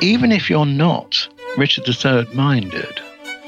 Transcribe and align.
Even 0.00 0.30
if 0.30 0.48
you're 0.48 0.66
not 0.66 1.28
Richard 1.56 1.88
III 1.88 2.26
minded, 2.34 3.00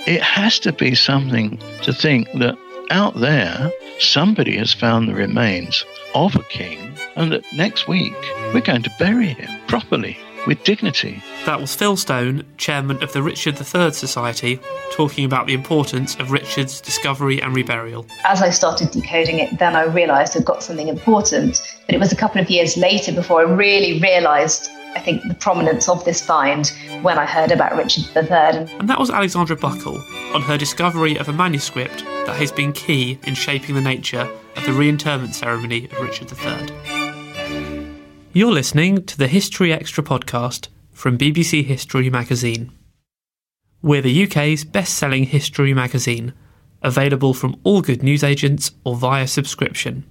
it 0.07 0.23
has 0.23 0.59
to 0.61 0.73
be 0.73 0.95
something 0.95 1.59
to 1.83 1.93
think 1.93 2.29
that 2.35 2.57
out 2.91 3.15
there, 3.15 3.71
somebody 4.01 4.57
has 4.57 4.73
found 4.73 5.09
the 5.09 5.15
remains 5.15 5.85
of 6.15 6.35
a 6.35 6.43
king, 6.45 6.93
and 7.15 7.31
that 7.31 7.45
next 7.53 7.87
week 7.87 8.15
we're 8.53 8.61
going 8.61 8.83
to 8.83 8.91
bury 8.99 9.29
him 9.29 9.61
properly 9.69 10.19
with 10.47 10.65
dignity. 10.65 11.23
That 11.45 11.61
was 11.61 11.75
Phil 11.77 11.97
Stone, 11.97 12.45
chairman 12.57 13.01
of 13.03 13.13
the 13.13 13.23
Richard 13.23 13.57
III 13.61 13.93
Society, 13.93 14.59
talking 14.93 15.25
about 15.25 15.47
the 15.47 15.55
importance 15.55 16.17
of 16.17 16.33
Richard's 16.33 16.81
discovery 16.81 17.41
and 17.41 17.55
reburial. 17.55 18.11
As 18.25 18.43
I 18.43 18.51
started 18.51 18.91
decoding 18.91 19.39
it, 19.39 19.59
then 19.59 19.77
I 19.77 19.85
realised 19.85 20.37
I'd 20.37 20.45
got 20.45 20.65
something 20.65 20.89
important. 20.89 21.61
But 21.87 21.95
it 21.95 21.99
was 21.99 22.11
a 22.11 22.17
couple 22.17 22.41
of 22.41 22.51
years 22.51 22.77
later 22.77 23.13
before 23.13 23.41
I 23.41 23.45
really 23.45 24.01
realised 24.01 24.69
I 24.97 25.01
think, 25.01 25.27
the 25.29 25.35
prominence 25.35 25.89
of 25.89 26.05
this 26.05 26.25
find 26.25 26.67
when 27.03 27.19
I 27.19 27.25
heard 27.25 27.53
about 27.53 27.77
Richard 27.77 28.05
III. 28.17 28.67
And 28.79 28.89
that 28.89 28.99
was 28.99 29.11
Alexandra 29.11 29.57
Buckle 29.57 30.03
on 30.35 30.43
her 30.43 30.59
discovery 30.59 31.17
of 31.17 31.29
a 31.29 31.33
manuscript 31.33 32.05
that 32.27 32.37
has 32.37 32.51
been 32.51 32.73
key 32.73 33.19
in 33.25 33.35
shaping 33.35 33.75
the 33.75 33.81
nature 33.81 34.29
of 34.57 34.67
the 34.67 34.73
reinterment 34.73 35.35
ceremony 35.35 35.85
of 35.87 36.01
Richard 36.01 36.33
III. 36.33 37.97
You're 38.33 38.53
listening 38.53 39.05
to 39.07 39.17
the 39.17 39.29
History 39.29 39.73
Extra 39.73 40.03
podcast 40.03 40.69
from 40.93 41.17
BBC 41.19 41.65
History 41.65 42.11
magazine. 42.11 42.73
We're 43.83 44.03
the 44.03 44.25
UK's 44.25 44.65
best 44.65 44.97
selling 44.97 45.25
history 45.25 45.73
magazine, 45.73 46.35
available 46.83 47.33
from 47.33 47.59
all 47.65 47.81
good 47.81 48.03
newsagents 48.03 48.73
or 48.85 48.97
via 48.97 49.27
subscription. 49.27 50.05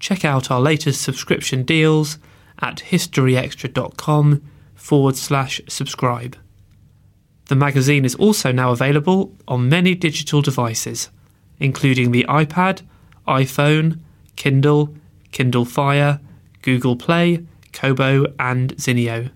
Check 0.00 0.24
out 0.24 0.50
our 0.50 0.60
latest 0.60 1.02
subscription 1.02 1.62
deals 1.62 2.18
at 2.60 2.76
historyextra.com 2.76 4.42
forward 4.74 5.16
slash 5.16 5.60
subscribe. 5.68 6.36
The 7.46 7.56
magazine 7.56 8.04
is 8.04 8.14
also 8.16 8.50
now 8.52 8.72
available 8.72 9.32
on 9.46 9.68
many 9.68 9.94
digital 9.94 10.42
devices, 10.42 11.10
including 11.58 12.10
the 12.10 12.24
iPad, 12.28 12.82
iPhone, 13.26 14.00
Kindle, 14.34 14.94
Kindle 15.32 15.64
Fire, 15.64 16.20
Google 16.62 16.96
Play, 16.96 17.44
Kobo, 17.72 18.26
and 18.38 18.76
Zinio. 18.76 19.30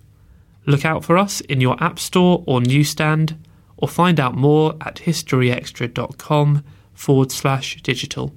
Look 0.67 0.85
out 0.85 1.05
for 1.05 1.17
us 1.17 1.41
in 1.43 1.61
your 1.61 1.83
App 1.83 1.99
Store 1.99 2.43
or 2.47 2.61
newsstand, 2.61 3.37
or 3.77 3.89
find 3.89 4.21
out 4.21 4.35
more 4.35 4.75
at 4.81 4.97
historyextra.com 4.97 6.65
forward 6.93 7.33
slash 7.33 7.81
digital. 7.83 8.35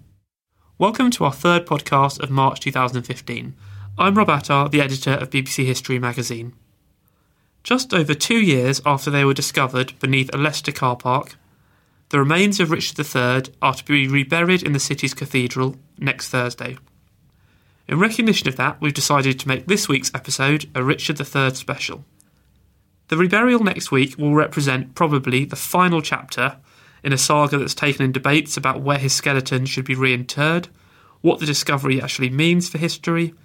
Welcome 0.77 1.11
to 1.11 1.25
our 1.25 1.33
third 1.33 1.65
podcast 1.65 2.19
of 2.19 2.29
March 2.29 2.59
2015. 2.59 3.53
I'm 3.95 4.15
Rob 4.15 4.29
Attar, 4.31 4.69
the 4.69 4.81
editor 4.81 5.11
of 5.11 5.29
BBC 5.29 5.65
History 5.65 5.99
magazine. 5.99 6.53
Just 7.63 7.93
over 7.93 8.15
two 8.15 8.39
years 8.39 8.81
after 8.87 9.11
they 9.11 9.23
were 9.23 9.35
discovered 9.35 9.93
beneath 9.99 10.33
a 10.33 10.37
Leicester 10.37 10.71
car 10.71 10.95
park, 10.95 11.35
the 12.09 12.17
remains 12.17 12.59
of 12.59 12.71
Richard 12.71 12.97
III 12.99 13.53
are 13.61 13.75
to 13.75 13.85
be 13.85 14.07
reburied 14.07 14.63
in 14.63 14.73
the 14.73 14.79
city's 14.79 15.13
cathedral 15.13 15.75
next 15.99 16.29
Thursday. 16.29 16.79
In 17.87 17.99
recognition 17.99 18.47
of 18.47 18.55
that, 18.55 18.81
we've 18.81 18.95
decided 18.95 19.39
to 19.39 19.47
make 19.47 19.67
this 19.67 19.87
week's 19.87 20.11
episode 20.15 20.67
a 20.73 20.83
Richard 20.83 21.21
III 21.21 21.53
special. 21.53 22.03
The 23.09 23.15
reburial 23.15 23.61
next 23.61 23.91
week 23.91 24.17
will 24.17 24.33
represent 24.33 24.95
probably 24.95 25.45
the 25.45 25.55
final 25.55 26.01
chapter 26.01 26.57
in 27.03 27.13
a 27.13 27.17
saga 27.17 27.59
that's 27.59 27.75
taken 27.75 28.03
in 28.05 28.11
debates 28.11 28.57
about 28.57 28.81
where 28.81 28.97
his 28.97 29.13
skeleton 29.13 29.67
should 29.67 29.85
be 29.85 29.95
reinterred, 29.95 30.67
what 31.21 31.39
the 31.39 31.45
discovery 31.45 32.01
actually 32.01 32.31
means 32.31 32.67
for 32.67 32.79
history, 32.79 33.35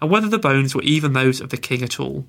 and 0.00 0.10
whether 0.10 0.28
the 0.28 0.38
bones 0.38 0.74
were 0.74 0.82
even 0.82 1.12
those 1.12 1.40
of 1.40 1.50
the 1.50 1.56
king 1.56 1.82
at 1.82 1.98
all. 1.98 2.26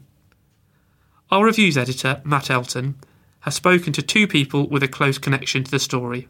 Our 1.31 1.46
reviews 1.46 1.78
editor, 1.78 2.22
Matt 2.24 2.50
Elton, 2.50 2.96
has 3.41 3.56
spoken 3.56 3.94
to 3.94 4.02
two 4.02 4.28
people 4.28 4.68
with 4.68 4.84
a 4.84 4.88
close 4.88 5.18
connection 5.18 5.63
to 5.63 5.72
the 5.72 5.79
story. 5.79 6.28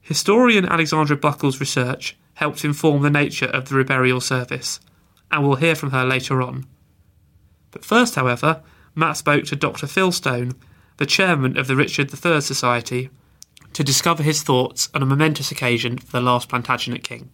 Historian 0.00 0.66
Alexandra 0.66 1.16
Buckle's 1.16 1.58
research 1.58 2.16
helped 2.34 2.64
inform 2.64 3.02
the 3.02 3.10
nature 3.10 3.46
of 3.46 3.68
the 3.68 3.74
reburial 3.74 4.22
service, 4.22 4.78
and 5.32 5.42
we'll 5.42 5.56
hear 5.56 5.74
from 5.74 5.90
her 5.90 6.04
later 6.04 6.42
on. 6.42 6.66
But 7.70 7.84
first, 7.84 8.14
however, 8.14 8.62
Matt 8.94 9.16
spoke 9.16 9.44
to 9.46 9.56
Dr. 9.56 9.86
Phil 9.86 10.12
Stone, 10.12 10.52
the 10.98 11.06
chairman 11.06 11.58
of 11.58 11.66
the 11.66 11.76
Richard 11.76 12.12
III 12.12 12.40
Society, 12.40 13.10
to 13.72 13.82
discover 13.82 14.22
his 14.22 14.42
thoughts 14.42 14.88
on 14.94 15.02
a 15.02 15.06
momentous 15.06 15.50
occasion 15.50 15.98
for 15.98 16.12
the 16.12 16.20
last 16.20 16.48
Plantagenet 16.48 17.02
king. 17.02 17.30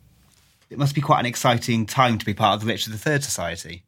It 0.72 0.78
must 0.78 0.94
be 0.94 1.02
quite 1.02 1.20
an 1.20 1.26
exciting 1.26 1.84
time 1.84 2.16
to 2.16 2.24
be 2.24 2.32
part 2.32 2.54
of 2.54 2.60
the 2.60 2.66
Richard 2.66 2.94
III 2.94 3.20
Society. 3.20 3.82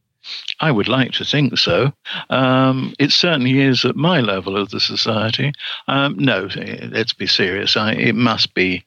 I 0.60 0.70
would 0.70 0.86
like 0.86 1.12
to 1.12 1.24
think 1.24 1.56
so. 1.56 1.92
Um, 2.28 2.94
it 2.98 3.10
certainly 3.10 3.60
is 3.60 3.86
at 3.86 3.96
my 3.96 4.20
level 4.20 4.54
of 4.54 4.68
the 4.68 4.80
society. 4.80 5.52
Um, 5.88 6.14
no, 6.18 6.48
let's 6.90 7.14
be 7.14 7.26
serious. 7.26 7.76
I, 7.76 7.92
it 7.92 8.14
must 8.14 8.52
be 8.52 8.84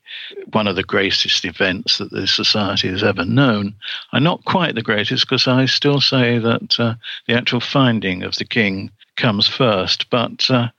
one 0.51 0.67
of 0.67 0.75
the 0.75 0.83
greatest 0.83 1.43
events 1.43 1.97
that 1.97 2.11
the 2.11 2.27
society 2.27 2.87
has 2.89 3.03
ever 3.03 3.25
known. 3.25 3.73
I'm 4.13 4.23
not 4.23 4.45
quite 4.45 4.75
the 4.75 4.83
greatest 4.83 5.25
because 5.25 5.47
I 5.47 5.65
still 5.65 5.99
say 5.99 6.37
that 6.37 6.79
uh, 6.79 6.95
the 7.27 7.33
actual 7.33 7.61
finding 7.61 8.21
of 8.21 8.35
the 8.35 8.45
king 8.45 8.91
comes 9.15 9.47
first. 9.47 10.09
But 10.11 10.49
uh, 10.51 10.69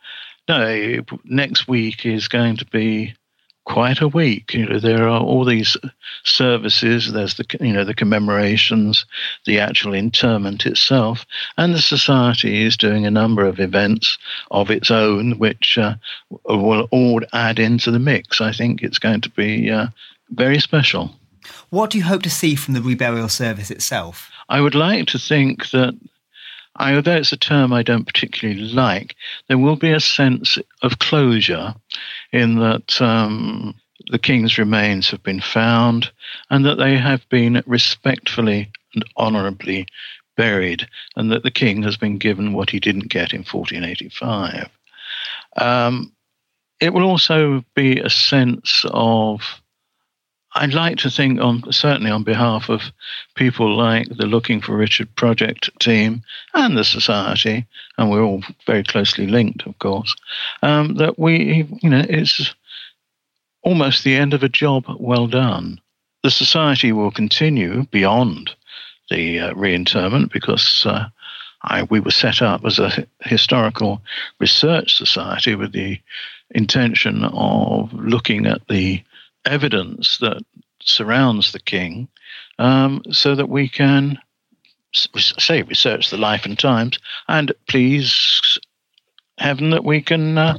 no, 0.49 1.03
next 1.25 1.67
week 1.67 2.07
is 2.07 2.29
going 2.29 2.57
to 2.59 2.67
be 2.67 3.15
quite 3.69 4.01
a 4.01 4.09
week. 4.09 4.55
You 4.55 4.67
know, 4.67 4.81
there 4.81 5.07
are 5.09 5.21
all 5.21 5.45
these 5.45 5.77
services. 6.25 7.13
There's 7.13 7.35
the 7.35 7.45
you 7.61 7.73
know 7.73 7.85
the 7.85 7.95
commemorations, 7.95 9.05
the 9.47 9.61
actual 9.61 9.95
interment 9.95 10.67
itself, 10.67 11.25
and 11.57 11.75
the 11.75 11.83
society 11.83 12.65
is 12.65 12.77
doing 12.77 13.07
a 13.07 13.11
number 13.11 13.45
of 13.45 13.61
events 13.61 14.19
of 14.51 14.71
its 14.71 14.91
own, 14.91 15.39
which 15.39 15.79
uh, 15.79 15.95
will 16.47 16.89
all 16.91 17.21
add 17.33 17.59
into 17.59 17.91
the 17.91 17.99
mix. 17.99 18.41
I 18.41 18.53
think 18.53 18.83
it's 18.83 18.99
going 18.99 19.21
to 19.21 19.31
be 19.31 19.71
uh, 19.71 19.89
very 20.31 20.59
special. 20.59 21.11
What 21.71 21.91
do 21.91 21.99
you 21.99 22.05
hope 22.05 22.23
to 22.23 22.31
see 22.31 22.55
from 22.55 22.75
the 22.75 22.81
reburial 22.81 23.31
service 23.31 23.71
itself? 23.71 24.31
I 24.49 24.61
would 24.61 24.75
like 24.75 25.07
to 25.09 25.19
think 25.19 25.71
that 25.71 25.95
although 26.79 27.17
it's 27.17 27.33
a 27.33 27.37
term 27.37 27.73
I 27.73 27.83
don't 27.83 28.07
particularly 28.07 28.61
like, 28.61 29.17
there 29.49 29.59
will 29.59 29.77
be 29.77 29.93
a 29.93 30.01
sense 30.01 30.59
of 30.83 30.99
closure 30.99 31.75
in 32.33 32.57
that 32.57 33.01
um, 33.01 33.75
the 34.11 34.19
king's 34.19 34.59
remains 34.59 35.11
have 35.11 35.23
been 35.23 35.41
found 35.41 36.11
and 36.51 36.65
that 36.65 36.77
they 36.77 36.97
have 36.97 37.29
been 37.29 37.63
respectfully 37.67 38.71
and 38.95 39.05
honourably 39.17 39.87
buried, 40.37 40.89
and 41.17 41.31
that 41.33 41.43
the 41.43 41.51
king 41.51 41.83
has 41.83 41.97
been 41.97 42.17
given 42.17 42.53
what 42.53 42.71
he 42.71 42.79
didn't 42.79 43.09
get 43.09 43.33
in 43.33 43.41
1485. 43.41 44.69
Um, 45.57 46.13
it 46.81 46.95
will 46.95 47.03
also 47.03 47.65
be 47.75 47.99
a 47.99 48.09
sense 48.09 48.85
of 48.91 49.43
I'd 50.55 50.75
like 50.75 50.97
to 50.99 51.11
think, 51.11 51.41
on 51.41 51.71
certainly 51.73 52.11
on 52.11 52.25
behalf 52.25 52.69
of 52.69 52.81
people 53.35 53.77
like 53.77 54.09
the 54.09 54.27
Looking 54.27 54.61
for 54.61 54.77
Richard 54.77 55.15
project 55.15 55.71
team 55.79 56.23
and 56.55 56.77
the 56.77 56.85
society, 56.85 57.67
and 57.97 58.11
we're 58.11 58.23
all 58.23 58.43
very 58.67 58.83
closely 58.83 59.27
linked, 59.27 59.67
of 59.67 59.79
course, 59.79 60.15
um, 60.63 60.95
that 60.95 61.19
we, 61.19 61.67
you 61.83 61.91
know, 61.91 62.05
it's 62.09 62.55
almost 63.63 64.05
the 64.05 64.17
end 64.17 64.33
of 64.33 64.43
a 64.43 64.49
job 64.49 64.85
well 64.99 65.27
done. 65.27 65.81
The 66.23 66.31
society 66.31 66.93
will 66.93 67.11
continue 67.11 67.85
beyond 67.91 68.51
the 69.11 69.41
uh, 69.41 69.55
reinterment 69.55 70.33
because 70.33 70.85
uh, 70.87 71.09
I, 71.63 71.83
we 71.85 72.01
were 72.01 72.11
set 72.11 72.43
up 72.43 72.65
as 72.65 72.79
a 72.79 73.07
historical 73.21 74.03
research 74.41 74.97
society 74.97 75.55
with 75.55 75.73
the 75.73 76.01
intention 76.51 77.25
of 77.25 77.93
looking 77.93 78.47
at 78.47 78.67
the 78.69 79.03
evidence 79.45 80.19
that 80.19 80.43
surrounds 80.83 81.53
the 81.53 81.61
king 81.61 82.09
um, 82.59 83.03
so 83.11 83.35
that 83.35 83.49
we 83.49 83.69
can 83.69 84.19
say 84.93 85.63
research 85.63 86.11
the 86.11 86.17
life 86.17 86.45
and 86.45 86.59
times 86.59 86.99
and 87.29 87.53
please 87.69 88.59
heaven 89.39 89.71
that 89.71 89.85
we 89.85 90.01
can 90.01 90.39
uh, 90.39 90.59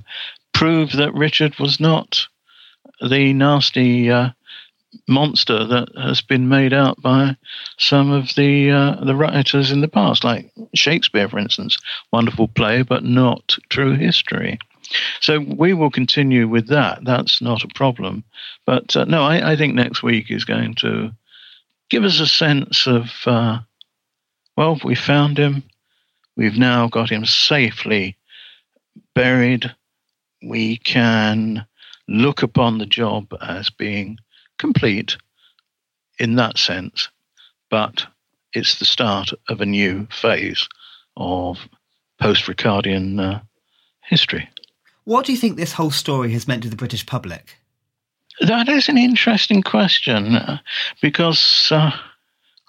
prove 0.54 0.92
that 0.92 1.14
richard 1.14 1.58
was 1.60 1.80
not 1.80 2.28
the 3.02 3.34
nasty 3.34 4.12
uh, 4.12 4.30
monster 5.08 5.64
that 5.66 5.90
has 5.98 6.22
been 6.22 6.48
made 6.48 6.74
out 6.74 7.02
by 7.02 7.36
some 7.78 8.12
of 8.12 8.34
the 8.36 8.72
uh, 8.72 9.04
the 9.04 9.16
writers 9.16 9.72
in 9.72 9.82
the 9.82 9.88
past, 9.88 10.24
like 10.24 10.52
Shakespeare, 10.74 11.30
for 11.30 11.40
instance. 11.40 11.78
Wonderful 12.12 12.48
play, 12.48 12.82
but 12.82 13.04
not 13.04 13.58
true 13.70 13.96
history. 13.96 14.60
So 15.20 15.40
we 15.40 15.74
will 15.74 15.92
continue 15.92 16.48
with 16.48 16.68
that. 16.68 17.04
That's 17.04 17.42
not 17.42 17.64
a 17.64 17.74
problem. 17.76 18.24
But 18.66 18.96
uh, 18.96 19.06
no, 19.06 19.24
I, 19.24 19.52
I, 19.52 19.56
think 19.56 19.76
next 19.76 20.02
week 20.02 20.32
is 20.32 20.46
going 20.46 20.76
to 20.76 21.12
give 21.90 22.04
us 22.04 22.20
a 22.20 22.28
sense 22.28 22.88
of 22.88 23.12
uh, 23.26 23.60
well, 24.56 24.80
we 24.84 24.96
found 24.96 25.38
him. 25.38 25.64
We've 26.36 26.58
now 26.58 26.88
got 26.88 27.10
him 27.10 27.26
safely 27.26 28.18
buried. 29.14 29.74
We 30.42 30.78
can 30.78 31.66
look 32.08 32.44
upon 32.44 32.78
the 32.78 32.86
job 32.86 33.34
as 33.42 33.70
being 33.70 34.18
complete 34.58 35.18
in 36.20 36.36
that 36.36 36.58
sense, 36.58 37.10
but 37.70 38.06
it's 38.54 38.80
the 38.80 38.86
start 38.86 39.32
of 39.48 39.62
a 39.62 39.66
new 39.66 40.08
phase 40.12 40.68
of 41.16 41.60
post 42.20 42.46
Ricardian 42.46 43.20
uh, 43.20 43.40
history. 44.04 44.50
What 45.10 45.26
do 45.26 45.32
you 45.32 45.40
think 45.40 45.58
this 45.58 45.74
whole 45.74 45.90
story 45.90 46.34
has 46.34 46.48
meant 46.48 46.62
to 46.62 46.70
the 46.70 46.76
British 46.76 47.04
public? 47.04 47.58
That 48.42 48.70
is 48.70 48.90
an 48.90 48.98
interesting 49.00 49.64
question 49.64 50.36
uh, 50.36 50.60
because 51.02 51.70
uh, 51.72 51.90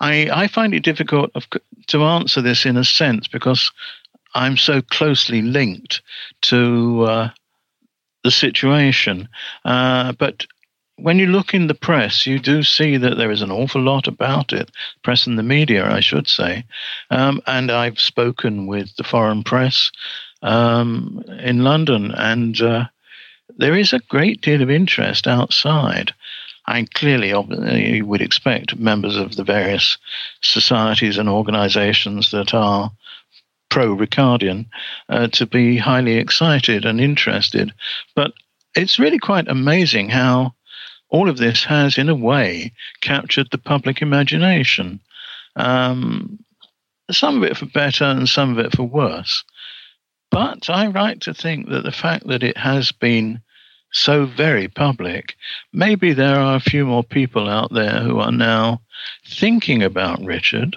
I, 0.01 0.31
I 0.33 0.47
find 0.47 0.73
it 0.73 0.83
difficult 0.83 1.31
of, 1.35 1.47
to 1.89 2.03
answer 2.03 2.41
this 2.41 2.65
in 2.65 2.79
a 2.79 2.85
sense 2.85 3.29
because 3.29 3.71
I'm 4.35 4.57
so 4.57 4.81
closely 4.81 5.43
linked 5.43 6.01
to 6.45 7.03
uh, 7.03 7.31
the 8.25 8.31
situation. 8.31 9.29
Uh, 9.67 10.13
but 10.13 10.47
when 10.97 11.19
you 11.19 11.27
look 11.27 11.53
in 11.53 11.67
the 11.67 11.75
press, 11.75 12.27
you 12.27 12.39
do 12.39 12.63
see 12.63 12.97
that 12.97 13.19
there 13.19 13.31
is 13.31 13.43
an 13.43 13.51
awful 13.51 13.83
lot 13.83 14.09
about 14.09 14.55
it, 14.55 14.71
press 15.03 15.27
and 15.27 15.39
the 15.39 15.43
media, 15.43 15.87
I 15.87 16.01
should 16.01 16.27
say. 16.27 16.65
Um, 17.11 17.43
and 17.47 17.71
I've 17.71 18.01
spoken 18.01 18.67
with 18.67 18.97
the 18.97 19.05
foreign 19.05 19.43
press 19.43 19.93
um, 20.43 21.23
in 21.41 21.65
London, 21.65 22.13
and 22.13 22.61
uh, 22.61 22.85
there 23.57 23.77
is 23.77 23.93
a 23.93 24.01
great 24.09 24.41
deal 24.41 24.63
of 24.63 24.71
interest 24.71 25.27
outside. 25.27 26.13
And 26.67 26.93
clearly, 26.95 27.31
you 27.97 28.07
would 28.07 28.21
expect 28.21 28.79
members 28.79 29.17
of 29.17 29.35
the 29.35 29.45
various 29.45 29.99
societies 30.41 31.19
and 31.19 31.29
organizations 31.29 32.31
that 32.31 32.55
are 32.55 32.93
pro 33.71 33.97
Ricardian 33.97 34.67
uh, 35.09 35.29
to 35.29 35.47
be 35.47 35.79
highly 35.79 36.17
excited 36.17 36.85
and 36.85 37.01
interested. 37.01 37.73
But 38.15 38.35
it's 38.77 38.99
really 38.99 39.19
quite 39.19 39.49
amazing 39.49 40.11
how 40.11 40.55
all 41.09 41.29
of 41.29 41.39
this 41.39 41.65
has, 41.65 41.99
in 41.99 42.09
a 42.09 42.15
way, 42.15 42.73
captured 43.01 43.49
the 43.51 43.59
public 43.59 44.01
imagination. 44.01 45.01
Um, 45.57 46.39
some 47.11 47.37
of 47.37 47.43
it 47.43 47.57
for 47.57 47.67
better 47.67 48.05
and 48.05 48.29
some 48.29 48.57
of 48.57 48.65
it 48.65 48.77
for 48.77 48.85
worse. 48.85 49.45
But 50.31 50.71
I 50.71 50.87
like 50.87 51.21
to 51.21 51.35
think 51.35 51.69
that 51.69 51.83
the 51.83 51.93
fact 51.93 52.27
that 52.29 52.43
it 52.43 52.57
has 52.57 52.93
been 52.93 53.43
so 53.93 54.27
very 54.27 54.69
public, 54.69 55.35
maybe 55.73 56.13
there 56.13 56.39
are 56.39 56.57
a 56.57 56.61
few 56.61 56.87
more 56.87 57.03
people 57.03 57.49
out 57.49 57.73
there 57.73 58.01
who 58.01 58.21
are 58.21 58.33
now 58.33 58.81
thinking 59.27 59.83
about 59.83 60.25
Richard. 60.25 60.77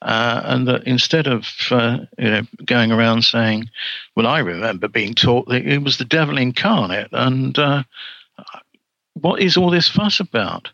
Uh, 0.00 0.42
and 0.46 0.66
that 0.66 0.82
instead 0.82 1.28
of 1.28 1.46
uh, 1.70 1.98
you 2.18 2.28
know 2.28 2.42
going 2.66 2.90
around 2.90 3.22
saying, 3.22 3.70
"Well, 4.16 4.26
I 4.26 4.40
remember 4.40 4.88
being 4.88 5.14
taught 5.14 5.46
that 5.46 5.64
it 5.64 5.78
was 5.78 5.98
the 5.98 6.04
devil 6.04 6.38
incarnate," 6.38 7.10
and 7.12 7.56
uh, 7.56 7.84
what 9.14 9.40
is 9.40 9.56
all 9.56 9.70
this 9.70 9.88
fuss 9.88 10.18
about? 10.18 10.70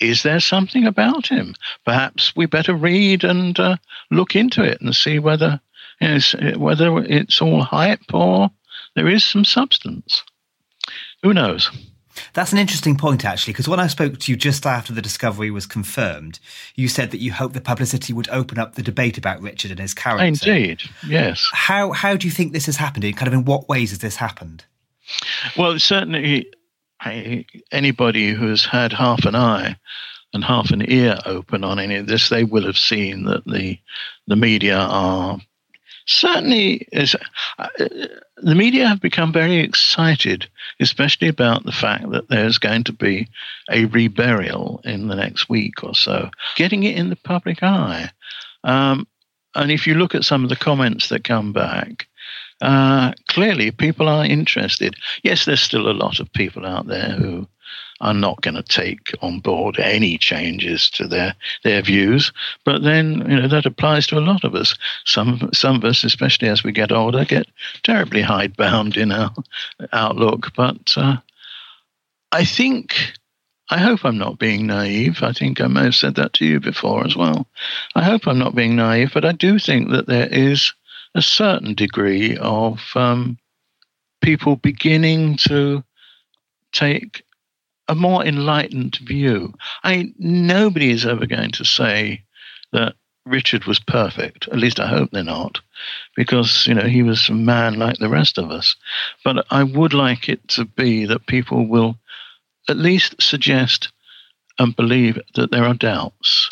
Is 0.00 0.22
there 0.22 0.40
something 0.40 0.86
about 0.86 1.26
him? 1.26 1.54
Perhaps 1.84 2.34
we 2.34 2.46
better 2.46 2.74
read 2.74 3.22
and 3.22 3.58
uh, 3.60 3.76
look 4.10 4.34
into 4.34 4.62
it 4.62 4.80
and 4.80 4.96
see 4.96 5.18
whether 5.18 5.60
you 6.04 6.20
uh, 6.38 6.50
know, 6.50 6.58
whether 6.58 6.98
it's 6.98 7.40
all 7.40 7.62
hype 7.62 8.12
or 8.12 8.50
there 8.94 9.08
is 9.08 9.24
some 9.24 9.44
substance. 9.44 10.22
Who 11.22 11.34
knows? 11.34 11.70
That's 12.34 12.52
an 12.52 12.58
interesting 12.58 12.96
point, 12.96 13.24
actually, 13.24 13.54
because 13.54 13.68
when 13.68 13.80
I 13.80 13.86
spoke 13.86 14.18
to 14.18 14.32
you 14.32 14.36
just 14.36 14.66
after 14.66 14.92
the 14.92 15.02
discovery 15.02 15.50
was 15.50 15.66
confirmed, 15.66 16.38
you 16.76 16.88
said 16.88 17.10
that 17.10 17.18
you 17.18 17.32
hoped 17.32 17.54
the 17.54 17.60
publicity 17.60 18.12
would 18.12 18.28
open 18.28 18.58
up 18.58 18.74
the 18.74 18.82
debate 18.82 19.18
about 19.18 19.42
Richard 19.42 19.70
and 19.70 19.80
his 19.80 19.94
character. 19.94 20.24
Indeed, 20.24 20.82
yes. 21.06 21.48
How 21.52 21.92
how 21.92 22.16
do 22.16 22.26
you 22.26 22.32
think 22.32 22.52
this 22.52 22.66
has 22.66 22.76
happened? 22.76 23.04
In 23.04 23.14
kind 23.14 23.28
of 23.28 23.34
in 23.34 23.44
what 23.44 23.68
ways 23.68 23.90
has 23.90 23.98
this 23.98 24.16
happened? 24.16 24.64
Well, 25.56 25.78
certainly 25.78 26.46
anybody 27.72 28.32
who 28.32 28.48
has 28.48 28.64
had 28.64 28.92
half 28.92 29.24
an 29.24 29.34
eye 29.34 29.76
and 30.32 30.44
half 30.44 30.70
an 30.70 30.90
ear 30.90 31.18
open 31.26 31.64
on 31.64 31.78
any 31.78 31.96
of 31.96 32.06
this, 32.06 32.28
they 32.28 32.44
will 32.44 32.64
have 32.64 32.78
seen 32.78 33.24
that 33.24 33.44
the 33.44 33.78
the 34.26 34.36
media 34.36 34.78
are 34.78 35.38
certainly 36.06 36.86
is, 36.92 37.16
uh, 37.58 37.68
the 38.36 38.54
media 38.54 38.86
have 38.86 39.00
become 39.00 39.32
very 39.32 39.58
excited, 39.58 40.48
especially 40.80 41.28
about 41.28 41.64
the 41.64 41.72
fact 41.72 42.10
that 42.10 42.28
there's 42.28 42.58
going 42.58 42.84
to 42.84 42.92
be 42.92 43.28
a 43.70 43.86
reburial 43.86 44.84
in 44.84 45.08
the 45.08 45.14
next 45.14 45.48
week 45.48 45.82
or 45.82 45.94
so, 45.94 46.30
getting 46.56 46.82
it 46.84 46.96
in 46.96 47.10
the 47.10 47.16
public 47.16 47.62
eye. 47.62 48.10
Um, 48.64 49.06
and 49.54 49.70
if 49.70 49.86
you 49.86 49.94
look 49.94 50.14
at 50.14 50.24
some 50.24 50.42
of 50.42 50.50
the 50.50 50.56
comments 50.56 51.08
that 51.08 51.24
come 51.24 51.52
back, 51.52 52.06
uh, 52.64 53.12
clearly 53.28 53.70
people 53.70 54.08
are 54.08 54.24
interested. 54.24 54.96
Yes, 55.22 55.44
there's 55.44 55.60
still 55.62 55.90
a 55.90 55.92
lot 55.92 56.18
of 56.18 56.32
people 56.32 56.64
out 56.64 56.86
there 56.86 57.10
who 57.10 57.46
are 58.00 58.14
not 58.14 58.40
going 58.40 58.54
to 58.54 58.62
take 58.62 59.12
on 59.20 59.40
board 59.40 59.78
any 59.78 60.16
changes 60.16 60.88
to 60.90 61.06
their 61.06 61.34
their 61.62 61.82
views. 61.82 62.32
But 62.64 62.82
then, 62.82 63.28
you 63.30 63.40
know, 63.40 63.48
that 63.48 63.66
applies 63.66 64.06
to 64.08 64.18
a 64.18 64.28
lot 64.30 64.44
of 64.44 64.54
us. 64.54 64.76
Some 65.04 65.50
some 65.52 65.76
of 65.76 65.84
us, 65.84 66.04
especially 66.04 66.48
as 66.48 66.64
we 66.64 66.72
get 66.72 66.90
older, 66.90 67.24
get 67.24 67.46
terribly 67.82 68.22
hidebound 68.22 68.96
in 68.96 69.12
our 69.12 69.30
outlook. 69.92 70.52
But 70.56 70.94
uh, 70.96 71.16
I 72.32 72.44
think. 72.44 73.12
I 73.70 73.78
hope 73.78 74.04
I'm 74.04 74.18
not 74.18 74.38
being 74.38 74.66
naive. 74.66 75.22
I 75.22 75.32
think 75.32 75.58
I 75.58 75.68
may 75.68 75.84
have 75.84 75.94
said 75.94 76.16
that 76.16 76.34
to 76.34 76.44
you 76.44 76.60
before 76.60 77.06
as 77.06 77.16
well. 77.16 77.46
I 77.94 78.02
hope 78.04 78.26
I'm 78.26 78.38
not 78.38 78.54
being 78.54 78.76
naive, 78.76 79.12
but 79.14 79.24
I 79.24 79.32
do 79.32 79.58
think 79.58 79.88
that 79.88 80.06
there 80.06 80.28
is 80.30 80.74
a 81.14 81.22
certain 81.22 81.74
degree 81.74 82.36
of 82.38 82.80
um, 82.94 83.38
people 84.20 84.56
beginning 84.56 85.36
to 85.36 85.82
take 86.72 87.22
a 87.88 87.94
more 87.94 88.24
enlightened 88.24 88.96
view. 88.96 89.54
I 89.84 90.12
nobody 90.18 90.90
is 90.90 91.06
ever 91.06 91.26
going 91.26 91.50
to 91.52 91.64
say 91.64 92.24
that 92.72 92.94
Richard 93.26 93.64
was 93.64 93.78
perfect. 93.78 94.48
At 94.48 94.58
least 94.58 94.80
I 94.80 94.86
hope 94.86 95.10
they're 95.10 95.24
not, 95.24 95.60
because 96.16 96.66
you 96.66 96.74
know 96.74 96.86
he 96.86 97.02
was 97.02 97.28
a 97.28 97.34
man 97.34 97.78
like 97.78 97.98
the 97.98 98.08
rest 98.08 98.38
of 98.38 98.50
us. 98.50 98.76
But 99.24 99.46
I 99.50 99.62
would 99.62 99.94
like 99.94 100.28
it 100.28 100.46
to 100.48 100.64
be 100.64 101.06
that 101.06 101.26
people 101.26 101.66
will 101.66 101.98
at 102.68 102.76
least 102.76 103.20
suggest 103.20 103.92
and 104.58 104.76
believe 104.76 105.18
that 105.34 105.50
there 105.50 105.64
are 105.64 105.74
doubts 105.74 106.43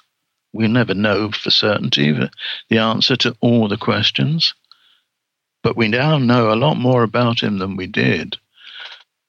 we'll 0.52 0.68
never 0.68 0.94
know 0.94 1.30
for 1.30 1.50
certainty 1.50 2.12
the 2.68 2.78
answer 2.78 3.16
to 3.16 3.36
all 3.40 3.68
the 3.68 3.76
questions, 3.76 4.54
but 5.62 5.76
we 5.76 5.88
now 5.88 6.18
know 6.18 6.52
a 6.52 6.56
lot 6.56 6.76
more 6.76 7.02
about 7.02 7.42
him 7.42 7.58
than 7.58 7.76
we 7.76 7.86
did. 7.86 8.36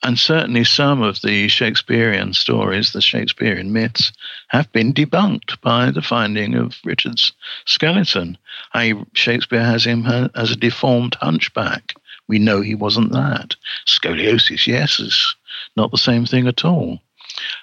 And 0.06 0.20
certainly 0.20 0.66
some 0.66 1.02
of 1.02 1.22
the 1.22 1.48
Shakespearean 1.48 2.34
stories, 2.34 2.92
the 2.92 3.02
Shakespearean 3.02 3.72
myths, 3.72 4.12
have 4.50 4.70
been 4.74 4.94
debunked 4.94 5.62
by 5.62 5.92
the 5.92 6.02
finding 6.02 6.56
of 6.56 6.76
Richard's 6.84 7.32
skeleton. 7.66 8.38
I, 8.74 8.96
Shakespeare 9.14 9.64
has 9.64 9.86
him 9.86 10.06
as 10.36 10.52
a 10.52 10.58
deformed 10.58 11.16
hunchback. 11.22 11.94
We 12.28 12.38
know 12.38 12.60
he 12.60 12.76
wasn't 12.76 13.14
that. 13.14 13.56
Scoliosis, 13.88 14.68
yes, 14.68 15.00
is 15.00 15.36
not 15.78 15.92
the 15.92 15.98
same 15.98 16.26
thing 16.26 16.48
at 16.48 16.66
all. 16.66 17.00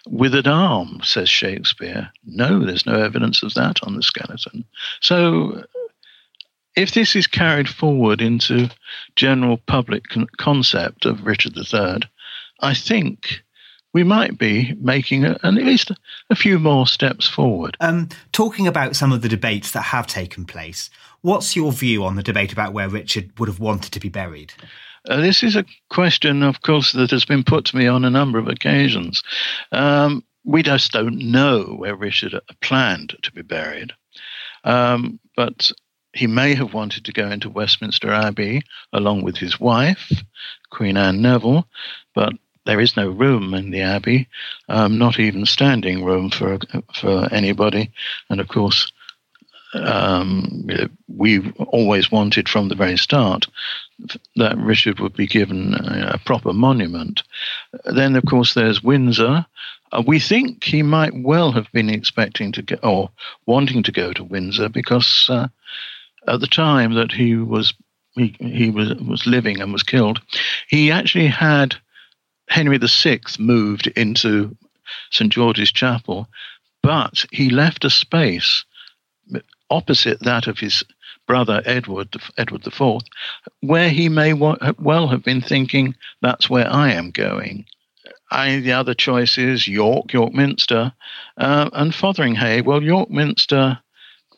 Withered 0.06 0.46
arm, 0.46 1.00
says 1.02 1.28
Shakespeare. 1.28 2.10
No, 2.24 2.64
there's 2.64 2.86
no 2.86 3.00
evidence 3.00 3.42
of 3.42 3.54
that 3.54 3.82
on 3.82 3.96
the 3.96 4.02
skeleton. 4.02 4.64
So, 5.00 5.64
if 6.76 6.92
this 6.92 7.16
is 7.16 7.26
carried 7.26 7.68
forward 7.68 8.20
into 8.20 8.68
general 9.16 9.58
public 9.58 10.08
con- 10.08 10.28
concept 10.38 11.04
of 11.04 11.26
Richard 11.26 11.56
III, 11.56 12.00
I 12.60 12.74
think 12.74 13.42
we 13.92 14.04
might 14.04 14.38
be 14.38 14.74
making 14.80 15.24
a, 15.24 15.38
at 15.42 15.54
least 15.54 15.90
a 16.30 16.36
few 16.36 16.58
more 16.58 16.86
steps 16.86 17.26
forward. 17.26 17.76
Um, 17.80 18.08
talking 18.32 18.66
about 18.66 18.96
some 18.96 19.12
of 19.12 19.22
the 19.22 19.28
debates 19.28 19.72
that 19.72 19.82
have 19.82 20.06
taken 20.06 20.44
place, 20.44 20.90
what's 21.22 21.56
your 21.56 21.72
view 21.72 22.04
on 22.04 22.16
the 22.16 22.22
debate 22.22 22.52
about 22.52 22.72
where 22.72 22.88
Richard 22.88 23.38
would 23.38 23.48
have 23.48 23.60
wanted 23.60 23.92
to 23.92 24.00
be 24.00 24.08
buried? 24.08 24.52
Uh, 25.08 25.20
this 25.20 25.42
is 25.42 25.56
a 25.56 25.64
question, 25.88 26.42
of 26.42 26.62
course, 26.62 26.92
that 26.92 27.10
has 27.10 27.24
been 27.24 27.42
put 27.42 27.64
to 27.66 27.76
me 27.76 27.86
on 27.86 28.04
a 28.04 28.10
number 28.10 28.38
of 28.38 28.48
occasions. 28.48 29.22
Um, 29.72 30.24
we 30.44 30.62
just 30.62 30.92
don't 30.92 31.18
know 31.18 31.64
where 31.64 31.94
Richard 31.94 32.38
planned 32.60 33.16
to 33.22 33.32
be 33.32 33.42
buried. 33.42 33.92
Um, 34.64 35.18
but 35.36 35.70
he 36.12 36.26
may 36.26 36.54
have 36.54 36.74
wanted 36.74 37.04
to 37.04 37.12
go 37.12 37.30
into 37.30 37.48
Westminster 37.48 38.10
Abbey 38.10 38.62
along 38.92 39.22
with 39.22 39.36
his 39.36 39.60
wife, 39.60 40.12
Queen 40.70 40.96
Anne 40.96 41.22
Neville, 41.22 41.66
but 42.14 42.32
there 42.66 42.80
is 42.80 42.96
no 42.96 43.08
room 43.08 43.54
in 43.54 43.70
the 43.70 43.80
abbey, 43.80 44.28
um, 44.68 44.98
not 44.98 45.18
even 45.18 45.46
standing 45.46 46.04
room 46.04 46.30
for 46.30 46.58
for 46.94 47.32
anybody. 47.32 47.90
And 48.28 48.40
of 48.40 48.48
course, 48.48 48.92
um, 49.74 50.66
we 51.08 51.50
always 51.58 52.10
wanted 52.10 52.48
from 52.48 52.68
the 52.68 52.74
very 52.74 52.96
start 52.96 53.46
that 54.36 54.56
Richard 54.56 54.98
would 55.00 55.14
be 55.14 55.26
given 55.26 55.74
a, 55.74 56.18
proper 56.24 56.52
monument. 56.52 57.22
Then, 57.84 58.16
of 58.16 58.24
course, 58.24 58.54
there's 58.54 58.82
Windsor. 58.82 59.44
Uh, 59.92 60.02
we 60.06 60.18
think 60.18 60.64
he 60.64 60.82
might 60.82 61.12
well 61.14 61.52
have 61.52 61.70
been 61.72 61.90
expecting 61.90 62.52
to 62.52 62.62
go 62.62 62.76
or 62.82 63.10
wanting 63.46 63.82
to 63.82 63.92
go 63.92 64.12
to 64.12 64.24
Windsor 64.24 64.68
because 64.68 65.26
uh, 65.28 65.48
at 66.26 66.40
the 66.40 66.46
time 66.46 66.94
that 66.94 67.12
he 67.12 67.36
was 67.36 67.74
he, 68.14 68.34
he 68.40 68.70
was 68.70 68.94
was 68.94 69.26
living 69.26 69.60
and 69.60 69.72
was 69.72 69.82
killed, 69.82 70.20
he 70.68 70.90
actually 70.90 71.26
had 71.26 71.76
Henry 72.48 72.78
VI 72.78 73.20
moved 73.38 73.86
into 73.88 74.56
St 75.10 75.32
George's 75.32 75.70
Chapel, 75.70 76.28
but 76.82 77.24
he 77.30 77.50
left 77.50 77.84
a 77.84 77.90
space 77.90 78.64
opposite 79.70 80.20
that 80.20 80.46
of 80.46 80.58
his 80.58 80.84
brother 81.26 81.62
Edward, 81.64 82.16
Edward 82.36 82.66
IV, 82.66 83.02
where 83.60 83.88
he 83.88 84.08
may 84.08 84.32
well 84.32 85.08
have 85.08 85.22
been 85.22 85.40
thinking, 85.40 85.94
that's 86.22 86.50
where 86.50 86.70
I 86.70 86.92
am 86.92 87.10
going. 87.10 87.66
I, 88.32 88.60
the 88.60 88.72
other 88.72 88.94
choice 88.94 89.38
is 89.38 89.66
York, 89.66 90.12
York 90.12 90.32
Minster, 90.32 90.92
uh, 91.36 91.70
and 91.72 91.92
Fotheringhay. 91.92 92.64
Well, 92.64 92.82
York 92.82 93.10
Minster 93.10 93.78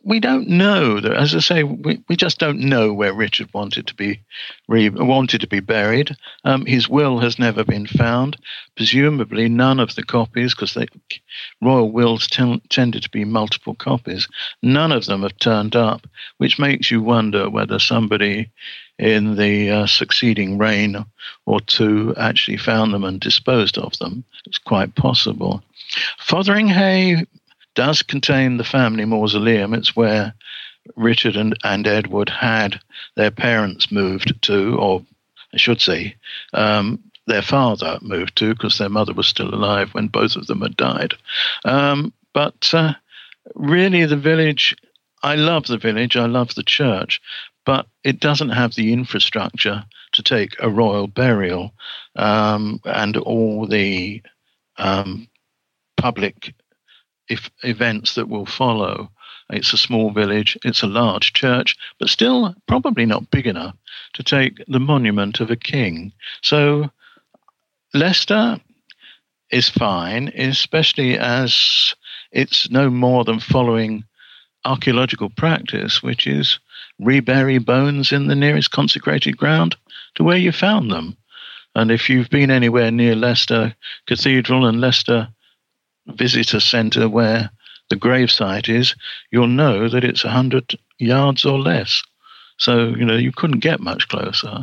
we 0.04 0.20
don't 0.20 0.48
know. 0.48 0.98
As 0.98 1.34
I 1.34 1.38
say, 1.38 1.62
we, 1.62 2.02
we 2.08 2.16
just 2.16 2.38
don't 2.38 2.58
know 2.58 2.92
where 2.92 3.12
Richard 3.12 3.52
wanted 3.54 3.86
to 3.86 3.94
be 3.94 4.20
re, 4.68 4.88
wanted 4.88 5.40
to 5.42 5.46
be 5.46 5.60
buried. 5.60 6.16
Um, 6.44 6.66
his 6.66 6.88
will 6.88 7.18
has 7.18 7.38
never 7.38 7.64
been 7.64 7.86
found. 7.86 8.36
Presumably, 8.76 9.48
none 9.48 9.80
of 9.80 9.94
the 9.94 10.02
copies, 10.02 10.54
because 10.54 10.76
royal 11.60 11.90
wills 11.90 12.26
t- 12.26 12.62
tended 12.68 13.02
to 13.02 13.10
be 13.10 13.24
multiple 13.24 13.74
copies, 13.74 14.28
none 14.62 14.92
of 14.92 15.06
them 15.06 15.22
have 15.22 15.38
turned 15.38 15.76
up, 15.76 16.06
which 16.38 16.58
makes 16.58 16.90
you 16.90 17.02
wonder 17.02 17.48
whether 17.48 17.78
somebody 17.78 18.50
in 18.98 19.36
the 19.36 19.70
uh, 19.70 19.86
succeeding 19.86 20.58
reign 20.58 21.04
or 21.46 21.60
two 21.60 22.14
actually 22.16 22.56
found 22.56 22.92
them 22.92 23.04
and 23.04 23.20
disposed 23.20 23.78
of 23.78 23.96
them. 23.98 24.24
It's 24.46 24.58
quite 24.58 24.94
possible. 24.94 25.62
Fotheringhay 26.20 27.26
does 27.74 28.02
contain 28.02 28.56
the 28.56 28.64
family 28.64 29.04
mausoleum. 29.04 29.74
It's 29.74 29.96
where 29.96 30.34
Richard 30.96 31.36
and, 31.36 31.56
and 31.62 31.86
Edward 31.86 32.28
had 32.28 32.80
their 33.14 33.30
parents 33.30 33.90
moved 33.90 34.40
to, 34.42 34.76
or 34.78 35.04
I 35.52 35.56
should 35.56 35.80
say, 35.80 36.16
um, 36.52 37.02
their 37.26 37.42
father 37.42 37.98
moved 38.02 38.36
to 38.36 38.54
because 38.54 38.78
their 38.78 38.88
mother 38.88 39.12
was 39.12 39.28
still 39.28 39.54
alive 39.54 39.94
when 39.94 40.08
both 40.08 40.36
of 40.36 40.46
them 40.46 40.62
had 40.62 40.76
died. 40.76 41.14
Um, 41.64 42.12
but 42.32 42.70
uh, 42.72 42.94
really, 43.54 44.04
the 44.06 44.16
village, 44.16 44.76
I 45.22 45.36
love 45.36 45.66
the 45.66 45.78
village, 45.78 46.16
I 46.16 46.26
love 46.26 46.54
the 46.54 46.64
church, 46.64 47.20
but 47.64 47.86
it 48.02 48.18
doesn't 48.18 48.50
have 48.50 48.74
the 48.74 48.92
infrastructure 48.92 49.84
to 50.12 50.22
take 50.22 50.56
a 50.58 50.68
royal 50.68 51.06
burial 51.06 51.72
um, 52.16 52.80
and 52.84 53.16
all 53.16 53.66
the 53.66 54.22
um, 54.78 55.28
public 55.96 56.54
if 57.28 57.50
events 57.62 58.14
that 58.14 58.28
will 58.28 58.46
follow. 58.46 59.10
It's 59.50 59.72
a 59.72 59.78
small 59.78 60.10
village, 60.12 60.56
it's 60.64 60.82
a 60.82 60.86
large 60.86 61.32
church, 61.32 61.76
but 61.98 62.08
still 62.08 62.54
probably 62.66 63.04
not 63.04 63.30
big 63.30 63.46
enough 63.46 63.76
to 64.14 64.22
take 64.22 64.62
the 64.66 64.80
monument 64.80 65.40
of 65.40 65.50
a 65.50 65.56
king. 65.56 66.12
So 66.42 66.90
Leicester 67.92 68.60
is 69.50 69.68
fine, 69.68 70.28
especially 70.28 71.18
as 71.18 71.94
it's 72.30 72.70
no 72.70 72.88
more 72.88 73.24
than 73.24 73.40
following 73.40 74.04
archaeological 74.64 75.28
practice, 75.28 76.02
which 76.02 76.26
is 76.26 76.58
rebury 76.98 77.58
bones 77.58 78.12
in 78.12 78.28
the 78.28 78.34
nearest 78.34 78.70
consecrated 78.70 79.36
ground 79.36 79.76
to 80.14 80.24
where 80.24 80.38
you 80.38 80.52
found 80.52 80.90
them. 80.90 81.16
And 81.74 81.90
if 81.90 82.08
you've 82.08 82.30
been 82.30 82.50
anywhere 82.50 82.90
near 82.90 83.16
Leicester 83.16 83.74
Cathedral 84.06 84.66
and 84.66 84.80
Leicester 84.80 85.28
visitor 86.06 86.60
centre 86.60 87.08
where 87.08 87.50
the 87.90 87.96
gravesite 87.96 88.68
is, 88.68 88.94
you'll 89.30 89.46
know 89.46 89.88
that 89.88 90.04
it's 90.04 90.24
100 90.24 90.78
yards 90.98 91.44
or 91.44 91.58
less. 91.58 92.02
So, 92.56 92.88
you 92.88 93.04
know, 93.04 93.16
you 93.16 93.32
couldn't 93.32 93.60
get 93.60 93.80
much 93.80 94.08
closer. 94.08 94.60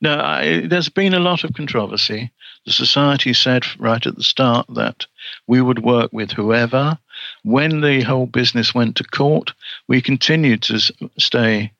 Now, 0.00 0.24
I, 0.24 0.66
there's 0.66 0.88
been 0.88 1.14
a 1.14 1.20
lot 1.20 1.44
of 1.44 1.54
controversy. 1.54 2.30
The 2.66 2.72
Society 2.72 3.32
said 3.32 3.64
right 3.78 4.04
at 4.04 4.16
the 4.16 4.24
start 4.24 4.66
that 4.74 5.06
we 5.46 5.62
would 5.62 5.82
work 5.82 6.12
with 6.12 6.32
whoever. 6.32 6.98
When 7.44 7.80
the 7.80 8.02
whole 8.02 8.26
business 8.26 8.74
went 8.74 8.96
to 8.96 9.04
court, 9.04 9.52
we 9.88 10.02
continued 10.02 10.62
to 10.62 10.80
stay 11.18 11.72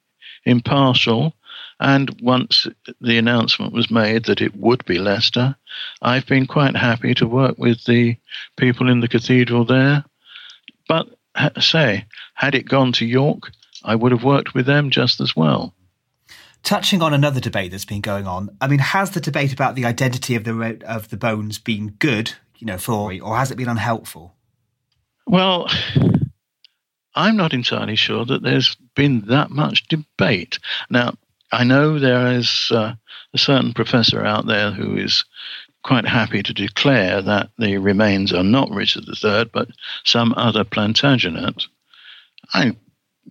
impartial 0.44 1.34
and 1.78 2.20
once 2.22 2.66
the 3.00 3.18
announcement 3.18 3.72
was 3.72 3.90
made 3.90 4.24
that 4.24 4.40
it 4.40 4.56
would 4.56 4.84
be 4.84 4.98
Leicester, 4.98 5.56
I've 6.00 6.26
been 6.26 6.46
quite 6.46 6.76
happy 6.76 7.14
to 7.14 7.26
work 7.26 7.58
with 7.58 7.84
the 7.84 8.16
people 8.56 8.90
in 8.90 9.00
the 9.00 9.08
cathedral 9.08 9.64
there. 9.64 10.04
But 10.88 11.08
say, 11.60 12.06
had 12.34 12.54
it 12.54 12.68
gone 12.68 12.92
to 12.92 13.06
York, 13.06 13.50
I 13.84 13.94
would 13.94 14.12
have 14.12 14.24
worked 14.24 14.54
with 14.54 14.66
them 14.66 14.90
just 14.90 15.20
as 15.20 15.36
well. 15.36 15.74
Touching 16.62 17.02
on 17.02 17.12
another 17.12 17.40
debate 17.40 17.70
that's 17.70 17.84
been 17.84 18.00
going 18.00 18.26
on, 18.26 18.56
I 18.60 18.66
mean, 18.66 18.80
has 18.80 19.10
the 19.10 19.20
debate 19.20 19.52
about 19.52 19.74
the 19.74 19.84
identity 19.84 20.34
of 20.34 20.44
the 20.44 20.82
of 20.86 21.10
the 21.10 21.16
bones 21.16 21.58
been 21.58 21.88
good, 21.98 22.32
you 22.58 22.66
know, 22.66 22.78
for 22.78 23.12
or 23.22 23.36
has 23.36 23.50
it 23.50 23.56
been 23.56 23.68
unhelpful? 23.68 24.34
Well, 25.26 25.68
I'm 27.14 27.36
not 27.36 27.52
entirely 27.52 27.96
sure 27.96 28.24
that 28.24 28.42
there's 28.42 28.76
been 28.94 29.22
that 29.26 29.50
much 29.50 29.86
debate. 29.88 30.58
Now, 30.90 31.14
I 31.52 31.64
know 31.64 31.98
there 31.98 32.32
is 32.32 32.68
uh, 32.70 32.94
a 33.32 33.38
certain 33.38 33.72
professor 33.72 34.24
out 34.24 34.46
there 34.46 34.70
who 34.70 34.96
is 34.96 35.24
quite 35.82 36.06
happy 36.06 36.42
to 36.42 36.52
declare 36.52 37.22
that 37.22 37.50
the 37.58 37.78
remains 37.78 38.32
are 38.32 38.42
not 38.42 38.70
Richard 38.70 39.04
III, 39.08 39.44
but 39.52 39.68
some 40.04 40.34
other 40.36 40.64
Plantagenet. 40.64 41.64
I, 42.52 42.76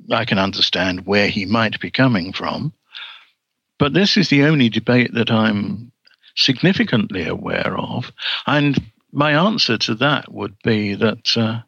I 0.10 0.24
can 0.26 0.40
understand 0.40 1.06
where 1.06 1.28
he 1.28 1.46
might 1.46 1.80
be 1.82 1.92
coming 1.92 2.32
from, 2.32 2.72
but 3.78 3.94
this 3.94 4.16
is 4.16 4.30
the 4.30 4.44
only 4.44 4.70
debate 4.70 5.14
that 5.16 5.30
I'm 5.30 5.92
significantly 6.36 7.28
aware 7.28 7.76
of. 7.78 8.12
And 8.48 8.82
my 9.12 9.32
answer 9.32 9.78
to 9.80 9.96
that 9.96 10.32
would 10.32 10.56
be 10.64 10.96
that, 10.96 11.36
uh, 11.38 11.60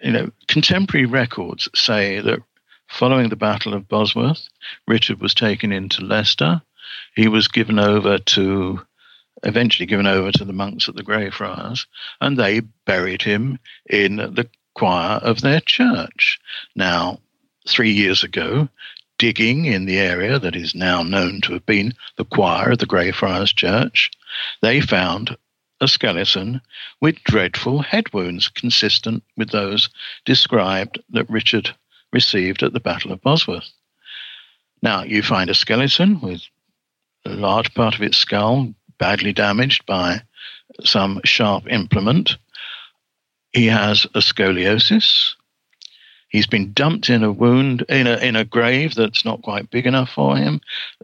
you 0.00 0.12
know, 0.12 0.30
contemporary 0.46 1.06
records 1.06 1.68
say 1.74 2.20
that 2.20 2.40
Following 2.90 3.28
the 3.28 3.36
Battle 3.36 3.72
of 3.72 3.88
Bosworth, 3.88 4.48
Richard 4.86 5.20
was 5.20 5.32
taken 5.32 5.70
into 5.70 6.04
Leicester. 6.04 6.60
He 7.14 7.28
was 7.28 7.46
given 7.46 7.78
over 7.78 8.18
to, 8.18 8.84
eventually 9.44 9.86
given 9.86 10.08
over 10.08 10.32
to 10.32 10.44
the 10.44 10.52
monks 10.52 10.88
at 10.88 10.96
the 10.96 11.04
Greyfriars, 11.04 11.86
and 12.20 12.36
they 12.36 12.60
buried 12.60 13.22
him 13.22 13.60
in 13.88 14.16
the 14.16 14.50
choir 14.74 15.18
of 15.18 15.40
their 15.40 15.60
church. 15.60 16.40
Now, 16.74 17.20
three 17.66 17.92
years 17.92 18.24
ago, 18.24 18.68
digging 19.18 19.66
in 19.66 19.86
the 19.86 19.98
area 19.98 20.38
that 20.40 20.56
is 20.56 20.74
now 20.74 21.02
known 21.04 21.40
to 21.42 21.52
have 21.52 21.64
been 21.64 21.94
the 22.16 22.24
choir 22.24 22.72
of 22.72 22.78
the 22.78 22.86
Greyfriars 22.86 23.52
Church, 23.52 24.10
they 24.62 24.80
found 24.80 25.36
a 25.80 25.86
skeleton 25.86 26.60
with 27.00 27.22
dreadful 27.22 27.82
head 27.82 28.12
wounds 28.12 28.48
consistent 28.48 29.22
with 29.36 29.50
those 29.50 29.88
described 30.24 31.00
that 31.10 31.30
Richard 31.30 31.74
received 32.12 32.62
at 32.62 32.72
the 32.72 32.80
Battle 32.80 33.12
of 33.12 33.22
Bosworth. 33.22 33.70
Now, 34.82 35.02
you 35.02 35.22
find 35.22 35.50
a 35.50 35.54
skeleton 35.54 36.20
with 36.20 36.42
a 37.24 37.30
large 37.30 37.74
part 37.74 37.94
of 37.94 38.02
its 38.02 38.16
skull 38.16 38.74
badly 38.98 39.32
damaged 39.32 39.84
by 39.86 40.22
some 40.84 41.20
sharp 41.24 41.66
implement. 41.68 42.36
He 43.52 43.66
has 43.66 44.06
a 44.14 44.20
scoliosis. 44.20 45.34
He's 46.28 46.46
been 46.46 46.72
dumped 46.72 47.10
in 47.10 47.24
a 47.24 47.32
wound 47.32 47.84
in 47.88 48.06
a 48.06 48.16
in 48.18 48.36
a 48.36 48.44
grave 48.44 48.94
that's 48.94 49.24
not 49.24 49.42
quite 49.42 49.70
big 49.70 49.86
enough 49.86 50.10
for 50.10 50.36
him. 50.36 50.60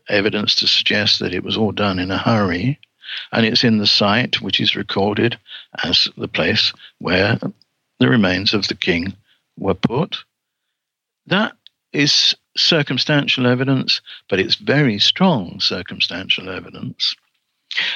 Evidence 0.08 0.54
to 0.56 0.68
suggest 0.68 1.18
that 1.18 1.34
it 1.34 1.42
was 1.42 1.56
all 1.56 1.72
done 1.72 1.98
in 1.98 2.10
a 2.10 2.18
hurry. 2.18 2.78
and 3.32 3.46
it's 3.46 3.64
in 3.64 3.78
the 3.78 3.86
site 3.86 4.40
which 4.40 4.60
is 4.60 4.76
recorded 4.76 5.38
as 5.84 6.08
the 6.16 6.28
place 6.28 6.72
where 6.98 7.38
the 7.98 8.08
remains 8.08 8.54
of 8.54 8.68
the 8.68 8.74
king 8.74 9.14
were 9.56 9.74
put. 9.74 10.16
That 11.26 11.56
is 11.92 12.34
circumstantial 12.56 13.46
evidence, 13.46 14.00
but 14.28 14.40
it's 14.40 14.54
very 14.54 14.98
strong 14.98 15.60
circumstantial 15.60 16.48
evidence. 16.48 17.14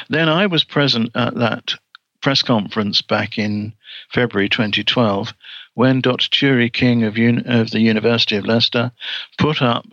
Then 0.09 0.29
I 0.29 0.47
was 0.47 0.65
present 0.65 1.11
at 1.15 1.35
that 1.37 1.75
press 2.21 2.43
conference 2.43 3.01
back 3.01 3.39
in 3.39 3.73
February 4.13 4.49
2012 4.49 5.33
when 5.75 6.01
Dr. 6.01 6.29
Turi 6.29 6.73
King 6.73 7.05
of, 7.05 7.17
Un- 7.17 7.47
of 7.47 7.71
the 7.71 7.81
University 7.81 8.37
of 8.37 8.45
Leicester 8.45 8.93
put 9.39 9.63
up 9.63 9.87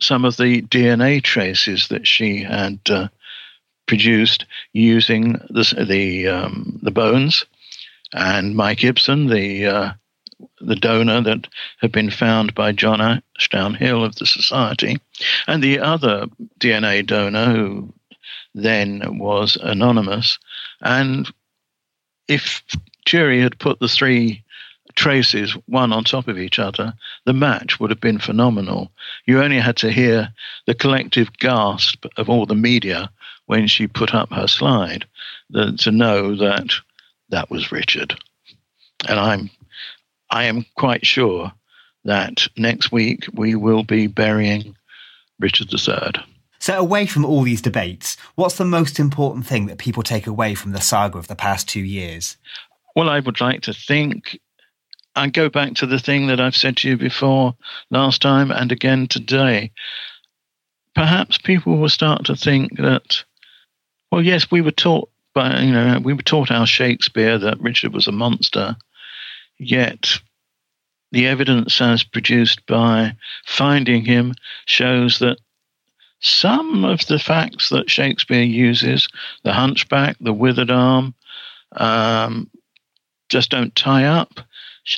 some 0.00 0.24
of 0.24 0.36
the 0.36 0.62
DNA 0.62 1.22
traces 1.22 1.88
that 1.88 2.06
she 2.06 2.42
had 2.42 2.78
uh, 2.88 3.08
produced 3.86 4.46
using 4.72 5.32
the 5.50 5.84
the, 5.88 6.28
um, 6.28 6.78
the 6.82 6.90
bones, 6.90 7.44
and 8.12 8.56
Mike 8.56 8.82
Ibsen, 8.82 9.26
the 9.26 9.66
uh, 9.66 9.92
the 10.60 10.76
donor 10.76 11.20
that 11.20 11.46
had 11.80 11.92
been 11.92 12.10
found 12.10 12.54
by 12.54 12.72
John 12.72 13.00
Ashdown 13.38 13.74
Hill 13.74 14.04
of 14.04 14.16
the 14.16 14.26
Society, 14.26 14.98
and 15.46 15.62
the 15.62 15.78
other 15.78 16.26
DNA 16.58 17.06
donor 17.06 17.52
who 17.52 17.92
then 18.54 19.18
was 19.18 19.56
anonymous. 19.62 20.38
And 20.80 21.30
if 22.28 22.62
Turi 23.06 23.42
had 23.42 23.58
put 23.58 23.80
the 23.80 23.88
three 23.88 24.44
traces 24.94 25.52
one 25.66 25.92
on 25.92 26.04
top 26.04 26.28
of 26.28 26.38
each 26.38 26.58
other, 26.58 26.94
the 27.24 27.32
match 27.32 27.78
would 27.78 27.90
have 27.90 28.00
been 28.00 28.18
phenomenal. 28.18 28.90
You 29.26 29.42
only 29.42 29.58
had 29.58 29.76
to 29.78 29.92
hear 29.92 30.32
the 30.66 30.74
collective 30.74 31.32
gasp 31.38 32.06
of 32.16 32.28
all 32.28 32.46
the 32.46 32.54
media 32.54 33.10
when 33.46 33.66
she 33.66 33.86
put 33.86 34.14
up 34.14 34.32
her 34.32 34.46
slide 34.46 35.06
to 35.52 35.90
know 35.90 36.36
that 36.36 36.72
that 37.30 37.50
was 37.50 37.72
Richard. 37.72 38.20
And 39.08 39.18
I'm 39.18 39.50
I 40.30 40.44
am 40.44 40.64
quite 40.76 41.06
sure 41.06 41.52
that 42.04 42.46
next 42.56 42.92
week 42.92 43.26
we 43.32 43.54
will 43.54 43.82
be 43.82 44.06
burying 44.06 44.76
Richard 45.38 45.72
III. 45.72 46.24
So, 46.58 46.78
away 46.78 47.06
from 47.06 47.24
all 47.24 47.42
these 47.42 47.62
debates, 47.62 48.16
what's 48.34 48.56
the 48.58 48.64
most 48.66 49.00
important 49.00 49.46
thing 49.46 49.66
that 49.66 49.78
people 49.78 50.02
take 50.02 50.26
away 50.26 50.54
from 50.54 50.72
the 50.72 50.80
saga 50.80 51.18
of 51.18 51.26
the 51.26 51.34
past 51.34 51.68
two 51.68 51.80
years? 51.80 52.36
Well, 52.94 53.08
I 53.08 53.20
would 53.20 53.40
like 53.40 53.62
to 53.62 53.72
think 53.72 54.38
I 55.16 55.28
go 55.28 55.48
back 55.48 55.74
to 55.76 55.86
the 55.86 55.98
thing 55.98 56.28
that 56.28 56.40
I've 56.40 56.56
said 56.56 56.76
to 56.78 56.88
you 56.88 56.96
before 56.96 57.54
last 57.90 58.22
time 58.22 58.50
and 58.50 58.70
again 58.70 59.08
today. 59.08 59.72
Perhaps 60.94 61.38
people 61.38 61.78
will 61.78 61.88
start 61.88 62.26
to 62.26 62.36
think 62.36 62.76
that, 62.78 63.24
well, 64.12 64.22
yes, 64.22 64.50
we 64.50 64.60
were 64.60 64.70
taught 64.70 65.10
by, 65.34 65.60
you 65.60 65.72
know, 65.72 66.00
we 66.02 66.12
were 66.12 66.22
taught 66.22 66.50
our 66.50 66.66
Shakespeare 66.66 67.38
that 67.38 67.60
Richard 67.60 67.92
was 67.92 68.06
a 68.06 68.12
monster, 68.12 68.76
yet 69.60 70.18
the 71.12 71.26
evidence 71.26 71.80
as 71.80 72.02
produced 72.02 72.64
by 72.66 73.14
finding 73.44 74.04
him 74.04 74.34
shows 74.66 75.18
that 75.18 75.38
some 76.20 76.84
of 76.84 77.06
the 77.06 77.18
facts 77.18 77.70
that 77.70 77.90
Shakespeare 77.90 78.42
uses, 78.42 79.08
the 79.42 79.52
hunchback, 79.52 80.16
the 80.20 80.32
withered 80.32 80.70
arm, 80.70 81.14
um, 81.72 82.50
just 83.28 83.50
don't 83.50 83.74
tie 83.74 84.04
up. 84.04 84.40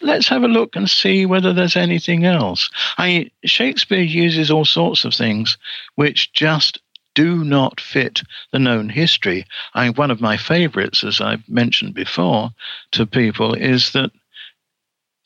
Let's 0.01 0.29
have 0.29 0.43
a 0.43 0.49
look 0.49 0.75
and 0.75 0.89
see 0.89 1.27
whether 1.27 1.53
there's 1.53 1.77
anything 1.77 2.25
else. 2.25 2.71
I, 2.99 3.31
Shakespeare 3.45 4.01
uses 4.01 4.51
all 4.51 4.65
sorts 4.65 5.05
of 5.05 5.15
things 5.15 5.59
which 5.97 6.33
just 6.33 6.81
do 7.15 7.45
not 7.45 7.81
fit 7.81 8.23
the 8.53 8.59
known 8.59 8.89
history. 8.89 9.45
I, 9.75 9.91
one 9.91 10.11
of 10.11 10.21
my 10.21 10.37
favorites, 10.37 11.05
as 11.05 11.21
I've 11.21 11.47
mentioned 11.49 11.95
before 11.95 12.51
to 12.93 13.07
people, 13.07 13.55
is 13.55 13.93
that 13.93 14.11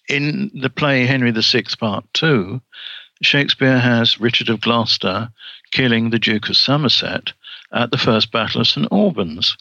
in 0.09 0.51
the 0.55 0.71
play 0.71 1.07
Henry 1.07 1.31
VI, 1.31 1.65
Part 1.79 2.05
2, 2.15 2.61
Shakespeare 3.23 3.79
has 3.79 4.21
Richard 4.21 4.49
of 4.49 4.61
Gloucester 4.61 5.31
killing 5.71 6.11
the 6.11 6.19
Duke 6.19 6.49
of 6.49 6.57
Somerset 6.57 7.33
at 7.73 7.91
the 7.91 7.99
First 7.99 8.31
Battle 8.31 8.61
of 8.61 8.69
St. 8.69 8.87
Albans. 8.93 9.57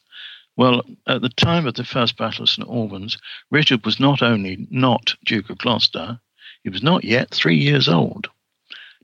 Well, 0.57 0.83
at 1.07 1.21
the 1.21 1.29
time 1.29 1.65
of 1.67 1.73
the 1.73 1.83
First 1.83 2.17
Battle 2.17 2.43
of 2.43 2.49
St. 2.49 2.67
Albans, 2.67 3.17
Richard 3.51 3.85
was 3.85 3.99
not 3.99 4.21
only 4.21 4.67
not 4.69 5.15
Duke 5.25 5.49
of 5.49 5.57
Gloucester, 5.57 6.19
he 6.63 6.69
was 6.69 6.83
not 6.83 7.03
yet 7.03 7.31
three 7.31 7.57
years 7.57 7.87
old. 7.87 8.27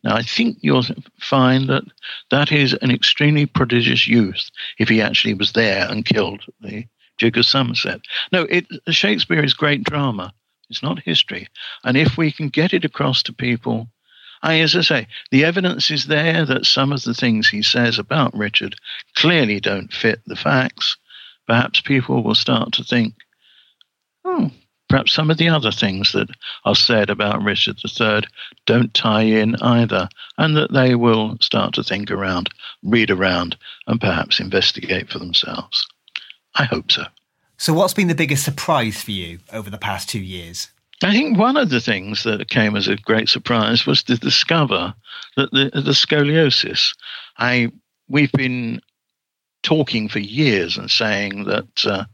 Now, 0.04 0.16
I 0.16 0.24
think 0.24 0.58
you'll 0.62 0.86
find 1.20 1.70
that 1.70 1.84
that 2.32 2.52
is 2.52 2.74
an 2.74 2.92
extremely 2.92 3.46
prodigious 3.46 4.08
youth 4.08 4.50
if 4.80 4.90
he 4.90 5.02
actually 5.02 5.36
was 5.36 5.54
there 5.54 5.88
and 5.90 6.06
killed 6.06 6.44
the 6.60 6.86
Duke 7.18 7.38
of 7.38 7.46
Somerset. 7.46 8.02
No, 8.32 8.44
it, 8.44 8.66
Shakespeare 8.90 9.44
is 9.44 9.54
great 9.54 9.84
drama. 9.84 10.34
It's 10.72 10.82
not 10.82 11.00
history. 11.04 11.50
And 11.84 11.98
if 11.98 12.18
we 12.18 12.32
can 12.32 12.48
get 12.48 12.74
it 12.74 12.86
across 12.86 13.22
to 13.24 13.34
people, 13.34 13.90
I, 14.42 14.62
as 14.62 14.76
I 14.76 14.82
say, 14.82 15.08
the 15.30 15.44
evidence 15.44 15.92
is 15.92 16.08
there 16.08 16.46
that 16.46 16.66
some 16.66 16.94
of 16.94 17.04
the 17.04 17.14
things 17.14 17.50
he 17.50 17.62
says 17.62 18.00
about 18.00 18.36
Richard 18.36 18.76
clearly 19.16 19.60
don't 19.60 19.92
fit 19.94 20.22
the 20.26 20.38
facts. 20.38 20.98
Perhaps 21.46 21.82
people 21.82 22.24
will 22.24 22.36
start 22.36 22.72
to 22.74 22.84
think, 22.86 23.14
oh, 24.24 24.50
perhaps 24.88 25.12
some 25.12 25.30
of 25.30 25.38
the 25.38 25.50
other 25.50 25.72
things 25.72 26.14
that 26.14 26.30
are 26.64 26.76
said 26.76 27.10
about 27.10 27.44
Richard 27.44 27.78
III 27.84 28.22
don't 28.66 28.94
tie 28.94 29.24
in 29.24 29.56
either, 29.62 30.08
and 30.38 30.56
that 30.56 30.72
they 30.72 30.96
will 30.96 31.38
start 31.42 31.74
to 31.74 31.84
think 31.84 32.10
around, 32.10 32.50
read 32.82 33.12
around, 33.12 33.58
and 33.88 34.00
perhaps 34.00 34.40
investigate 34.40 35.10
for 35.12 35.20
themselves. 35.20 35.86
I 36.56 36.64
hope 36.64 36.92
so. 36.92 37.04
So, 37.62 37.74
what's 37.74 37.94
been 37.94 38.08
the 38.08 38.16
biggest 38.16 38.44
surprise 38.44 39.04
for 39.04 39.12
you 39.12 39.38
over 39.54 39.70
the 39.70 39.78
past 39.78 40.10
two 40.10 40.20
years? 40.20 40.70
I 41.04 41.12
think 41.12 41.38
one 41.38 41.58
of 41.58 41.70
the 41.70 41.80
things 41.80 42.24
that 42.24 42.50
came 42.50 42.76
as 42.76 42.88
a 42.88 42.96
great 42.96 43.30
surprise 43.30 43.86
was 43.86 44.02
to 44.06 44.18
discover 44.18 44.96
that 45.38 45.52
the, 45.52 45.70
the 45.80 45.92
scoliosis. 45.92 46.96
I 47.38 47.72
we've 48.10 48.32
been 48.32 48.82
talking 49.62 50.10
for 50.10 50.18
years 50.18 50.76
and 50.76 50.90
saying 50.90 51.44
that 51.44 51.86
uh, 51.86 52.06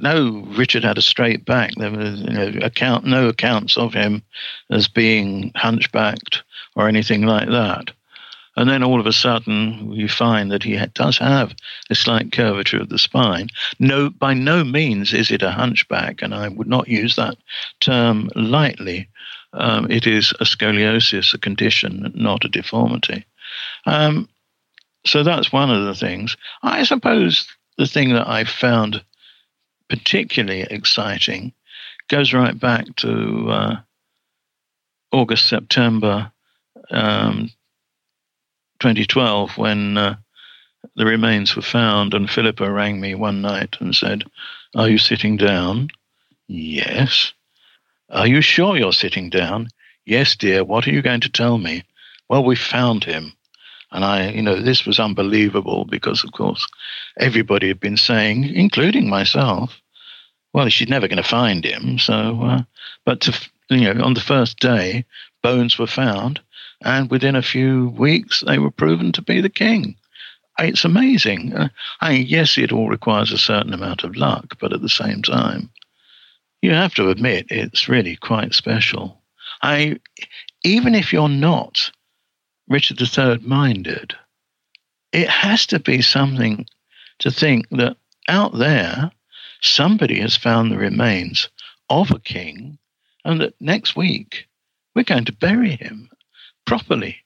no, 0.00 0.42
Richard 0.56 0.84
had 0.84 0.96
a 0.96 1.02
straight 1.02 1.44
back. 1.44 1.72
There 1.76 1.90
was 1.90 2.22
you 2.22 2.30
know, 2.30 2.52
account 2.62 3.04
no 3.04 3.28
accounts 3.28 3.76
of 3.76 3.92
him 3.92 4.22
as 4.70 4.88
being 4.88 5.52
hunchbacked 5.54 6.44
or 6.76 6.88
anything 6.88 7.26
like 7.26 7.50
that. 7.50 7.90
And 8.56 8.68
then 8.68 8.82
all 8.82 9.00
of 9.00 9.06
a 9.06 9.12
sudden, 9.12 9.92
you 9.92 10.08
find 10.08 10.50
that 10.50 10.62
he 10.62 10.78
does 10.94 11.18
have 11.18 11.54
a 11.88 11.94
slight 11.94 12.32
curvature 12.32 12.80
of 12.80 12.90
the 12.90 12.98
spine. 12.98 13.48
No, 13.78 14.10
by 14.10 14.34
no 14.34 14.62
means 14.62 15.14
is 15.14 15.30
it 15.30 15.42
a 15.42 15.50
hunchback, 15.50 16.20
and 16.20 16.34
I 16.34 16.48
would 16.48 16.68
not 16.68 16.88
use 16.88 17.16
that 17.16 17.36
term 17.80 18.28
lightly. 18.34 19.08
Um, 19.54 19.90
it 19.90 20.06
is 20.06 20.32
a 20.40 20.44
scoliosis, 20.44 21.32
a 21.32 21.38
condition, 21.38 22.12
not 22.14 22.44
a 22.44 22.48
deformity. 22.48 23.24
Um, 23.86 24.28
so 25.04 25.22
that's 25.22 25.52
one 25.52 25.70
of 25.70 25.84
the 25.84 25.94
things. 25.94 26.36
I 26.62 26.84
suppose 26.84 27.48
the 27.78 27.86
thing 27.86 28.12
that 28.12 28.28
I 28.28 28.44
found 28.44 29.02
particularly 29.88 30.62
exciting 30.62 31.52
goes 32.08 32.32
right 32.32 32.58
back 32.58 32.84
to 32.96 33.50
uh, 33.50 33.76
August, 35.10 35.48
September 35.48 36.32
um, 36.90 37.50
2012 38.82 39.56
when 39.58 39.96
uh, 39.96 40.16
the 40.96 41.06
remains 41.06 41.54
were 41.54 41.62
found, 41.62 42.14
and 42.14 42.28
Philippa 42.28 42.68
rang 42.68 43.00
me 43.00 43.14
one 43.14 43.40
night 43.40 43.76
and 43.78 43.94
said, 43.94 44.24
Are 44.74 44.88
you 44.88 44.98
sitting 44.98 45.36
down? 45.36 45.86
Yes. 46.48 47.32
Are 48.10 48.26
you 48.26 48.40
sure 48.40 48.76
you're 48.76 48.92
sitting 48.92 49.30
down? 49.30 49.68
Yes, 50.04 50.34
dear. 50.34 50.64
What 50.64 50.88
are 50.88 50.90
you 50.90 51.00
going 51.00 51.20
to 51.20 51.30
tell 51.30 51.58
me? 51.58 51.84
Well, 52.28 52.42
we 52.42 52.56
found 52.56 53.04
him. 53.04 53.32
And 53.92 54.04
I, 54.04 54.30
you 54.30 54.42
know, 54.42 54.60
this 54.60 54.84
was 54.84 54.98
unbelievable 54.98 55.84
because, 55.84 56.24
of 56.24 56.32
course, 56.32 56.66
everybody 57.20 57.68
had 57.68 57.78
been 57.78 57.96
saying, 57.96 58.52
including 58.52 59.08
myself, 59.08 59.80
well, 60.52 60.68
she's 60.70 60.88
never 60.88 61.06
going 61.06 61.22
to 61.22 61.28
find 61.28 61.64
him. 61.64 62.00
So, 62.00 62.42
uh, 62.42 62.62
but 63.04 63.20
to, 63.20 63.48
you 63.70 63.94
know, 63.94 64.02
on 64.02 64.14
the 64.14 64.20
first 64.20 64.58
day, 64.58 65.04
bones 65.40 65.78
were 65.78 65.86
found 65.86 66.40
and 66.84 67.10
within 67.10 67.36
a 67.36 67.42
few 67.42 67.88
weeks 67.90 68.42
they 68.46 68.58
were 68.58 68.70
proven 68.70 69.12
to 69.12 69.22
be 69.22 69.40
the 69.40 69.48
king. 69.48 69.96
It's 70.58 70.84
amazing. 70.84 71.54
Uh, 71.54 71.68
I 72.00 72.12
mean, 72.12 72.26
yes, 72.26 72.58
it 72.58 72.72
all 72.72 72.88
requires 72.88 73.32
a 73.32 73.38
certain 73.38 73.72
amount 73.72 74.04
of 74.04 74.16
luck, 74.16 74.56
but 74.60 74.72
at 74.72 74.82
the 74.82 74.88
same 74.88 75.22
time, 75.22 75.70
you 76.60 76.70
have 76.72 76.94
to 76.94 77.10
admit 77.10 77.46
it's 77.50 77.88
really 77.88 78.16
quite 78.16 78.54
special. 78.54 79.20
I, 79.62 79.98
even 80.62 80.94
if 80.94 81.12
you're 81.12 81.28
not 81.28 81.90
Richard 82.68 83.00
III 83.00 83.38
minded, 83.38 84.14
it 85.12 85.28
has 85.28 85.66
to 85.66 85.78
be 85.78 86.02
something 86.02 86.66
to 87.18 87.30
think 87.30 87.68
that 87.70 87.96
out 88.28 88.56
there 88.56 89.10
somebody 89.60 90.20
has 90.20 90.36
found 90.36 90.70
the 90.70 90.78
remains 90.78 91.48
of 91.90 92.10
a 92.10 92.18
king, 92.20 92.78
and 93.24 93.40
that 93.40 93.54
next 93.60 93.96
week 93.96 94.46
we're 94.94 95.02
going 95.02 95.24
to 95.24 95.32
bury 95.32 95.76
him 95.76 96.08
properly, 96.64 97.16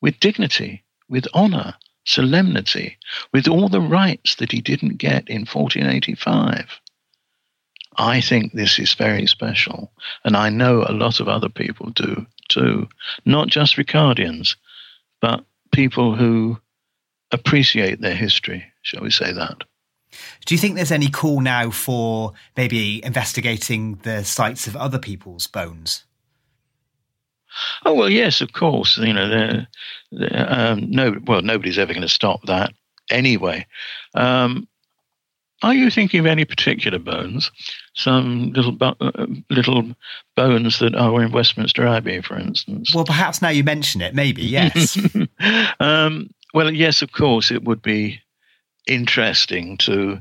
with 0.00 0.20
dignity, 0.20 0.84
with 1.08 1.26
honor, 1.34 1.74
solemnity 2.04 2.96
with 3.32 3.48
all 3.48 3.68
the 3.68 3.80
rites 3.80 4.36
that 4.36 4.52
he 4.52 4.60
didn't 4.60 4.98
get 4.98 5.28
in 5.28 5.40
1485. 5.40 6.80
I 7.96 8.20
think 8.20 8.52
this 8.52 8.78
is 8.78 8.94
very 8.94 9.26
special, 9.26 9.92
and 10.24 10.36
I 10.36 10.48
know 10.50 10.82
a 10.82 10.92
lot 10.92 11.20
of 11.20 11.28
other 11.28 11.48
people 11.48 11.90
do 11.90 12.26
too, 12.48 12.88
not 13.24 13.48
just 13.48 13.76
Ricardians, 13.76 14.56
but 15.20 15.44
people 15.72 16.14
who 16.14 16.58
appreciate 17.30 18.00
their 18.00 18.14
history, 18.14 18.64
shall 18.82 19.02
we 19.02 19.10
say 19.10 19.32
that. 19.32 19.62
Do 20.44 20.54
you 20.54 20.58
think 20.58 20.74
there's 20.74 20.92
any 20.92 21.08
call 21.08 21.40
now 21.40 21.70
for 21.70 22.32
maybe 22.56 23.04
investigating 23.04 23.96
the 24.02 24.24
sites 24.24 24.66
of 24.66 24.76
other 24.76 24.98
people's 24.98 25.46
bones? 25.46 26.04
Oh 27.84 27.94
well, 27.94 28.10
yes, 28.10 28.40
of 28.40 28.52
course. 28.52 28.98
You 28.98 29.12
know, 29.12 29.28
they're, 29.28 29.68
they're, 30.12 30.46
um, 30.48 30.90
no, 30.90 31.16
well, 31.26 31.42
nobody's 31.42 31.78
ever 31.78 31.92
going 31.92 32.02
to 32.02 32.08
stop 32.08 32.44
that 32.46 32.72
anyway. 33.10 33.66
Um, 34.14 34.68
are 35.62 35.74
you 35.74 35.90
thinking 35.90 36.20
of 36.20 36.26
any 36.26 36.44
particular 36.44 36.98
bones? 36.98 37.50
Some 37.94 38.52
little 38.52 38.72
bo- 38.72 38.96
uh, 39.00 39.26
little 39.48 39.94
bones 40.36 40.78
that 40.80 40.94
are 40.94 41.22
in 41.22 41.32
Westminster 41.32 41.86
Abbey, 41.86 42.20
for 42.20 42.38
instance. 42.38 42.94
Well, 42.94 43.04
perhaps 43.04 43.40
now 43.40 43.48
you 43.48 43.64
mention 43.64 44.02
it, 44.02 44.14
maybe 44.14 44.42
yes. 44.42 44.98
um, 45.80 46.28
well, 46.52 46.70
yes, 46.70 47.02
of 47.02 47.12
course, 47.12 47.50
it 47.50 47.64
would 47.64 47.80
be 47.80 48.20
interesting 48.86 49.78
to 49.78 50.18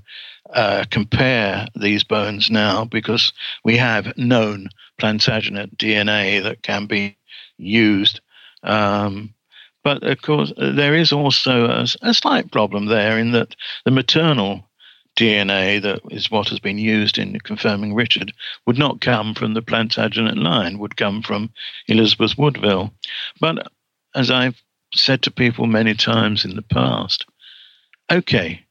uh, 0.54 0.86
compare 0.92 1.68
these 1.76 2.04
bones 2.04 2.50
now 2.50 2.86
because 2.86 3.34
we 3.66 3.76
have 3.76 4.18
known 4.18 4.70
Plantagenet 5.00 5.76
DNA 5.76 6.42
that 6.44 6.64
can 6.64 6.86
be 6.86 7.18
used. 7.64 8.22
Um, 8.64 9.34
but 9.84 10.04
of 10.04 10.22
course, 10.22 10.54
there 10.58 10.96
is 10.96 11.12
also 11.12 11.66
a, 11.66 11.86
a, 12.02 12.14
slight 12.14 12.52
problem 12.52 12.86
there 12.86 13.20
in 13.20 13.32
that 13.34 13.56
the 13.84 13.92
maternal 13.92 14.70
DNA 15.18 15.82
that 15.82 16.00
is 16.10 16.32
what 16.32 16.48
has 16.50 16.60
been 16.60 16.78
used 16.78 17.18
in 17.18 17.38
confirming 17.42 17.94
Richard 17.94 18.34
would 18.66 18.78
not 18.78 19.02
come 19.02 19.36
from 19.36 19.54
the 19.54 19.62
Plantagenet 19.62 20.38
line, 20.38 20.80
would 20.80 20.96
come 20.96 21.22
from 21.22 21.52
Elizabeth 21.88 22.38
Woodville. 22.38 22.94
But 23.40 23.68
as 24.16 24.32
I've 24.32 24.62
said 24.94 25.22
to 25.24 25.32
people 25.32 25.68
many 25.68 25.94
times 25.94 26.46
in 26.46 26.56
the 26.56 26.62
past, 26.62 27.26
okay, 28.12 28.64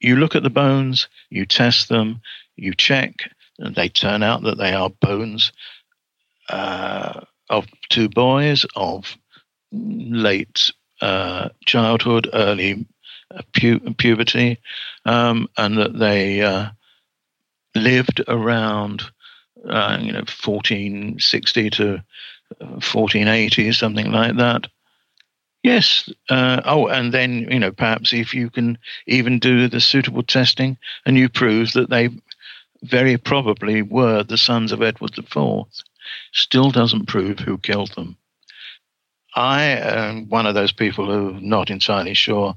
you 0.00 0.16
look 0.16 0.34
at 0.34 0.42
the 0.42 0.50
bones, 0.50 1.08
you 1.30 1.44
test 1.44 1.88
them, 1.88 2.22
you 2.56 2.74
check, 2.74 3.30
and 3.58 3.74
they 3.74 3.88
turn 3.88 4.22
out 4.22 4.42
that 4.42 4.58
they 4.58 4.72
are 4.72 4.90
bones 4.90 5.52
uh, 6.48 7.20
of 7.50 7.66
two 7.88 8.08
boys 8.08 8.66
of 8.76 9.16
late 9.72 10.72
uh, 11.00 11.48
childhood, 11.64 12.28
early 12.32 12.86
uh, 13.34 13.42
pu- 13.54 13.94
puberty, 13.94 14.58
um, 15.04 15.48
and 15.56 15.78
that 15.78 15.98
they 15.98 16.42
uh, 16.42 16.66
lived 17.74 18.22
around, 18.28 19.02
uh, 19.68 19.98
you 20.00 20.12
know, 20.12 20.24
1460 20.44 21.70
to 21.70 22.02
1480, 22.58 23.68
uh, 23.68 23.72
something 23.72 24.10
like 24.10 24.36
that. 24.36 24.66
Yes. 25.62 26.08
Uh, 26.30 26.62
oh, 26.64 26.86
and 26.86 27.12
then, 27.12 27.48
you 27.50 27.58
know, 27.58 27.72
perhaps 27.72 28.12
if 28.12 28.32
you 28.32 28.48
can 28.48 28.78
even 29.06 29.38
do 29.38 29.68
the 29.68 29.80
suitable 29.80 30.22
testing 30.22 30.78
and 31.04 31.18
you 31.18 31.28
prove 31.28 31.72
that 31.72 31.90
they 31.90 32.10
very 32.82 33.18
probably 33.18 33.82
were 33.82 34.22
the 34.22 34.38
sons 34.38 34.72
of 34.72 34.82
Edward 34.82 35.18
IV, 35.18 35.66
still 36.32 36.70
doesn't 36.70 37.06
prove 37.06 37.38
who 37.38 37.58
killed 37.58 37.92
them. 37.94 38.16
I 39.34 39.62
am 39.62 40.28
one 40.28 40.46
of 40.46 40.54
those 40.54 40.72
people 40.72 41.06
who 41.06 41.36
are 41.36 41.40
not 41.40 41.70
entirely 41.70 42.14
sure 42.14 42.56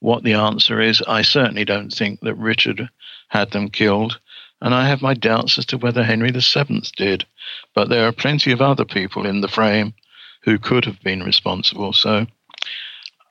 what 0.00 0.24
the 0.24 0.34
answer 0.34 0.80
is. 0.80 1.02
I 1.02 1.22
certainly 1.22 1.64
don't 1.64 1.90
think 1.90 2.20
that 2.20 2.34
Richard 2.34 2.88
had 3.28 3.50
them 3.52 3.68
killed, 3.68 4.18
and 4.60 4.74
I 4.74 4.88
have 4.88 5.02
my 5.02 5.14
doubts 5.14 5.56
as 5.56 5.66
to 5.66 5.78
whether 5.78 6.02
Henry 6.02 6.30
VII 6.30 6.82
did. 6.96 7.26
But 7.74 7.88
there 7.88 8.06
are 8.06 8.12
plenty 8.12 8.52
of 8.52 8.60
other 8.60 8.84
people 8.84 9.26
in 9.26 9.40
the 9.40 9.48
frame 9.48 9.94
who 10.42 10.58
could 10.58 10.84
have 10.84 11.00
been 11.02 11.22
responsible. 11.22 11.92
So 11.92 12.26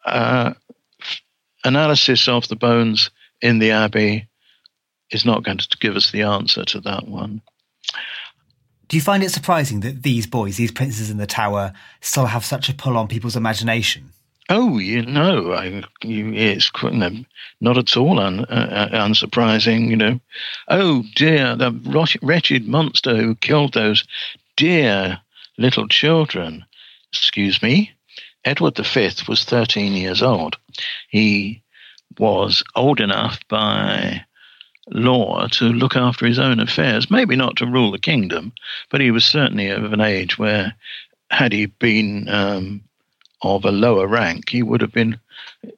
uh, 0.06 0.54
analysis 1.63 2.28
of 2.28 2.48
the 2.48 2.56
bones 2.56 3.10
in 3.41 3.60
the 3.60 3.72
abbey 3.72 4.28
is 5.12 5.26
not 5.26 5.43
going 5.43 5.58
to 5.58 5.78
give 5.80 5.95
us 5.95 6.12
the 6.12 6.22
answer 6.22 6.63
to 6.65 6.80
that 6.82 7.08
one. 7.08 7.41
Do 8.89 8.97
you 8.97 9.02
find 9.02 9.21
it 9.21 9.30
surprising 9.30 9.82
that 9.82 10.02
these 10.02 10.25
boys, 10.25 10.58
these 10.58 10.71
princes 10.71 11.12
in 11.12 11.17
the 11.17 11.28
tower, 11.28 11.73
still 12.02 12.25
have 12.25 12.43
such 12.43 12.69
a 12.69 12.73
pull 12.73 12.97
on 12.97 13.08
people's 13.08 13.36
imagination? 13.36 14.12
Oh, 14.49 14.80
you 14.80 15.04
know, 15.04 15.54
I, 15.54 15.84
you, 16.04 16.34
it's 16.34 16.71
no, 16.82 17.12
not 17.62 17.78
at 17.78 17.95
all 17.95 18.19
un, 18.19 18.45
uh, 18.45 18.89
uh, 18.91 19.06
unsurprising. 19.06 19.89
You 19.89 19.95
know, 19.95 20.19
oh 20.69 21.04
dear, 21.15 21.56
the 21.56 21.71
wretched 22.23 22.67
monster 22.67 23.15
who 23.15 23.36
killed 23.36 23.75
those 23.75 24.04
dear 24.56 25.21
little 25.60 25.88
children. 25.88 26.65
Excuse 27.13 27.62
me, 27.62 27.91
Edward 28.43 28.75
V 28.75 29.12
was 29.28 29.43
13 29.43 29.93
years 29.93 30.23
old. 30.23 30.58
He 31.10 31.62
was 32.17 32.63
old 32.75 32.99
enough 32.99 33.39
by 33.49 34.25
law 34.91 35.47
to 35.47 35.65
look 35.65 35.95
after 35.95 36.25
his 36.25 36.39
own 36.39 36.60
affairs, 36.60 37.12
maybe 37.12 37.36
not 37.36 37.56
to 37.58 37.65
rule 37.65 37.91
the 37.91 37.99
kingdom, 37.99 38.52
but 38.89 39.02
he 39.02 39.12
was 39.12 39.25
certainly 39.25 39.69
of 39.69 39.93
an 39.93 40.02
age 40.02 40.38
where, 40.38 40.73
had 41.30 41.54
he 41.54 41.67
been 41.67 42.28
um, 42.30 42.82
of 43.41 43.65
a 43.65 43.71
lower 43.71 44.08
rank, 44.08 44.49
he 44.49 44.63
would 44.63 44.82
have 44.82 44.91
been 44.91 45.19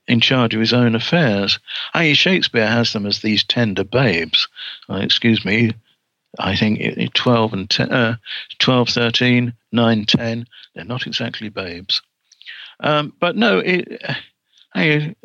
in 0.08 0.20
charge 0.20 0.54
of 0.54 0.60
his 0.60 0.74
own 0.74 0.96
affairs. 0.96 1.60
I.e., 1.94 2.14
Shakespeare 2.14 2.68
has 2.68 2.94
them 2.94 3.06
as 3.06 3.20
these 3.20 3.44
tender 3.44 3.84
babes. 3.84 4.48
Uh, 4.90 4.96
excuse 4.96 5.44
me, 5.44 5.74
I 6.40 6.56
think 6.56 7.14
12 7.14 7.54
and 7.54 7.70
10, 7.70 7.92
uh, 7.92 8.16
12, 8.60 8.90
13, 8.90 9.54
9, 9.72 10.06
10, 10.06 10.48
they're 10.74 10.86
not 10.86 11.08
exactly 11.08 11.50
babes. 11.50 12.02
Um, 12.80 13.14
but 13.20 13.36
no, 13.36 13.60
it, 13.60 14.02
hey, 14.74 15.16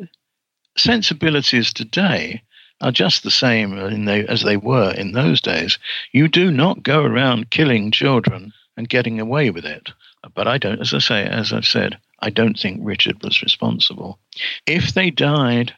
sensibilities 0.75 1.73
today 1.73 2.43
are 2.81 2.91
just 2.91 3.23
the 3.23 3.31
same 3.31 3.75
the, 4.05 4.25
as 4.29 4.43
they 4.43 4.57
were 4.57 4.91
in 4.91 5.11
those 5.11 5.41
days. 5.41 5.77
You 6.11 6.27
do 6.27 6.51
not 6.51 6.83
go 6.83 7.03
around 7.03 7.49
killing 7.49 7.91
children 7.91 8.53
and 8.75 8.89
getting 8.89 9.19
away 9.19 9.49
with 9.49 9.65
it. 9.65 9.89
But 10.35 10.47
I 10.47 10.57
don't, 10.57 10.79
as 10.79 10.93
I 10.93 10.99
say, 10.99 11.25
as 11.25 11.53
I've 11.53 11.65
said, 11.65 11.97
I 12.19 12.29
don't 12.29 12.59
think 12.59 12.79
Richard 12.81 13.23
was 13.23 13.41
responsible. 13.41 14.19
If 14.65 14.93
they 14.93 15.09
died, 15.09 15.73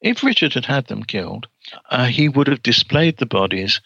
if 0.00 0.22
Richard 0.22 0.54
had 0.54 0.64
had 0.64 0.86
them 0.86 1.02
killed, 1.02 1.46
uh, 1.90 2.06
he 2.06 2.28
would 2.28 2.46
have 2.46 2.62
displayed 2.62 3.16
the 3.18 3.26
bodies 3.26 3.80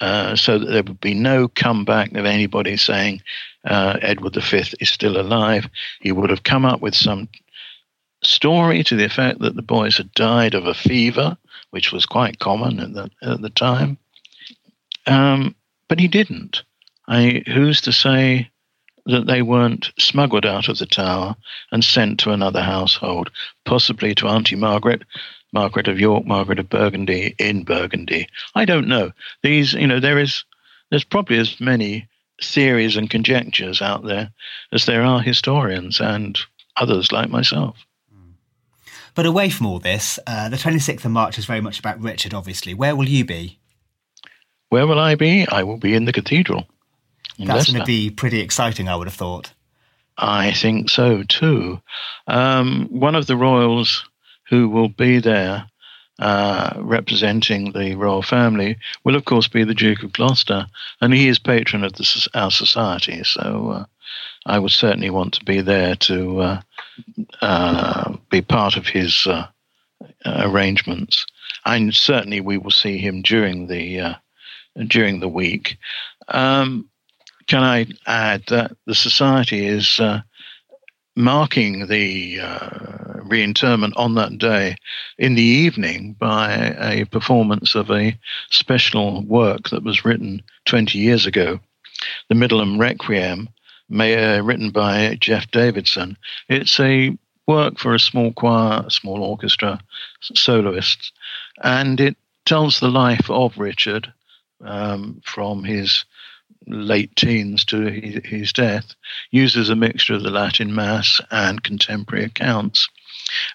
uh, 0.00 0.36
so 0.36 0.58
that 0.58 0.66
there 0.66 0.82
would 0.82 1.00
be 1.00 1.14
no 1.14 1.48
comeback 1.48 2.12
of 2.12 2.24
anybody 2.24 2.76
saying 2.76 3.22
uh, 3.64 3.98
Edward 4.02 4.34
V 4.34 4.62
is 4.80 4.90
still 4.90 5.18
alive. 5.20 5.68
He 6.00 6.12
would 6.12 6.30
have 6.30 6.42
come 6.42 6.64
up 6.64 6.80
with 6.80 6.94
some 6.94 7.28
story 8.22 8.82
to 8.84 8.96
the 8.96 9.04
effect 9.04 9.40
that 9.40 9.54
the 9.54 9.62
boys 9.62 9.96
had 9.96 10.12
died 10.12 10.54
of 10.54 10.66
a 10.66 10.74
fever, 10.74 11.36
which 11.74 11.90
was 11.90 12.06
quite 12.06 12.38
common 12.38 12.78
at 12.78 12.94
the, 12.94 13.10
at 13.20 13.42
the 13.42 13.50
time. 13.50 13.98
Um, 15.08 15.56
but 15.88 15.98
he 15.98 16.06
didn't. 16.06 16.62
I, 17.08 17.42
who's 17.48 17.80
to 17.80 17.92
say 17.92 18.48
that 19.06 19.26
they 19.26 19.42
weren't 19.42 19.90
smuggled 19.98 20.46
out 20.46 20.68
of 20.68 20.78
the 20.78 20.86
tower 20.86 21.34
and 21.72 21.84
sent 21.84 22.20
to 22.20 22.30
another 22.30 22.62
household, 22.62 23.28
possibly 23.64 24.14
to 24.14 24.28
Auntie 24.28 24.54
Margaret, 24.54 25.02
Margaret 25.52 25.88
of 25.88 25.98
York, 25.98 26.24
Margaret 26.24 26.60
of 26.60 26.68
Burgundy 26.68 27.34
in 27.40 27.64
Burgundy. 27.64 28.28
I 28.54 28.64
don't 28.64 28.86
know. 28.86 29.10
These, 29.42 29.72
you 29.72 29.88
know, 29.88 29.98
there 29.98 30.20
is 30.20 30.44
there's 30.90 31.02
probably 31.02 31.38
as 31.38 31.60
many 31.60 32.06
theories 32.40 32.96
and 32.96 33.10
conjectures 33.10 33.82
out 33.82 34.04
there 34.04 34.30
as 34.70 34.86
there 34.86 35.02
are 35.02 35.20
historians 35.20 36.00
and 36.00 36.38
others 36.76 37.10
like 37.10 37.30
myself. 37.30 37.76
But 39.14 39.26
away 39.26 39.50
from 39.50 39.66
all 39.66 39.78
this, 39.78 40.18
uh, 40.26 40.48
the 40.48 40.56
26th 40.56 41.04
of 41.04 41.10
March 41.10 41.38
is 41.38 41.44
very 41.44 41.60
much 41.60 41.78
about 41.78 42.00
Richard, 42.00 42.34
obviously. 42.34 42.74
Where 42.74 42.96
will 42.96 43.08
you 43.08 43.24
be? 43.24 43.58
Where 44.70 44.86
will 44.86 44.98
I 44.98 45.14
be? 45.14 45.46
I 45.48 45.62
will 45.62 45.76
be 45.76 45.94
in 45.94 46.04
the 46.04 46.12
cathedral. 46.12 46.66
In 47.38 47.46
That's 47.46 47.70
going 47.70 47.80
to 47.80 47.86
be 47.86 48.10
pretty 48.10 48.40
exciting, 48.40 48.88
I 48.88 48.96
would 48.96 49.06
have 49.06 49.14
thought. 49.14 49.52
I 50.16 50.52
think 50.52 50.90
so 50.90 51.22
too. 51.24 51.80
Um, 52.26 52.86
one 52.90 53.14
of 53.14 53.26
the 53.26 53.36
royals 53.36 54.04
who 54.48 54.68
will 54.68 54.88
be 54.88 55.18
there 55.18 55.66
uh, 56.18 56.74
representing 56.76 57.72
the 57.72 57.96
royal 57.96 58.22
family 58.22 58.76
will, 59.02 59.16
of 59.16 59.24
course, 59.24 59.48
be 59.48 59.64
the 59.64 59.74
Duke 59.74 60.02
of 60.04 60.12
Gloucester, 60.12 60.66
and 61.00 61.12
he 61.12 61.26
is 61.26 61.38
patron 61.38 61.82
of 61.82 61.94
the, 61.94 62.28
our 62.34 62.52
society. 62.52 63.24
So 63.24 63.70
uh, 63.70 63.84
I 64.46 64.58
would 64.58 64.70
certainly 64.70 65.10
want 65.10 65.34
to 65.34 65.44
be 65.44 65.60
there 65.60 65.96
to 65.96 66.40
uh, 66.40 66.60
uh 67.40 68.16
be 68.30 68.42
part 68.42 68.76
of 68.76 68.86
his 68.86 69.26
uh, 69.26 69.46
arrangements. 70.26 71.26
And 71.66 71.94
certainly, 71.94 72.40
we 72.40 72.58
will 72.58 72.70
see 72.70 72.98
him 72.98 73.22
during 73.22 73.68
the 73.68 74.00
uh, 74.00 74.14
during 74.86 75.20
the 75.20 75.28
week. 75.28 75.78
Um, 76.28 76.88
can 77.46 77.62
I 77.62 77.86
add 78.06 78.44
that 78.48 78.76
the 78.86 78.94
society 78.94 79.66
is 79.66 80.00
marking 81.14 81.86
the 81.86 82.40
reinterment 83.24 83.94
on 83.96 84.14
that 84.14 84.38
day 84.38 84.76
in 85.18 85.34
the 85.34 85.42
evening 85.42 86.14
by 86.18 86.74
a 86.78 87.04
performance 87.06 87.74
of 87.74 87.90
a 87.90 88.16
special 88.50 89.22
work 89.22 89.70
that 89.70 89.82
was 89.82 90.04
written 90.04 90.42
20 90.66 90.98
years 90.98 91.26
ago, 91.26 91.58
the 92.28 92.34
Middleham 92.34 92.78
Requiem, 92.78 93.48
may, 93.88 94.14
uh, 94.16 94.42
written 94.42 94.70
by 94.70 95.16
Jeff 95.20 95.50
Davidson. 95.50 96.16
It's 96.48 96.78
a 96.80 97.16
work 97.46 97.78
for 97.78 97.94
a 97.94 98.00
small 98.00 98.32
choir, 98.32 98.84
a 98.86 98.90
small 98.90 99.22
orchestra, 99.22 99.80
soloists, 100.20 101.12
and 101.62 102.00
it 102.00 102.16
tells 102.46 102.80
the 102.80 102.88
life 102.88 103.30
of 103.30 103.58
Richard 103.58 104.12
um, 104.64 105.20
from 105.24 105.64
his 105.64 106.04
late 106.66 107.14
teens 107.16 107.64
to 107.66 107.86
his 108.24 108.52
death, 108.52 108.94
uses 109.30 109.68
a 109.68 109.76
mixture 109.76 110.14
of 110.14 110.22
the 110.22 110.30
Latin 110.30 110.74
Mass 110.74 111.20
and 111.30 111.62
contemporary 111.62 112.24
accounts. 112.24 112.88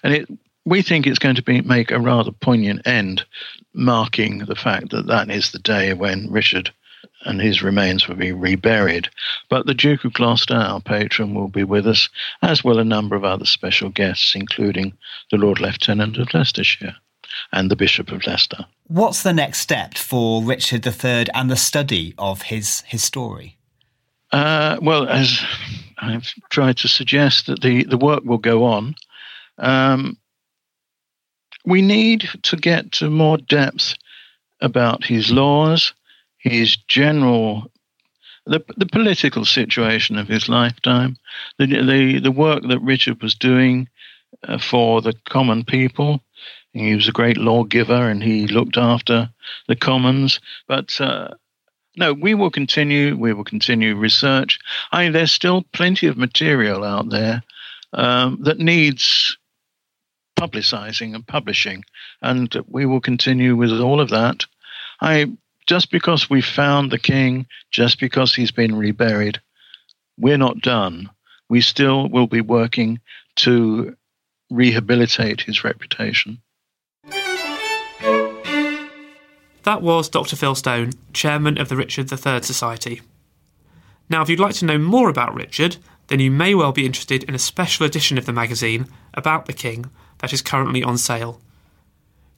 And 0.02 0.14
it, 0.14 0.28
we 0.64 0.82
think 0.82 1.06
it's 1.06 1.18
going 1.18 1.34
to 1.36 1.42
be, 1.42 1.60
make 1.62 1.90
a 1.90 1.98
rather 1.98 2.30
poignant 2.30 2.86
end, 2.86 3.24
marking 3.72 4.38
the 4.38 4.54
fact 4.54 4.90
that 4.90 5.06
that 5.06 5.30
is 5.30 5.50
the 5.50 5.58
day 5.58 5.92
when 5.92 6.30
Richard 6.30 6.72
and 7.22 7.40
his 7.40 7.62
remains 7.62 8.08
will 8.08 8.16
be 8.16 8.32
reburied. 8.32 9.08
But 9.48 9.66
the 9.66 9.74
Duke 9.74 10.04
of 10.04 10.14
Gloucester, 10.14 10.54
our 10.54 10.80
patron, 10.80 11.34
will 11.34 11.48
be 11.48 11.64
with 11.64 11.86
us, 11.86 12.08
as 12.42 12.64
will 12.64 12.78
a 12.78 12.84
number 12.84 13.16
of 13.16 13.24
other 13.24 13.44
special 13.44 13.90
guests, 13.90 14.34
including 14.34 14.92
the 15.30 15.36
Lord 15.36 15.60
Lieutenant 15.60 16.16
of 16.18 16.32
Leicestershire 16.32 16.96
and 17.52 17.70
the 17.70 17.76
Bishop 17.76 18.10
of 18.10 18.26
Leicester. 18.26 18.66
What's 18.86 19.22
the 19.22 19.32
next 19.32 19.60
step 19.60 19.96
for 19.96 20.42
Richard 20.42 20.86
III 20.86 21.26
and 21.34 21.50
the 21.50 21.56
study 21.56 22.14
of 22.18 22.42
his, 22.42 22.82
his 22.86 23.04
story? 23.04 23.56
Uh, 24.32 24.78
well, 24.80 25.08
as 25.08 25.40
I've 25.98 26.32
tried 26.50 26.78
to 26.78 26.88
suggest, 26.88 27.46
that 27.46 27.62
the, 27.62 27.84
the 27.84 27.98
work 27.98 28.24
will 28.24 28.38
go 28.38 28.64
on. 28.64 28.94
Um, 29.58 30.16
we 31.64 31.82
need 31.82 32.28
to 32.42 32.56
get 32.56 32.92
to 32.92 33.10
more 33.10 33.36
depth 33.36 33.94
about 34.60 35.04
his 35.04 35.30
laws, 35.30 35.92
his 36.40 36.76
general 36.76 37.70
the 38.46 38.64
the 38.76 38.86
political 38.86 39.44
situation 39.44 40.16
of 40.16 40.28
his 40.28 40.48
lifetime, 40.48 41.16
the 41.58 41.66
the, 41.66 42.18
the 42.20 42.32
work 42.32 42.62
that 42.68 42.80
Richard 42.80 43.22
was 43.22 43.34
doing 43.34 43.88
uh, 44.46 44.58
for 44.58 45.02
the 45.02 45.14
common 45.28 45.64
people. 45.64 46.20
He 46.72 46.94
was 46.94 47.08
a 47.08 47.12
great 47.12 47.36
lawgiver 47.36 48.08
and 48.08 48.22
he 48.22 48.46
looked 48.46 48.76
after 48.76 49.28
the 49.66 49.76
commons. 49.76 50.40
But 50.68 51.00
uh, 51.00 51.34
no, 51.96 52.12
we 52.12 52.34
will 52.34 52.50
continue. 52.50 53.16
We 53.16 53.32
will 53.32 53.44
continue 53.44 53.96
research. 53.96 54.58
I 54.92 55.04
mean, 55.04 55.12
there's 55.12 55.32
still 55.32 55.64
plenty 55.72 56.06
of 56.06 56.16
material 56.16 56.84
out 56.84 57.10
there 57.10 57.42
um, 57.92 58.38
that 58.42 58.58
needs 58.58 59.36
publicizing 60.38 61.14
and 61.14 61.26
publishing, 61.26 61.84
and 62.22 62.54
we 62.68 62.86
will 62.86 63.00
continue 63.00 63.56
with 63.56 63.78
all 63.80 64.00
of 64.00 64.10
that. 64.10 64.46
I 65.00 65.26
just 65.70 65.92
because 65.92 66.28
we 66.28 66.40
found 66.40 66.90
the 66.90 66.98
king, 66.98 67.46
just 67.70 68.00
because 68.00 68.34
he's 68.34 68.50
been 68.50 68.74
reburied, 68.74 69.40
we're 70.18 70.36
not 70.36 70.60
done. 70.62 71.08
We 71.48 71.60
still 71.60 72.08
will 72.08 72.26
be 72.26 72.40
working 72.40 72.98
to 73.36 73.96
rehabilitate 74.50 75.42
his 75.42 75.62
reputation. 75.62 76.42
That 79.62 79.80
was 79.80 80.08
Dr. 80.08 80.34
Phil 80.34 80.56
Stone, 80.56 80.94
chairman 81.12 81.56
of 81.56 81.68
the 81.68 81.76
Richard 81.76 82.10
III 82.10 82.42
Society. 82.42 83.02
Now, 84.08 84.22
if 84.22 84.28
you'd 84.28 84.40
like 84.40 84.56
to 84.56 84.64
know 84.64 84.76
more 84.78 85.08
about 85.08 85.36
Richard, 85.36 85.76
then 86.08 86.18
you 86.18 86.32
may 86.32 86.52
well 86.52 86.72
be 86.72 86.84
interested 86.84 87.22
in 87.22 87.36
a 87.36 87.38
special 87.38 87.86
edition 87.86 88.18
of 88.18 88.26
the 88.26 88.32
magazine 88.32 88.86
about 89.14 89.46
the 89.46 89.52
King 89.52 89.88
that 90.18 90.32
is 90.32 90.42
currently 90.42 90.82
on 90.82 90.98
sale. 90.98 91.40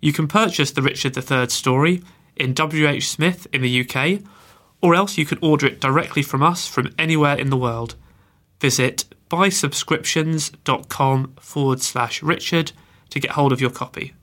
You 0.03 0.13
can 0.13 0.29
purchase 0.29 0.73
the 0.73 0.83
Richard 0.83 1.17
III 1.17 1.49
story 1.49 2.03
in 2.37 2.55
WH 2.55 3.03
Smith 3.03 3.47
in 3.53 3.63
the 3.63 3.81
UK, 3.81 4.21
or 4.81 4.95
else 4.95 5.17
you 5.17 5.25
can 5.25 5.39
order 5.41 5.67
it 5.67 5.81
directly 5.81 6.23
from 6.23 6.43
us 6.43 6.67
from 6.67 6.93
anywhere 6.99 7.39
in 7.39 7.51
the 7.51 7.57
world. 7.57 7.95
Visit 8.61 9.05
buysubscriptions.com 9.31 11.35
forward 11.41 11.81
slash 11.81 12.23
Richard 12.23 12.73
to 13.11 13.21
get 13.21 13.33
hold 13.33 13.53
of 13.53 13.61
your 13.61 13.71
copy. 13.71 14.15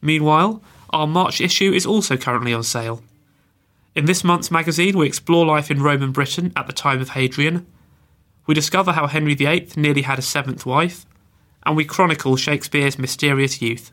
Meanwhile, 0.00 0.62
our 0.90 1.06
March 1.06 1.40
issue 1.40 1.72
is 1.72 1.86
also 1.86 2.16
currently 2.16 2.54
on 2.54 2.62
sale. 2.62 3.02
In 3.94 4.04
this 4.04 4.22
month's 4.22 4.50
magazine, 4.50 4.96
we 4.96 5.06
explore 5.06 5.46
life 5.46 5.70
in 5.70 5.82
Roman 5.82 6.12
Britain 6.12 6.52
at 6.54 6.66
the 6.66 6.72
time 6.72 7.00
of 7.00 7.10
Hadrian. 7.10 7.66
We 8.46 8.54
discover 8.54 8.92
how 8.92 9.06
Henry 9.06 9.34
VIII 9.34 9.70
nearly 9.76 10.02
had 10.02 10.18
a 10.18 10.22
seventh 10.22 10.64
wife, 10.64 11.04
and 11.66 11.76
we 11.76 11.84
chronicle 11.84 12.36
Shakespeare's 12.36 12.98
mysterious 12.98 13.60
youth. 13.60 13.92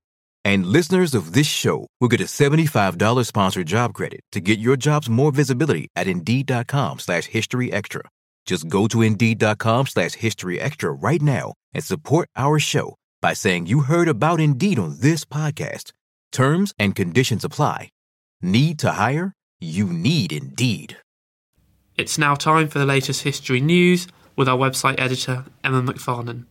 And 0.43 0.65
listeners 0.65 1.13
of 1.13 1.33
this 1.33 1.47
show 1.47 1.87
will 1.99 2.07
get 2.07 2.21
a 2.21 2.25
$75 2.25 3.25
sponsored 3.25 3.67
job 3.67 3.93
credit 3.93 4.21
to 4.31 4.39
get 4.39 4.59
your 4.59 4.75
jobs 4.75 5.09
more 5.09 5.31
visibility 5.31 5.87
at 5.95 6.07
Indeed.com 6.07 6.99
slash 6.99 7.25
History 7.25 7.71
Extra. 7.71 8.01
Just 8.45 8.67
go 8.67 8.87
to 8.87 9.01
Indeed.com 9.01 9.87
slash 9.87 10.13
History 10.13 10.59
Extra 10.59 10.91
right 10.91 11.21
now 11.21 11.53
and 11.73 11.83
support 11.83 12.27
our 12.35 12.59
show 12.59 12.95
by 13.21 13.33
saying 13.33 13.67
you 13.67 13.81
heard 13.81 14.07
about 14.07 14.39
Indeed 14.39 14.79
on 14.79 14.97
this 14.99 15.25
podcast. 15.25 15.91
Terms 16.31 16.73
and 16.79 16.95
conditions 16.95 17.43
apply. 17.43 17.89
Need 18.41 18.79
to 18.79 18.93
hire? 18.93 19.33
You 19.59 19.85
need 19.87 20.33
Indeed. 20.33 20.97
It's 21.97 22.17
now 22.17 22.33
time 22.33 22.67
for 22.67 22.79
the 22.79 22.85
latest 22.85 23.21
history 23.21 23.61
news 23.61 24.07
with 24.35 24.49
our 24.49 24.57
website 24.57 24.99
editor, 24.99 25.45
Emma 25.63 25.83
McFarnon. 25.83 26.45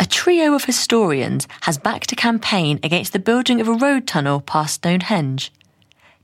A 0.00 0.06
trio 0.06 0.54
of 0.54 0.64
historians 0.64 1.48
has 1.62 1.76
backed 1.76 2.12
a 2.12 2.16
campaign 2.16 2.78
against 2.84 3.12
the 3.12 3.18
building 3.18 3.60
of 3.60 3.66
a 3.66 3.72
road 3.72 4.06
tunnel 4.06 4.40
past 4.40 4.74
Stonehenge. 4.74 5.52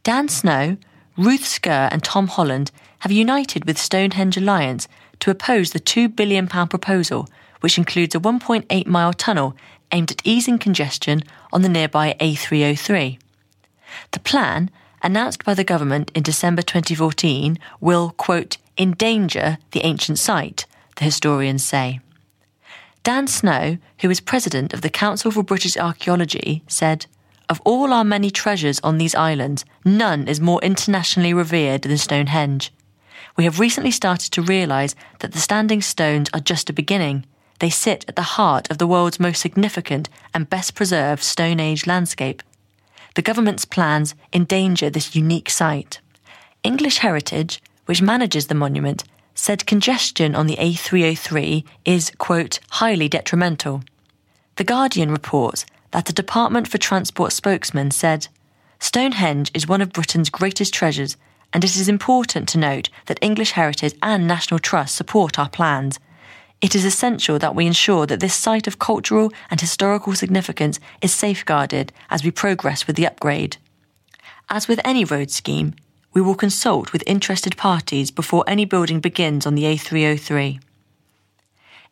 Dan 0.04 0.28
Snow, 0.28 0.76
Ruth 1.16 1.44
Scurr, 1.44 1.88
and 1.90 2.04
Tom 2.04 2.28
Holland 2.28 2.70
have 3.00 3.10
united 3.10 3.64
with 3.64 3.76
Stonehenge 3.76 4.36
Alliance 4.36 4.86
to 5.18 5.30
oppose 5.32 5.72
the 5.72 5.80
£2 5.80 6.14
billion 6.14 6.46
proposal, 6.46 7.28
which 7.62 7.76
includes 7.76 8.14
a 8.14 8.20
1.8 8.20 8.86
mile 8.86 9.12
tunnel 9.12 9.56
aimed 9.90 10.12
at 10.12 10.24
easing 10.24 10.58
congestion 10.58 11.24
on 11.52 11.62
the 11.62 11.68
nearby 11.68 12.14
A303. 12.20 13.18
The 14.12 14.20
plan, 14.20 14.70
announced 15.02 15.44
by 15.44 15.54
the 15.54 15.64
government 15.64 16.12
in 16.14 16.22
December 16.22 16.62
2014, 16.62 17.58
will, 17.80 18.10
quote, 18.16 18.56
endanger 18.78 19.58
the 19.72 19.84
ancient 19.84 20.20
site, 20.20 20.64
the 20.94 21.04
historians 21.04 21.64
say. 21.64 21.98
Dan 23.04 23.26
Snow, 23.26 23.76
who 24.00 24.08
is 24.08 24.20
president 24.20 24.72
of 24.72 24.80
the 24.80 24.88
Council 24.88 25.30
for 25.30 25.42
British 25.42 25.76
Archaeology, 25.76 26.62
said, 26.66 27.04
Of 27.50 27.60
all 27.62 27.92
our 27.92 28.02
many 28.02 28.30
treasures 28.30 28.80
on 28.82 28.96
these 28.96 29.14
islands, 29.14 29.66
none 29.84 30.26
is 30.26 30.40
more 30.40 30.58
internationally 30.62 31.34
revered 31.34 31.82
than 31.82 31.98
Stonehenge. 31.98 32.72
We 33.36 33.44
have 33.44 33.60
recently 33.60 33.90
started 33.90 34.32
to 34.32 34.42
realise 34.42 34.94
that 35.18 35.32
the 35.32 35.38
standing 35.38 35.82
stones 35.82 36.30
are 36.32 36.40
just 36.40 36.70
a 36.70 36.72
beginning. 36.72 37.26
They 37.58 37.68
sit 37.68 38.06
at 38.08 38.16
the 38.16 38.22
heart 38.22 38.70
of 38.70 38.78
the 38.78 38.86
world's 38.86 39.20
most 39.20 39.42
significant 39.42 40.08
and 40.32 40.48
best 40.48 40.74
preserved 40.74 41.22
Stone 41.22 41.60
Age 41.60 41.86
landscape. 41.86 42.42
The 43.16 43.22
government's 43.22 43.66
plans 43.66 44.14
endanger 44.32 44.88
this 44.88 45.14
unique 45.14 45.50
site. 45.50 46.00
English 46.62 46.98
Heritage, 46.98 47.62
which 47.84 48.00
manages 48.00 48.46
the 48.46 48.54
monument, 48.54 49.04
said 49.34 49.66
congestion 49.66 50.34
on 50.34 50.46
the 50.46 50.56
A303 50.56 51.64
is, 51.84 52.12
quote, 52.18 52.60
highly 52.70 53.08
detrimental. 53.08 53.82
The 54.56 54.64
Guardian 54.64 55.10
reports 55.10 55.66
that 55.90 56.08
a 56.08 56.12
Department 56.12 56.68
for 56.68 56.78
Transport 56.78 57.32
spokesman 57.32 57.90
said, 57.90 58.28
Stonehenge 58.78 59.50
is 59.54 59.68
one 59.68 59.80
of 59.80 59.92
Britain's 59.92 60.30
greatest 60.30 60.74
treasures, 60.74 61.16
and 61.52 61.64
it 61.64 61.76
is 61.76 61.88
important 61.88 62.48
to 62.50 62.58
note 62.58 62.88
that 63.06 63.18
English 63.22 63.52
Heritage 63.52 63.94
and 64.02 64.26
National 64.26 64.58
Trust 64.58 64.94
support 64.94 65.38
our 65.38 65.48
plans. 65.48 65.98
It 66.60 66.74
is 66.74 66.84
essential 66.84 67.38
that 67.38 67.54
we 67.54 67.66
ensure 67.66 68.06
that 68.06 68.20
this 68.20 68.34
site 68.34 68.66
of 68.66 68.78
cultural 68.78 69.32
and 69.50 69.60
historical 69.60 70.14
significance 70.14 70.80
is 71.00 71.12
safeguarded 71.12 71.92
as 72.10 72.24
we 72.24 72.30
progress 72.30 72.86
with 72.86 72.96
the 72.96 73.06
upgrade. 73.06 73.56
As 74.48 74.68
with 74.68 74.80
any 74.84 75.04
road 75.04 75.30
scheme, 75.30 75.74
we 76.14 76.20
will 76.20 76.36
consult 76.36 76.92
with 76.92 77.02
interested 77.06 77.56
parties 77.56 78.10
before 78.10 78.44
any 78.46 78.64
building 78.64 79.00
begins 79.00 79.46
on 79.46 79.56
the 79.56 79.64
A303. 79.64 80.60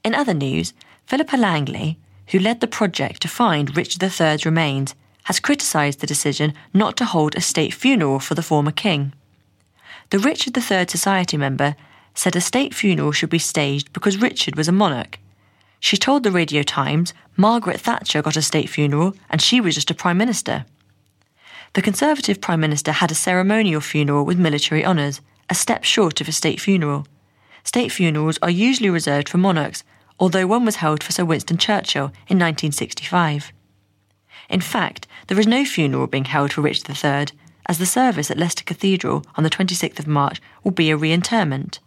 In 0.05 0.15
other 0.15 0.33
news, 0.33 0.73
Philippa 1.07 1.37
Langley, 1.37 1.99
who 2.29 2.39
led 2.39 2.61
the 2.61 2.67
project 2.67 3.21
to 3.23 3.29
find 3.29 3.77
Richard 3.77 4.03
III's 4.03 4.47
remains, 4.47 4.95
has 5.25 5.41
criticised 5.41 6.01
the 6.01 6.07
decision 6.07 6.55
not 6.73 6.97
to 6.97 7.05
hold 7.05 7.35
a 7.35 7.41
state 7.41 7.75
funeral 7.75 8.21
for 8.21 8.35
the 8.35 8.43
former 8.43 8.73
king. 8.73 9.13
The 10.11 10.19
Richard 10.19 10.57
III 10.57 10.87
Society 10.89 11.37
member 11.37 11.75
said 12.15 12.37
a 12.37 12.41
state 12.41 12.75
funeral 12.75 13.13
should 13.13 13.31
be 13.31 13.39
staged 13.39 13.93
because 13.93 14.19
Richard 14.19 14.57
was 14.57 14.69
a 14.69 14.73
monarch. 14.73 15.19
She 15.81 15.97
told 15.97 16.23
the 16.23 16.31
Radio 16.31 16.63
Times 16.63 17.13
Margaret 17.37 17.81
Thatcher 17.81 18.23
got 18.23 18.37
a 18.37 18.43
state 18.43 18.69
funeral 18.69 19.15
and 19.31 19.43
she 19.43 19.61
was 19.61 19.75
just 19.75 19.91
a 19.91 19.95
prime 19.95 20.19
minister. 20.19 20.65
The 21.75 21.83
Conservative 21.83 22.39
Prime 22.39 22.61
Minister 22.61 22.93
had 22.93 23.11
a 23.11 23.15
ceremonial 23.15 23.81
funeral 23.81 24.27
with 24.27 24.39
military 24.39 24.85
honours, 24.85 25.23
a 25.49 25.55
step 25.55 25.85
short 25.85 26.21
of 26.21 26.29
a 26.29 26.33
state 26.33 26.61
funeral. 26.61 27.07
State 27.65 27.91
funerals 27.91 28.39
are 28.43 28.51
usually 28.51 28.91
reserved 28.91 29.27
for 29.27 29.39
monarchs, 29.39 29.83
although 30.21 30.47
one 30.47 30.67
was 30.67 30.77
held 30.77 31.03
for 31.03 31.13
Sir 31.13 31.25
Winston 31.25 31.57
Churchill 31.57 32.13
in 32.29 32.39
1965. 32.39 33.53
In 34.51 34.61
fact, 34.61 35.07
there 35.29 35.41
is 35.41 35.47
no 35.47 35.65
funeral 35.65 36.07
being 36.07 36.27
held 36.27 36.53
for 36.53 36.61
Richard 36.61 36.91
III, 36.91 37.35
as 37.65 37.79
the 37.79 37.87
service 37.87 38.31
at 38.31 38.37
Leicester 38.37 38.65
Cathedral 38.65 39.25
on 39.37 39.45
the 39.45 39.51
26th 39.51 39.99
of 39.99 40.07
March 40.07 40.43
will 40.63 40.73
be 40.73 40.91
a 40.91 40.97
reinterment. 40.97 41.79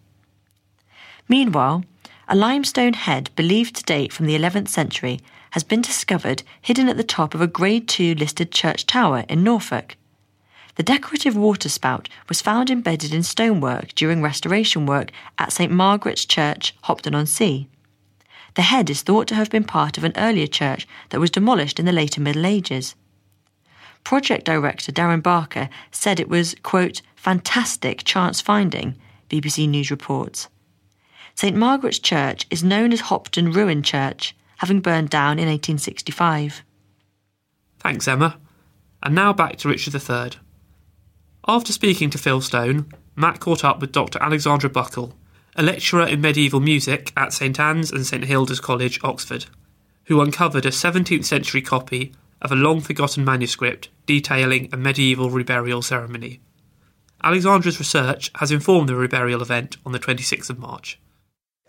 Meanwhile, 1.30 1.84
a 2.28 2.36
limestone 2.36 2.94
head 2.94 3.30
believed 3.36 3.76
to 3.76 3.84
date 3.84 4.12
from 4.12 4.26
the 4.26 4.36
11th 4.36 4.70
century 4.70 5.20
has 5.56 5.64
been 5.64 5.82
discovered 5.82 6.44
hidden 6.62 6.90
at 6.90 6.98
the 6.98 7.04
top 7.04 7.34
of 7.34 7.40
a 7.40 7.48
Grade 7.48 7.90
II 7.98 8.14
listed 8.16 8.52
church 8.52 8.86
tower 8.86 9.24
in 9.30 9.42
Norfolk. 9.42 9.96
The 10.76 10.84
decorative 10.84 11.38
waterspout 11.38 12.10
was 12.28 12.42
found 12.42 12.70
embedded 12.70 13.14
in 13.14 13.24
stonework 13.24 13.96
during 13.96 14.22
restoration 14.22 14.86
work 14.86 15.12
at 15.38 15.54
St 15.54 15.72
Margaret's 15.72 16.26
Church, 16.26 16.76
Hopton 16.82 17.16
on 17.16 17.26
Sea. 17.26 17.70
The 18.56 18.64
head 18.64 18.90
is 18.90 19.02
thought 19.02 19.30
to 19.30 19.36
have 19.36 19.50
been 19.50 19.64
part 19.64 19.98
of 19.98 20.04
an 20.04 20.12
earlier 20.18 20.46
church 20.46 20.86
that 21.12 21.22
was 21.22 21.32
demolished 21.32 21.80
in 21.80 21.86
the 21.86 21.94
later 21.94 22.20
Middle 22.20 22.46
Ages. 22.46 22.94
Project 24.04 24.44
director 24.44 24.92
Darren 24.92 25.24
Barker 25.24 25.70
said 25.90 26.20
it 26.20 26.28
was, 26.28 26.54
quote, 26.64 27.02
fantastic 27.16 28.04
chance 28.04 28.42
finding, 28.42 28.98
BBC 29.30 29.70
News 29.70 29.90
reports. 29.90 30.50
St 31.34 31.56
Margaret's 31.56 32.00
Church 32.00 32.46
is 32.50 32.62
known 32.62 32.92
as 32.92 33.00
Hopton 33.00 33.54
Ruin 33.54 33.84
Church, 33.84 34.36
having 34.58 34.80
burned 34.80 35.10
down 35.10 35.40
in 35.40 35.48
1865. 35.48 36.64
Thanks, 37.80 38.08
Emma. 38.08 38.40
And 39.04 39.14
now 39.14 39.34
back 39.34 39.58
to 39.58 39.70
Richard 39.70 39.94
III. 39.94 40.40
After 41.48 41.72
speaking 41.72 42.10
to 42.10 42.18
Phil 42.18 42.42
Stone, 42.42 42.92
Matt 43.16 43.40
caught 43.40 43.64
up 43.64 43.80
with 43.80 43.92
Dr. 43.92 44.22
Alexandra 44.22 44.70
Buckle, 44.70 45.14
a 45.56 45.64
lecturer 45.64 46.08
in 46.08 46.22
medieval 46.22 46.60
music 46.60 47.14
at 47.16 47.34
St 47.34 47.60
Anne's 47.60 47.92
and 47.92 48.06
St 48.06 48.26
Hilda's 48.26 48.60
College, 48.60 49.00
Oxford, 49.04 49.46
who 50.06 50.22
uncovered 50.22 50.66
a 50.66 50.72
17th 50.72 51.26
century 51.26 51.62
copy 51.62 52.14
of 52.42 52.52
a 52.52 52.56
long 52.56 52.82
forgotten 52.82 53.24
manuscript 53.24 53.90
detailing 54.06 54.70
a 54.74 54.78
medieval 54.78 55.30
reburial 55.30 55.84
ceremony. 55.84 56.42
Alexandra's 57.24 57.80
research 57.80 58.32
has 58.36 58.52
informed 58.52 58.90
the 58.90 58.94
reburial 58.94 59.42
event 59.42 59.78
on 59.86 59.92
the 59.92 60.00
26th 60.00 60.50
of 60.50 60.60
March. 60.60 61.00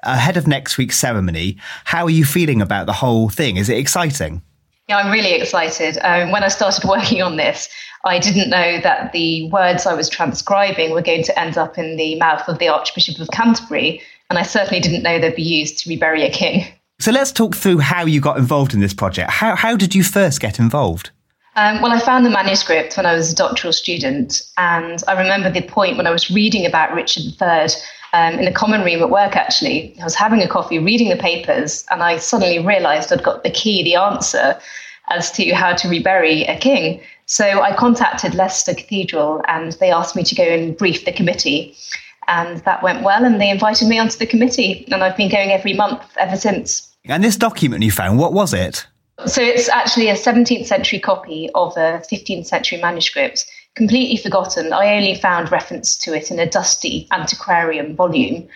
Ahead 0.06 0.36
of 0.36 0.46
next 0.46 0.78
week's 0.78 0.98
ceremony, 0.98 1.56
how 1.84 2.04
are 2.04 2.10
you 2.10 2.24
feeling 2.24 2.62
about 2.62 2.86
the 2.86 2.92
whole 2.92 3.28
thing? 3.28 3.56
Is 3.56 3.68
it 3.68 3.76
exciting? 3.76 4.40
Yeah, 4.88 4.98
I'm 4.98 5.10
really 5.10 5.32
excited. 5.32 5.98
Um, 6.02 6.30
when 6.30 6.44
I 6.44 6.48
started 6.48 6.84
working 6.88 7.22
on 7.22 7.36
this, 7.36 7.68
I 8.04 8.20
didn't 8.20 8.48
know 8.48 8.80
that 8.80 9.12
the 9.12 9.50
words 9.50 9.84
I 9.84 9.94
was 9.94 10.08
transcribing 10.08 10.92
were 10.92 11.02
going 11.02 11.24
to 11.24 11.38
end 11.38 11.58
up 11.58 11.76
in 11.76 11.96
the 11.96 12.14
mouth 12.20 12.48
of 12.48 12.60
the 12.60 12.68
Archbishop 12.68 13.18
of 13.18 13.28
Canterbury, 13.32 14.00
and 14.30 14.38
I 14.38 14.42
certainly 14.42 14.80
didn't 14.80 15.02
know 15.02 15.18
they'd 15.18 15.34
be 15.34 15.42
used 15.42 15.78
to 15.80 15.90
rebury 15.90 16.22
a 16.22 16.30
king. 16.30 16.66
So 17.00 17.10
let's 17.10 17.32
talk 17.32 17.56
through 17.56 17.78
how 17.78 18.06
you 18.06 18.20
got 18.20 18.38
involved 18.38 18.74
in 18.74 18.80
this 18.80 18.94
project. 18.94 19.30
How, 19.30 19.56
how 19.56 19.76
did 19.76 19.94
you 19.94 20.04
first 20.04 20.40
get 20.40 20.60
involved? 20.60 21.10
Um, 21.56 21.80
well, 21.80 21.90
I 21.90 21.98
found 21.98 22.24
the 22.24 22.30
manuscript 22.30 22.96
when 22.96 23.06
I 23.06 23.14
was 23.14 23.32
a 23.32 23.34
doctoral 23.34 23.72
student, 23.72 24.42
and 24.56 25.02
I 25.08 25.20
remember 25.20 25.50
the 25.50 25.66
point 25.66 25.96
when 25.96 26.06
I 26.06 26.10
was 26.10 26.30
reading 26.30 26.64
about 26.64 26.94
Richard 26.94 27.24
III 27.40 27.68
um, 28.12 28.34
in 28.34 28.46
a 28.46 28.52
common 28.52 28.82
room 28.82 29.02
at 29.02 29.10
work, 29.10 29.36
actually. 29.36 29.94
I 30.00 30.04
was 30.04 30.14
having 30.14 30.40
a 30.40 30.48
coffee, 30.48 30.78
reading 30.78 31.08
the 31.08 31.16
papers, 31.16 31.84
and 31.90 32.02
I 32.02 32.18
suddenly 32.18 32.58
realized 32.58 33.12
I'd 33.12 33.22
got 33.22 33.42
the 33.42 33.50
key, 33.50 33.82
the 33.82 33.96
answer 33.96 34.58
as 35.08 35.30
to 35.32 35.54
how 35.54 35.74
to 35.74 35.88
rebury 35.88 36.42
a 36.44 36.58
king. 36.58 37.00
So 37.26 37.60
I 37.60 37.74
contacted 37.74 38.34
Leicester 38.34 38.74
Cathedral 38.74 39.42
and 39.48 39.72
they 39.72 39.90
asked 39.90 40.16
me 40.16 40.22
to 40.24 40.34
go 40.34 40.44
and 40.44 40.76
brief 40.76 41.04
the 41.04 41.12
committee. 41.12 41.76
And 42.28 42.58
that 42.64 42.82
went 42.82 43.04
well, 43.04 43.24
and 43.24 43.40
they 43.40 43.50
invited 43.50 43.86
me 43.86 43.98
onto 43.98 44.18
the 44.18 44.26
committee. 44.26 44.84
And 44.90 45.04
I've 45.04 45.16
been 45.16 45.30
going 45.30 45.52
every 45.52 45.74
month 45.74 46.02
ever 46.18 46.36
since. 46.36 46.92
And 47.04 47.22
this 47.22 47.36
document 47.36 47.84
you 47.84 47.92
found, 47.92 48.18
what 48.18 48.32
was 48.32 48.52
it? 48.52 48.84
So 49.26 49.40
it's 49.40 49.68
actually 49.68 50.08
a 50.08 50.14
17th 50.14 50.66
century 50.66 50.98
copy 50.98 51.48
of 51.54 51.76
a 51.76 52.02
15th 52.10 52.46
century 52.46 52.80
manuscript, 52.80 53.46
completely 53.76 54.16
forgotten. 54.16 54.72
I 54.72 54.96
only 54.96 55.14
found 55.14 55.52
reference 55.52 55.96
to 55.98 56.14
it 56.14 56.30
in 56.30 56.38
a 56.38 56.48
dusty 56.48 57.06
antiquarian 57.12 57.94
volume. 57.94 58.48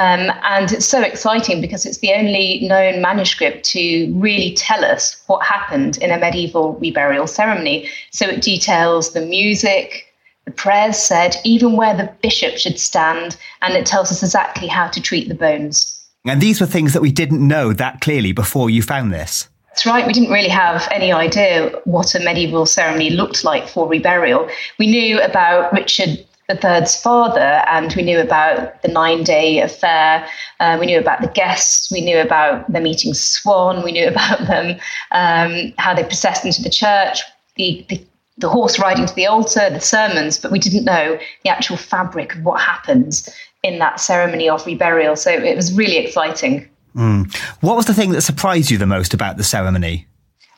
Um, 0.00 0.30
and 0.44 0.70
it's 0.70 0.86
so 0.86 1.02
exciting 1.02 1.60
because 1.60 1.84
it's 1.84 1.98
the 1.98 2.12
only 2.12 2.60
known 2.60 3.02
manuscript 3.02 3.64
to 3.70 4.12
really 4.14 4.54
tell 4.54 4.84
us 4.84 5.20
what 5.26 5.44
happened 5.44 5.98
in 5.98 6.12
a 6.12 6.18
medieval 6.18 6.76
reburial 6.76 7.28
ceremony. 7.28 7.90
So 8.12 8.28
it 8.28 8.40
details 8.40 9.12
the 9.12 9.26
music, 9.26 10.06
the 10.44 10.52
prayers 10.52 10.96
said, 10.96 11.34
even 11.44 11.76
where 11.76 11.96
the 11.96 12.12
bishop 12.22 12.58
should 12.58 12.78
stand, 12.78 13.36
and 13.60 13.74
it 13.74 13.86
tells 13.86 14.12
us 14.12 14.22
exactly 14.22 14.68
how 14.68 14.86
to 14.86 15.02
treat 15.02 15.28
the 15.28 15.34
bones. 15.34 15.96
And 16.24 16.40
these 16.40 16.60
were 16.60 16.66
things 16.66 16.92
that 16.92 17.02
we 17.02 17.10
didn't 17.10 17.46
know 17.46 17.72
that 17.72 18.00
clearly 18.00 18.30
before 18.30 18.70
you 18.70 18.82
found 18.82 19.12
this. 19.12 19.48
That's 19.78 19.86
right. 19.86 20.04
We 20.04 20.12
didn't 20.12 20.32
really 20.32 20.48
have 20.48 20.88
any 20.90 21.12
idea 21.12 21.70
what 21.84 22.12
a 22.16 22.18
medieval 22.18 22.66
ceremony 22.66 23.10
looked 23.10 23.44
like 23.44 23.68
for 23.68 23.88
reburial. 23.88 24.50
We 24.76 24.88
knew 24.88 25.20
about 25.20 25.72
Richard 25.72 26.18
III's 26.50 27.00
father, 27.00 27.62
and 27.68 27.94
we 27.94 28.02
knew 28.02 28.18
about 28.18 28.82
the 28.82 28.88
nine 28.88 29.22
day 29.22 29.60
affair. 29.60 30.26
Uh, 30.58 30.78
we 30.80 30.86
knew 30.86 30.98
about 30.98 31.20
the 31.20 31.28
guests. 31.28 31.92
We 31.92 32.00
knew 32.00 32.18
about 32.18 32.68
them 32.72 32.88
eating 32.88 33.14
swan. 33.14 33.84
We 33.84 33.92
knew 33.92 34.08
about 34.08 34.48
them, 34.48 34.80
um, 35.12 35.72
how 35.78 35.94
they 35.94 36.02
processed 36.02 36.44
into 36.44 36.60
the 36.60 36.70
church, 36.70 37.20
the, 37.54 37.86
the, 37.88 38.04
the 38.38 38.48
horse 38.48 38.80
riding 38.80 39.06
to 39.06 39.14
the 39.14 39.28
altar, 39.28 39.70
the 39.70 39.78
sermons, 39.78 40.40
but 40.40 40.50
we 40.50 40.58
didn't 40.58 40.86
know 40.86 41.16
the 41.44 41.50
actual 41.50 41.76
fabric 41.76 42.34
of 42.34 42.42
what 42.42 42.60
happens 42.60 43.28
in 43.62 43.78
that 43.78 44.00
ceremony 44.00 44.48
of 44.48 44.64
reburial. 44.64 45.16
So 45.16 45.30
it 45.30 45.54
was 45.54 45.72
really 45.72 45.98
exciting. 45.98 46.68
Mm. 46.94 47.34
What 47.60 47.76
was 47.76 47.86
the 47.86 47.94
thing 47.94 48.10
that 48.10 48.22
surprised 48.22 48.70
you 48.70 48.78
the 48.78 48.86
most 48.86 49.14
about 49.14 49.36
the 49.36 49.44
ceremony? 49.44 50.06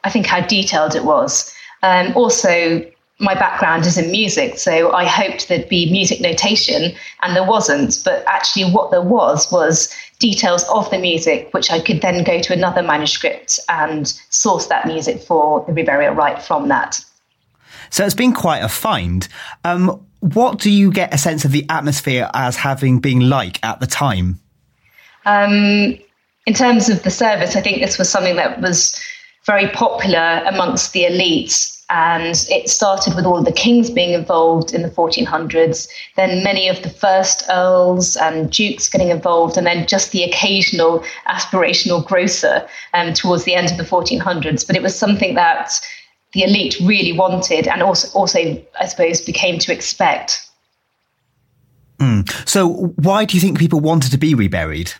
I 0.04 0.10
think 0.10 0.26
how 0.26 0.40
detailed 0.40 0.94
it 0.94 1.04
was. 1.04 1.54
Um, 1.82 2.12
also, 2.16 2.84
my 3.18 3.34
background 3.34 3.84
is 3.84 3.98
in 3.98 4.10
music, 4.10 4.58
so 4.58 4.92
I 4.92 5.04
hoped 5.04 5.48
there'd 5.48 5.68
be 5.68 5.90
music 5.90 6.20
notation, 6.20 6.92
and 7.22 7.36
there 7.36 7.46
wasn't. 7.46 8.00
But 8.04 8.24
actually, 8.26 8.70
what 8.70 8.90
there 8.90 9.02
was 9.02 9.50
was 9.52 9.94
details 10.18 10.64
of 10.64 10.90
the 10.90 10.98
music, 10.98 11.52
which 11.52 11.70
I 11.70 11.80
could 11.80 12.00
then 12.00 12.24
go 12.24 12.40
to 12.40 12.52
another 12.52 12.82
manuscript 12.82 13.60
and 13.68 14.08
source 14.30 14.66
that 14.66 14.86
music 14.86 15.20
for 15.20 15.64
the 15.66 15.72
reburial 15.72 16.16
rite 16.16 16.42
from 16.42 16.68
that. 16.68 17.04
So 17.90 18.04
it's 18.04 18.14
been 18.14 18.32
quite 18.32 18.60
a 18.60 18.68
find. 18.68 19.26
Um, 19.64 20.06
what 20.20 20.58
do 20.58 20.70
you 20.70 20.92
get 20.92 21.12
a 21.12 21.18
sense 21.18 21.44
of 21.44 21.52
the 21.52 21.66
atmosphere 21.68 22.30
as 22.34 22.56
having 22.56 23.00
been 23.00 23.28
like 23.28 23.62
at 23.64 23.80
the 23.80 23.86
time? 23.86 24.38
Um, 25.26 25.98
in 26.50 26.54
terms 26.56 26.88
of 26.88 27.04
the 27.04 27.10
service, 27.10 27.54
I 27.54 27.60
think 27.60 27.80
this 27.80 27.96
was 27.96 28.08
something 28.08 28.34
that 28.34 28.60
was 28.60 28.98
very 29.46 29.68
popular 29.68 30.42
amongst 30.46 30.92
the 30.92 31.04
elites 31.04 31.80
And 31.90 32.44
it 32.48 32.68
started 32.68 33.14
with 33.14 33.24
all 33.24 33.40
the 33.40 33.52
kings 33.52 33.88
being 33.88 34.14
involved 34.14 34.74
in 34.74 34.82
the 34.82 34.90
1400s, 34.90 35.88
then 36.16 36.42
many 36.42 36.68
of 36.68 36.82
the 36.82 36.90
first 36.90 37.44
earls 37.50 38.16
and 38.16 38.50
dukes 38.50 38.88
getting 38.88 39.10
involved, 39.10 39.56
and 39.56 39.64
then 39.64 39.86
just 39.86 40.10
the 40.10 40.24
occasional 40.24 41.04
aspirational 41.28 42.04
grocer 42.04 42.66
um, 42.94 43.12
towards 43.12 43.44
the 43.44 43.54
end 43.54 43.70
of 43.70 43.76
the 43.76 43.84
1400s. 43.84 44.66
But 44.66 44.74
it 44.74 44.82
was 44.82 44.98
something 44.98 45.36
that 45.36 45.70
the 46.32 46.42
elite 46.42 46.76
really 46.80 47.12
wanted 47.12 47.68
and 47.68 47.80
also, 47.80 48.08
also 48.18 48.40
I 48.80 48.86
suppose, 48.86 49.20
became 49.20 49.60
to 49.60 49.72
expect. 49.72 50.48
Mm. 52.00 52.28
So, 52.48 52.92
why 52.96 53.24
do 53.24 53.36
you 53.36 53.40
think 53.40 53.56
people 53.56 53.78
wanted 53.78 54.10
to 54.10 54.18
be 54.18 54.34
reburied? 54.34 54.94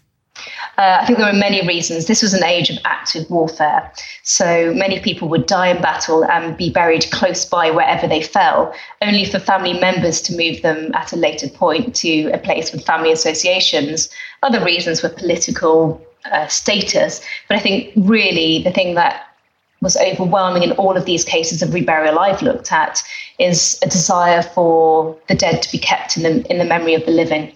Uh, 0.81 0.97
I 1.03 1.05
think 1.05 1.19
there 1.19 1.31
were 1.31 1.39
many 1.39 1.61
reasons. 1.69 2.07
This 2.07 2.23
was 2.23 2.33
an 2.33 2.43
age 2.43 2.71
of 2.71 2.79
active 2.87 3.29
warfare. 3.29 3.93
So 4.23 4.73
many 4.73 4.99
people 4.99 5.29
would 5.29 5.45
die 5.45 5.67
in 5.67 5.83
battle 5.83 6.25
and 6.25 6.57
be 6.57 6.71
buried 6.71 7.05
close 7.11 7.45
by 7.45 7.71
wherever 7.71 8.07
they 8.07 8.23
fell, 8.23 8.73
only 9.03 9.27
for 9.27 9.39
family 9.39 9.79
members 9.79 10.23
to 10.23 10.35
move 10.35 10.63
them 10.63 10.91
at 10.95 11.13
a 11.13 11.17
later 11.17 11.51
point 11.51 11.95
to 11.97 12.31
a 12.33 12.39
place 12.39 12.73
with 12.73 12.87
family 12.87 13.13
associations. 13.13 14.09
Other 14.43 14.65
reasons 14.65 15.03
were 15.03 15.11
political 15.11 16.01
uh, 16.33 16.47
status. 16.47 17.21
But 17.47 17.59
I 17.59 17.61
think 17.61 17.93
really 17.95 18.63
the 18.63 18.71
thing 18.71 18.95
that 18.95 19.27
was 19.83 19.99
overwhelming 19.99 20.63
in 20.63 20.73
all 20.73 20.97
of 20.97 21.05
these 21.05 21.27
cases 21.27 21.61
of 21.61 21.75
reburial 21.75 22.17
I've 22.17 22.41
looked 22.41 22.73
at 22.73 23.03
is 23.39 23.79
a 23.83 23.87
desire 23.87 24.41
for 24.41 25.15
the 25.29 25.35
dead 25.35 25.61
to 25.61 25.71
be 25.73 25.79
kept 25.79 26.17
in 26.17 26.23
the, 26.23 26.51
in 26.51 26.57
the 26.57 26.65
memory 26.65 26.95
of 26.95 27.05
the 27.05 27.13
living. 27.13 27.55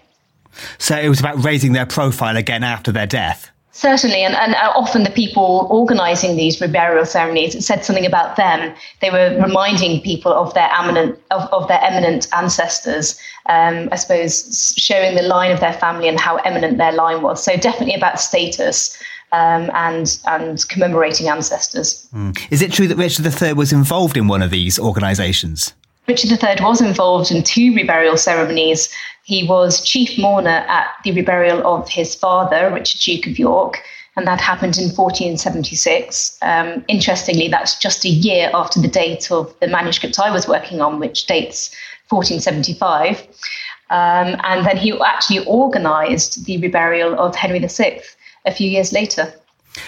So 0.77 0.97
it 0.97 1.09
was 1.09 1.19
about 1.19 1.43
raising 1.43 1.73
their 1.73 1.85
profile 1.85 2.37
again 2.37 2.63
after 2.63 2.91
their 2.91 3.07
death. 3.07 3.51
Certainly, 3.75 4.23
and, 4.23 4.35
and 4.35 4.55
often 4.55 5.03
the 5.03 5.09
people 5.09 5.67
organising 5.69 6.37
these 6.37 6.61
reburial 6.61 7.05
ceremonies, 7.05 7.65
said 7.65 7.83
something 7.83 8.05
about 8.05 8.37
them. 8.37 8.73
They 9.01 9.09
were 9.09 9.37
reminding 9.45 10.01
people 10.01 10.31
of 10.31 10.53
their 10.53 10.69
eminent 10.71 11.19
of, 11.29 11.41
of 11.51 11.67
their 11.67 11.81
eminent 11.81 12.29
ancestors. 12.33 13.19
Um, 13.47 13.89
I 13.91 13.97
suppose 13.97 14.73
showing 14.77 15.15
the 15.15 15.23
line 15.23 15.51
of 15.51 15.59
their 15.59 15.73
family 15.73 16.07
and 16.07 16.17
how 16.17 16.37
eminent 16.37 16.77
their 16.77 16.93
line 16.93 17.21
was. 17.21 17.43
So 17.43 17.57
definitely 17.57 17.95
about 17.95 18.17
status. 18.17 18.97
Um, 19.33 19.69
and 19.73 20.17
and 20.27 20.65
commemorating 20.69 21.27
ancestors. 21.27 22.07
Mm. 22.13 22.39
Is 22.51 22.61
it 22.61 22.71
true 22.71 22.87
that 22.87 22.95
Richard 22.95 23.25
III 23.25 23.53
was 23.53 23.73
involved 23.73 24.15
in 24.15 24.29
one 24.29 24.41
of 24.41 24.51
these 24.51 24.79
organisations? 24.79 25.73
Richard 26.07 26.31
III 26.31 26.63
was 26.63 26.81
involved 26.81 27.31
in 27.31 27.43
two 27.43 27.73
reburial 27.73 28.17
ceremonies. 28.17 28.89
He 29.25 29.43
was 29.43 29.81
chief 29.81 30.19
mourner 30.19 30.63
at 30.67 30.85
the 31.03 31.11
reburial 31.11 31.61
of 31.63 31.89
his 31.89 32.13
father, 32.13 32.71
Richard 32.71 33.01
Duke 33.01 33.25
of 33.25 33.39
York, 33.39 33.81
and 34.15 34.27
that 34.27 34.39
happened 34.39 34.77
in 34.77 34.89
1476. 34.89 36.37
Um, 36.43 36.85
interestingly, 36.87 37.47
that's 37.47 37.79
just 37.79 38.05
a 38.05 38.09
year 38.09 38.51
after 38.53 38.79
the 38.79 38.87
date 38.87 39.31
of 39.31 39.51
the 39.61 39.67
manuscript 39.67 40.19
I 40.19 40.29
was 40.29 40.47
working 40.47 40.79
on, 40.79 40.99
which 40.99 41.25
dates 41.25 41.75
1475. 42.09 43.21
Um, 43.89 44.39
and 44.43 44.63
then 44.63 44.77
he 44.77 44.93
actually 45.03 45.45
organised 45.47 46.45
the 46.45 46.59
reburial 46.59 47.15
of 47.17 47.35
Henry 47.35 47.57
VI 47.59 48.01
a 48.45 48.53
few 48.53 48.69
years 48.69 48.93
later. 48.93 49.33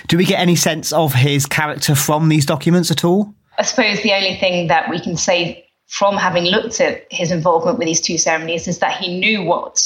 Do 0.08 0.18
we 0.18 0.26
get 0.26 0.40
any 0.40 0.56
sense 0.56 0.92
of 0.92 1.14
his 1.14 1.46
character 1.46 1.94
from 1.94 2.30
these 2.30 2.46
documents 2.46 2.90
at 2.90 3.06
all? 3.06 3.32
I 3.60 3.62
suppose 3.62 4.02
the 4.02 4.14
only 4.14 4.36
thing 4.38 4.68
that 4.68 4.90
we 4.90 5.00
can 5.00 5.16
say 5.16 5.67
from 5.88 6.16
having 6.18 6.46
looked 6.46 6.80
at 6.82 7.06
his 7.12 7.32
involvement 7.32 7.80
with 7.80 7.88
these 7.88 8.02
two 8.02 8.18
ceremonies 8.18 8.68
is 8.68 8.80
that 8.80 8.98
he 8.98 9.20
knew 9.20 9.44
what 9.44 9.82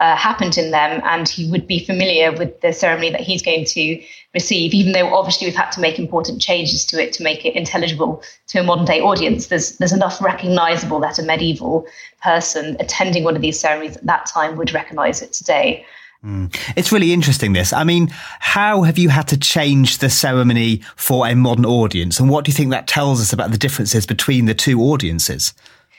uh, 0.00 0.16
happened 0.16 0.58
in 0.58 0.72
them 0.72 1.00
and 1.04 1.28
he 1.28 1.48
would 1.50 1.66
be 1.66 1.78
familiar 1.78 2.32
with 2.32 2.60
the 2.60 2.72
ceremony 2.72 3.10
that 3.10 3.20
he's 3.20 3.42
going 3.42 3.64
to 3.64 4.02
receive, 4.34 4.74
even 4.74 4.92
though 4.92 5.14
obviously 5.14 5.46
we've 5.46 5.54
had 5.54 5.70
to 5.70 5.80
make 5.80 5.98
important 5.98 6.40
changes 6.40 6.84
to 6.84 7.00
it 7.00 7.12
to 7.12 7.22
make 7.22 7.44
it 7.44 7.54
intelligible 7.54 8.22
to 8.48 8.58
a 8.58 8.62
modern 8.64 8.84
day 8.84 9.00
audience. 9.00 9.46
There's, 9.46 9.76
there's 9.78 9.92
enough 9.92 10.20
recognizable 10.20 10.98
that 11.00 11.18
a 11.20 11.22
medieval 11.22 11.86
person 12.20 12.76
attending 12.80 13.22
one 13.22 13.36
of 13.36 13.42
these 13.42 13.58
ceremonies 13.60 13.96
at 13.96 14.06
that 14.06 14.26
time 14.26 14.56
would 14.56 14.74
recognize 14.74 15.22
it 15.22 15.32
today. 15.32 15.86
Mm. 16.24 16.54
It's 16.74 16.90
really 16.90 17.12
interesting, 17.12 17.52
this. 17.52 17.72
I 17.72 17.84
mean, 17.84 18.08
how 18.40 18.82
have 18.82 18.98
you 18.98 19.10
had 19.10 19.28
to 19.28 19.36
change 19.36 19.98
the 19.98 20.08
ceremony 20.08 20.80
for 20.96 21.26
a 21.26 21.34
modern 21.34 21.66
audience? 21.66 22.18
And 22.18 22.30
what 22.30 22.44
do 22.44 22.50
you 22.50 22.54
think 22.54 22.70
that 22.70 22.86
tells 22.86 23.20
us 23.20 23.32
about 23.32 23.50
the 23.50 23.58
differences 23.58 24.06
between 24.06 24.46
the 24.46 24.54
two 24.54 24.80
audiences? 24.80 25.52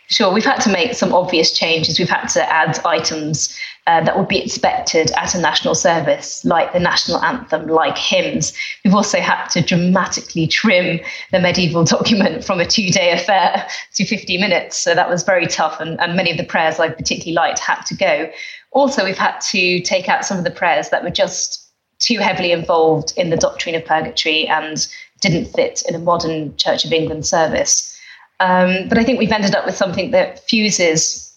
Sure, 0.07 0.31
we've 0.31 0.45
had 0.45 0.59
to 0.59 0.71
make 0.71 0.93
some 0.93 1.13
obvious 1.13 1.51
changes. 1.51 1.97
We've 1.97 2.09
had 2.09 2.27
to 2.27 2.53
add 2.53 2.79
items 2.85 3.57
uh, 3.87 4.03
that 4.03 4.17
would 4.17 4.27
be 4.27 4.39
expected 4.39 5.11
at 5.11 5.33
a 5.33 5.41
national 5.41 5.73
service, 5.73 6.45
like 6.45 6.73
the 6.73 6.79
national 6.79 7.23
anthem, 7.23 7.67
like 7.67 7.97
hymns. 7.97 8.53
We've 8.83 8.93
also 8.93 9.19
had 9.19 9.47
to 9.49 9.61
dramatically 9.61 10.45
trim 10.45 10.99
the 11.31 11.39
medieval 11.39 11.83
document 11.95 12.43
from 12.43 12.59
a 12.59 12.65
two 12.65 12.89
day 12.89 13.11
affair 13.11 13.67
to 13.95 14.05
50 14.05 14.37
minutes. 14.37 14.77
So 14.77 14.93
that 14.93 15.09
was 15.09 15.23
very 15.23 15.47
tough, 15.47 15.79
and, 15.79 15.99
and 15.99 16.15
many 16.15 16.31
of 16.31 16.37
the 16.37 16.43
prayers 16.43 16.79
I 16.79 16.89
particularly 16.89 17.33
liked 17.33 17.59
had 17.59 17.81
to 17.87 17.95
go. 17.95 18.29
Also, 18.71 19.05
we've 19.05 19.17
had 19.17 19.39
to 19.39 19.81
take 19.81 20.07
out 20.07 20.25
some 20.25 20.37
of 20.37 20.43
the 20.43 20.51
prayers 20.51 20.89
that 20.89 21.03
were 21.03 21.09
just 21.09 21.71
too 21.97 22.19
heavily 22.19 22.51
involved 22.51 23.13
in 23.17 23.29
the 23.31 23.37
doctrine 23.37 23.73
of 23.73 23.85
purgatory 23.85 24.47
and 24.47 24.87
didn't 25.21 25.45
fit 25.45 25.81
in 25.87 25.95
a 25.95 25.99
modern 25.99 26.55
Church 26.57 26.85
of 26.85 26.91
England 26.91 27.25
service. 27.25 27.94
Um, 28.39 28.87
but 28.89 28.97
I 28.97 29.03
think 29.03 29.19
we've 29.19 29.31
ended 29.31 29.55
up 29.55 29.65
with 29.65 29.75
something 29.75 30.11
that 30.11 30.39
fuses 30.47 31.33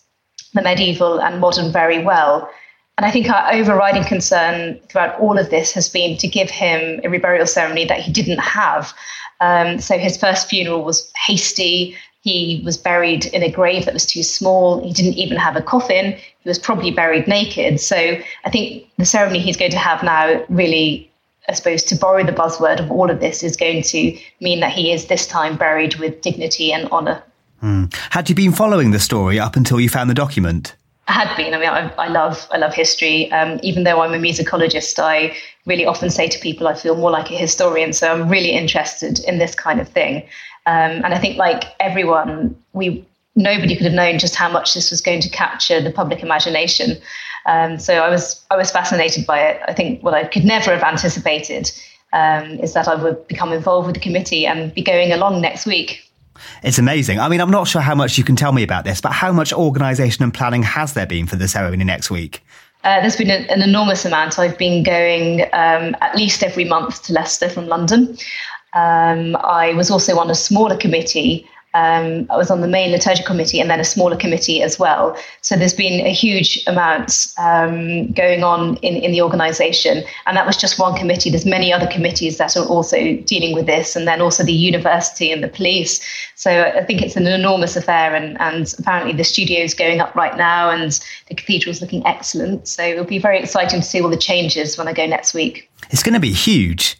the 0.54 0.62
medieval 0.62 1.20
and 1.20 1.40
modern 1.40 1.72
very 1.72 2.02
well. 2.02 2.50
And 2.96 3.06
I 3.06 3.10
think 3.10 3.30
our 3.30 3.52
overriding 3.52 4.04
concern 4.04 4.80
throughout 4.88 5.20
all 5.20 5.38
of 5.38 5.50
this 5.50 5.72
has 5.72 5.88
been 5.88 6.16
to 6.18 6.26
give 6.26 6.50
him 6.50 7.00
a 7.04 7.08
reburial 7.08 7.48
ceremony 7.48 7.84
that 7.84 8.00
he 8.00 8.10
didn't 8.10 8.40
have. 8.40 8.92
Um, 9.40 9.78
so 9.78 9.98
his 9.98 10.16
first 10.16 10.48
funeral 10.48 10.82
was 10.82 11.08
hasty, 11.26 11.96
he 12.22 12.60
was 12.64 12.76
buried 12.76 13.26
in 13.26 13.42
a 13.42 13.50
grave 13.50 13.84
that 13.84 13.94
was 13.94 14.04
too 14.04 14.22
small. 14.22 14.84
He 14.84 14.92
didn't 14.92 15.14
even 15.14 15.36
have 15.36 15.56
a 15.56 15.62
coffin. 15.62 16.12
He 16.40 16.48
was 16.48 16.58
probably 16.58 16.90
buried 16.90 17.28
naked. 17.28 17.80
So 17.80 17.96
I 18.44 18.50
think 18.50 18.86
the 18.98 19.04
ceremony 19.04 19.38
he's 19.38 19.56
going 19.56 19.70
to 19.70 19.78
have 19.78 20.02
now 20.02 20.44
really, 20.48 21.07
I 21.48 21.54
suppose, 21.54 21.82
to 21.84 21.96
borrow 21.96 22.24
the 22.24 22.32
buzzword 22.32 22.78
of 22.78 22.90
all 22.90 23.10
of 23.10 23.20
this, 23.20 23.42
is 23.42 23.56
going 23.56 23.82
to 23.82 24.18
mean 24.40 24.60
that 24.60 24.72
he 24.72 24.92
is 24.92 25.06
this 25.06 25.26
time 25.26 25.56
buried 25.56 25.96
with 25.96 26.20
dignity 26.20 26.72
and 26.72 26.88
honour. 26.90 27.22
Hmm. 27.60 27.86
Had 28.10 28.28
you 28.28 28.34
been 28.34 28.52
following 28.52 28.90
the 28.90 29.00
story 29.00 29.40
up 29.40 29.56
until 29.56 29.80
you 29.80 29.88
found 29.88 30.08
the 30.08 30.14
document? 30.14 30.76
I 31.08 31.12
had 31.12 31.36
been. 31.36 31.54
I 31.54 31.58
mean, 31.58 31.68
I, 31.70 31.88
I 31.94 32.08
love 32.08 32.46
I 32.52 32.58
love 32.58 32.74
history. 32.74 33.32
Um, 33.32 33.58
even 33.62 33.84
though 33.84 34.02
I'm 34.02 34.12
a 34.12 34.18
musicologist, 34.18 34.98
I 34.98 35.34
really 35.64 35.86
often 35.86 36.10
say 36.10 36.28
to 36.28 36.38
people 36.38 36.68
I 36.68 36.74
feel 36.74 36.96
more 36.96 37.10
like 37.10 37.30
a 37.30 37.34
historian. 37.34 37.92
So 37.94 38.12
I'm 38.12 38.28
really 38.28 38.50
interested 38.50 39.20
in 39.20 39.38
this 39.38 39.54
kind 39.54 39.80
of 39.80 39.88
thing. 39.88 40.24
Um, 40.66 41.02
and 41.02 41.14
I 41.14 41.18
think, 41.18 41.38
like 41.38 41.64
everyone, 41.80 42.54
we 42.74 43.06
nobody 43.36 43.74
could 43.74 43.86
have 43.86 43.94
known 43.94 44.18
just 44.18 44.34
how 44.34 44.50
much 44.50 44.74
this 44.74 44.90
was 44.90 45.00
going 45.00 45.20
to 45.22 45.30
capture 45.30 45.80
the 45.80 45.90
public 45.90 46.22
imagination. 46.22 46.98
Um, 47.48 47.78
so 47.78 47.94
I 47.94 48.10
was 48.10 48.44
I 48.50 48.56
was 48.56 48.70
fascinated 48.70 49.26
by 49.26 49.40
it. 49.40 49.60
I 49.66 49.72
think 49.72 50.02
what 50.02 50.14
I 50.14 50.24
could 50.24 50.44
never 50.44 50.70
have 50.70 50.82
anticipated 50.82 51.72
um, 52.12 52.60
is 52.60 52.74
that 52.74 52.86
I 52.86 52.94
would 52.94 53.26
become 53.26 53.52
involved 53.52 53.86
with 53.86 53.94
the 53.94 54.00
committee 54.00 54.46
and 54.46 54.72
be 54.74 54.82
going 54.82 55.12
along 55.12 55.40
next 55.40 55.66
week. 55.66 56.04
It's 56.62 56.78
amazing. 56.78 57.18
I 57.18 57.28
mean, 57.28 57.40
I'm 57.40 57.50
not 57.50 57.66
sure 57.66 57.80
how 57.80 57.94
much 57.94 58.18
you 58.18 58.22
can 58.22 58.36
tell 58.36 58.52
me 58.52 58.62
about 58.62 58.84
this, 58.84 59.00
but 59.00 59.12
how 59.12 59.32
much 59.32 59.52
organisation 59.52 60.22
and 60.22 60.32
planning 60.32 60.62
has 60.62 60.92
there 60.92 61.06
been 61.06 61.26
for 61.26 61.36
the 61.36 61.48
ceremony 61.48 61.84
next 61.84 62.10
week? 62.10 62.44
Uh, 62.84 63.00
there's 63.00 63.16
been 63.16 63.30
an, 63.30 63.44
an, 63.46 63.60
enormous 63.60 64.04
amount. 64.04 64.38
I've 64.38 64.56
been 64.56 64.84
going 64.84 65.42
um, 65.52 65.96
at 66.00 66.14
least 66.14 66.44
every 66.44 66.64
month 66.64 67.02
to 67.04 67.12
Leicester 67.12 67.48
from 67.48 67.66
London. 67.66 68.16
Um, 68.74 69.36
I 69.36 69.72
was 69.74 69.90
also 69.90 70.16
on 70.18 70.30
a 70.30 70.34
smaller 70.34 70.76
committee. 70.76 71.48
Um, 71.74 72.26
I 72.30 72.36
was 72.36 72.50
on 72.50 72.60
the 72.60 72.68
main 72.68 72.92
liturgical 72.92 73.26
committee 73.26 73.60
and 73.60 73.68
then 73.68 73.78
a 73.78 73.84
smaller 73.84 74.16
committee 74.16 74.62
as 74.62 74.78
well. 74.78 75.16
So 75.42 75.54
there's 75.54 75.74
been 75.74 76.04
a 76.04 76.12
huge 76.12 76.62
amount 76.66 77.26
um, 77.38 78.10
going 78.12 78.42
on 78.42 78.76
in, 78.78 78.96
in 78.96 79.12
the 79.12 79.20
organisation. 79.20 80.02
And 80.26 80.36
that 80.36 80.46
was 80.46 80.56
just 80.56 80.78
one 80.78 80.96
committee. 80.96 81.30
There's 81.30 81.46
many 81.46 81.72
other 81.72 81.86
committees 81.86 82.38
that 82.38 82.56
are 82.56 82.64
also 82.64 83.16
dealing 83.18 83.54
with 83.54 83.66
this, 83.66 83.96
and 83.96 84.08
then 84.08 84.20
also 84.20 84.42
the 84.42 84.52
university 84.52 85.30
and 85.30 85.44
the 85.44 85.48
police. 85.48 86.00
So 86.34 86.50
I 86.50 86.84
think 86.84 87.02
it's 87.02 87.16
an 87.16 87.26
enormous 87.26 87.76
affair. 87.76 88.14
And, 88.14 88.40
and 88.40 88.74
apparently 88.78 89.12
the 89.12 89.24
studio 89.24 89.60
is 89.60 89.74
going 89.74 90.00
up 90.00 90.14
right 90.14 90.36
now, 90.36 90.70
and 90.70 90.98
the 91.28 91.34
cathedral 91.34 91.70
is 91.70 91.80
looking 91.80 92.04
excellent. 92.06 92.66
So 92.66 92.82
it'll 92.82 93.04
be 93.04 93.18
very 93.18 93.38
exciting 93.38 93.80
to 93.80 93.86
see 93.86 94.00
all 94.00 94.08
the 94.08 94.16
changes 94.16 94.78
when 94.78 94.88
I 94.88 94.92
go 94.92 95.06
next 95.06 95.34
week. 95.34 95.70
It's 95.90 96.02
going 96.02 96.14
to 96.14 96.20
be 96.20 96.32
huge. 96.32 96.96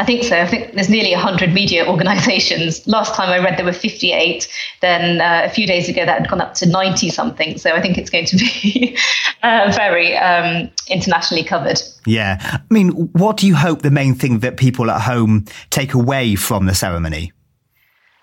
I 0.00 0.04
think 0.04 0.24
so. 0.24 0.40
I 0.40 0.46
think 0.46 0.72
there's 0.72 0.88
nearly 0.88 1.12
100 1.12 1.52
media 1.52 1.86
organizations. 1.90 2.86
Last 2.86 3.14
time 3.14 3.28
I 3.28 3.38
read 3.38 3.58
there 3.58 3.66
were 3.66 3.72
58. 3.74 4.48
Then 4.80 5.20
uh, 5.20 5.42
a 5.44 5.50
few 5.50 5.66
days 5.66 5.90
ago 5.90 6.06
that 6.06 6.20
had 6.20 6.30
gone 6.30 6.40
up 6.40 6.54
to 6.54 6.66
90 6.66 7.10
something. 7.10 7.58
So 7.58 7.72
I 7.72 7.82
think 7.82 7.98
it's 7.98 8.08
going 8.08 8.24
to 8.24 8.36
be 8.38 8.96
uh, 9.42 9.70
very 9.76 10.16
um, 10.16 10.70
internationally 10.88 11.44
covered. 11.44 11.82
Yeah. 12.06 12.38
I 12.40 12.60
mean, 12.70 12.92
what 13.12 13.36
do 13.36 13.46
you 13.46 13.54
hope 13.54 13.82
the 13.82 13.90
main 13.90 14.14
thing 14.14 14.38
that 14.38 14.56
people 14.56 14.90
at 14.90 15.02
home 15.02 15.44
take 15.68 15.92
away 15.92 16.34
from 16.34 16.64
the 16.64 16.74
ceremony? 16.74 17.32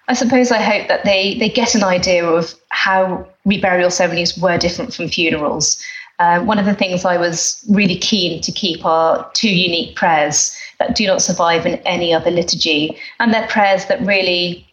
I 0.08 0.14
suppose 0.14 0.52
I 0.52 0.62
hope 0.62 0.88
that 0.88 1.06
they, 1.06 1.38
they 1.38 1.50
get 1.50 1.76
an 1.76 1.84
idea 1.84 2.26
of 2.26 2.56
how 2.70 3.28
reburial 3.46 3.92
ceremonies 3.92 4.36
were 4.36 4.58
different 4.58 4.96
from 4.96 5.10
funerals. 5.10 5.80
Uh, 6.18 6.40
one 6.40 6.58
of 6.58 6.66
the 6.66 6.74
things 6.74 7.06
I 7.06 7.18
was 7.18 7.64
really 7.70 7.98
keen 7.98 8.42
to 8.42 8.52
keep 8.52 8.84
are 8.84 9.30
two 9.36 9.56
unique 9.56 9.96
prayers 9.96 10.58
that 10.80 10.96
do 10.96 11.06
not 11.08 11.22
survive 11.22 11.66
in 11.66 11.76
any 11.86 12.14
other 12.14 12.32
liturgy. 12.32 12.98
And 13.20 13.34
they're 13.34 13.48
prayers 13.48 13.86
that 13.86 14.02
really 14.02 14.68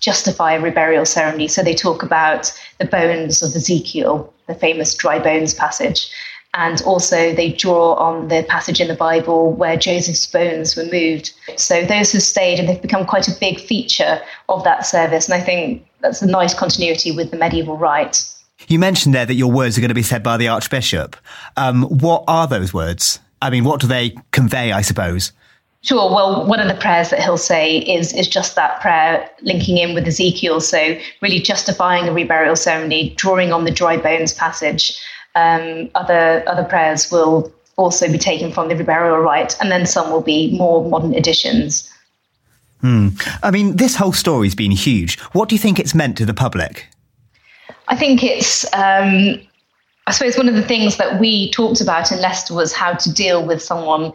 justify 0.00 0.54
a 0.54 0.60
reburial 0.60 1.06
ceremony. 1.06 1.48
So 1.48 1.62
they 1.62 1.74
talk 1.74 2.02
about 2.02 2.52
the 2.78 2.86
bones 2.86 3.42
of 3.42 3.54
Ezekiel, 3.54 4.32
the 4.46 4.54
famous 4.54 4.94
dry 4.94 5.18
bones 5.18 5.54
passage. 5.54 6.10
And 6.54 6.82
also, 6.82 7.32
they 7.32 7.52
draw 7.52 7.94
on 7.94 8.26
the 8.26 8.44
passage 8.48 8.80
in 8.80 8.88
the 8.88 8.96
Bible 8.96 9.52
where 9.52 9.76
Joseph's 9.76 10.26
bones 10.26 10.74
were 10.74 10.86
moved. 10.86 11.32
So, 11.54 11.84
those 11.84 12.10
have 12.10 12.22
stayed 12.22 12.58
and 12.58 12.68
they've 12.68 12.82
become 12.82 13.06
quite 13.06 13.28
a 13.28 13.38
big 13.38 13.60
feature 13.60 14.20
of 14.48 14.64
that 14.64 14.84
service. 14.84 15.28
And 15.28 15.40
I 15.40 15.44
think 15.44 15.86
that's 16.00 16.22
a 16.22 16.26
nice 16.26 16.52
continuity 16.52 17.12
with 17.12 17.30
the 17.30 17.36
medieval 17.36 17.76
rite. 17.76 18.26
You 18.66 18.80
mentioned 18.80 19.14
there 19.14 19.26
that 19.26 19.34
your 19.34 19.50
words 19.52 19.78
are 19.78 19.80
going 19.80 19.90
to 19.90 19.94
be 19.94 20.02
said 20.02 20.24
by 20.24 20.36
the 20.36 20.48
Archbishop. 20.48 21.16
Um, 21.56 21.84
what 21.84 22.24
are 22.26 22.48
those 22.48 22.74
words? 22.74 23.20
I 23.40 23.50
mean, 23.50 23.62
what 23.62 23.80
do 23.80 23.86
they 23.86 24.16
convey, 24.32 24.72
I 24.72 24.82
suppose? 24.82 25.30
Sure. 25.82 26.10
Well, 26.10 26.46
one 26.46 26.60
of 26.60 26.68
the 26.68 26.74
prayers 26.74 27.08
that 27.08 27.20
he'll 27.20 27.38
say 27.38 27.78
is 27.78 28.12
is 28.12 28.28
just 28.28 28.54
that 28.56 28.80
prayer 28.80 29.28
linking 29.40 29.78
in 29.78 29.94
with 29.94 30.06
Ezekiel. 30.06 30.60
So 30.60 30.96
really 31.22 31.40
justifying 31.40 32.06
a 32.06 32.12
reburial 32.12 32.56
ceremony, 32.56 33.14
drawing 33.16 33.52
on 33.52 33.64
the 33.64 33.70
dry 33.70 33.96
bones 33.96 34.34
passage. 34.34 35.00
Um, 35.34 35.88
other 35.94 36.44
other 36.46 36.64
prayers 36.64 37.10
will 37.10 37.50
also 37.76 38.10
be 38.12 38.18
taken 38.18 38.52
from 38.52 38.68
the 38.68 38.74
reburial 38.74 39.22
rite, 39.24 39.56
and 39.60 39.70
then 39.70 39.86
some 39.86 40.10
will 40.10 40.20
be 40.20 40.56
more 40.56 40.86
modern 40.86 41.14
additions. 41.14 41.90
Hmm. 42.82 43.08
I 43.42 43.50
mean, 43.50 43.76
this 43.76 43.96
whole 43.96 44.12
story's 44.12 44.54
been 44.54 44.70
huge. 44.70 45.18
What 45.32 45.48
do 45.48 45.54
you 45.54 45.58
think 45.58 45.78
it's 45.78 45.94
meant 45.94 46.16
to 46.18 46.26
the 46.26 46.34
public? 46.34 46.86
I 47.88 47.96
think 47.96 48.22
it's. 48.22 48.64
Um, 48.74 49.40
I 50.06 50.12
suppose 50.12 50.36
one 50.36 50.48
of 50.48 50.54
the 50.54 50.62
things 50.62 50.96
that 50.96 51.20
we 51.20 51.50
talked 51.52 51.80
about 51.80 52.10
in 52.10 52.20
Leicester 52.20 52.54
was 52.54 52.72
how 52.72 52.94
to 52.94 53.12
deal 53.12 53.46
with 53.46 53.62
someone 53.62 54.12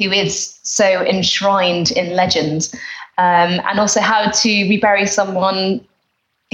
who 0.00 0.10
is 0.10 0.58
so 0.62 1.04
enshrined 1.04 1.90
in 1.92 2.16
legend, 2.16 2.70
um, 3.18 3.60
and 3.68 3.78
also 3.78 4.00
how 4.00 4.30
to 4.30 4.68
rebury 4.68 5.06
someone 5.06 5.86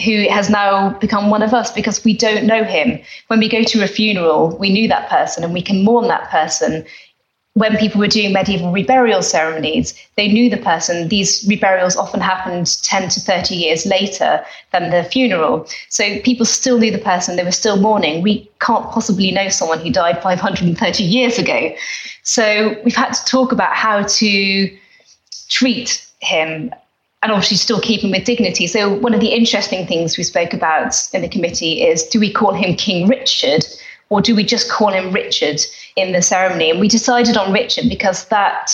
who 0.04 0.28
has 0.28 0.50
now 0.50 0.90
become 0.98 1.30
one 1.30 1.42
of 1.42 1.54
us 1.54 1.72
because 1.72 2.04
we 2.04 2.14
don't 2.14 2.44
know 2.44 2.64
him. 2.64 3.00
When 3.28 3.38
we 3.38 3.48
go 3.48 3.62
to 3.62 3.82
a 3.82 3.86
funeral, 3.86 4.56
we 4.58 4.68
knew 4.68 4.88
that 4.88 5.08
person 5.08 5.42
and 5.42 5.54
we 5.54 5.62
can 5.62 5.84
mourn 5.84 6.08
that 6.08 6.28
person. 6.28 6.84
When 7.56 7.78
people 7.78 8.00
were 8.00 8.06
doing 8.06 8.34
medieval 8.34 8.70
reburial 8.70 9.24
ceremonies, 9.24 9.94
they 10.16 10.28
knew 10.28 10.50
the 10.50 10.58
person. 10.58 11.08
These 11.08 11.48
reburials 11.48 11.96
often 11.96 12.20
happened 12.20 12.66
10 12.82 13.08
to 13.08 13.20
30 13.20 13.54
years 13.54 13.86
later 13.86 14.44
than 14.72 14.90
the 14.90 15.04
funeral. 15.04 15.66
So 15.88 16.20
people 16.20 16.44
still 16.44 16.76
knew 16.78 16.90
the 16.90 16.98
person, 16.98 17.36
they 17.36 17.44
were 17.44 17.50
still 17.50 17.78
mourning. 17.78 18.20
We 18.20 18.46
can't 18.60 18.84
possibly 18.90 19.30
know 19.30 19.48
someone 19.48 19.80
who 19.80 19.90
died 19.90 20.22
530 20.22 21.02
years 21.02 21.38
ago. 21.38 21.74
So 22.24 22.76
we've 22.84 22.94
had 22.94 23.12
to 23.12 23.24
talk 23.24 23.52
about 23.52 23.74
how 23.74 24.02
to 24.02 24.76
treat 25.48 26.06
him 26.20 26.70
and 27.22 27.32
obviously 27.32 27.56
still 27.56 27.80
keep 27.80 28.02
him 28.02 28.10
with 28.10 28.24
dignity. 28.24 28.66
So 28.66 28.92
one 28.92 29.14
of 29.14 29.20
the 29.20 29.28
interesting 29.28 29.86
things 29.86 30.18
we 30.18 30.24
spoke 30.24 30.52
about 30.52 30.94
in 31.14 31.22
the 31.22 31.28
committee 31.28 31.82
is 31.82 32.02
do 32.02 32.20
we 32.20 32.30
call 32.30 32.52
him 32.52 32.76
King 32.76 33.08
Richard 33.08 33.64
or 34.08 34.20
do 34.20 34.34
we 34.34 34.44
just 34.44 34.70
call 34.70 34.92
him 34.92 35.12
Richard 35.12 35.60
in 35.96 36.12
the 36.12 36.22
ceremony? 36.22 36.70
And 36.70 36.80
we 36.80 36.88
decided 36.88 37.36
on 37.36 37.52
Richard 37.52 37.88
because 37.88 38.26
that 38.28 38.70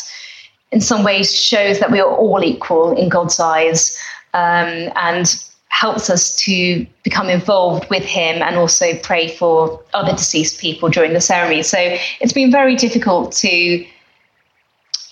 in 0.70 0.80
some 0.80 1.04
ways 1.04 1.34
shows 1.34 1.78
that 1.80 1.90
we 1.90 2.00
are 2.00 2.10
all 2.10 2.42
equal 2.42 2.96
in 2.96 3.08
God's 3.08 3.38
eyes 3.38 3.98
um, 4.34 4.90
and 4.96 5.34
helps 5.68 6.10
us 6.10 6.36
to 6.36 6.86
become 7.02 7.28
involved 7.28 7.88
with 7.88 8.04
him 8.04 8.42
and 8.42 8.56
also 8.56 8.94
pray 8.98 9.34
for 9.36 9.82
other 9.94 10.12
deceased 10.12 10.60
people 10.60 10.88
during 10.88 11.12
the 11.14 11.20
ceremony. 11.20 11.62
So 11.62 11.78
it's 12.20 12.32
been 12.32 12.50
very 12.50 12.76
difficult 12.76 13.32
to 13.32 13.84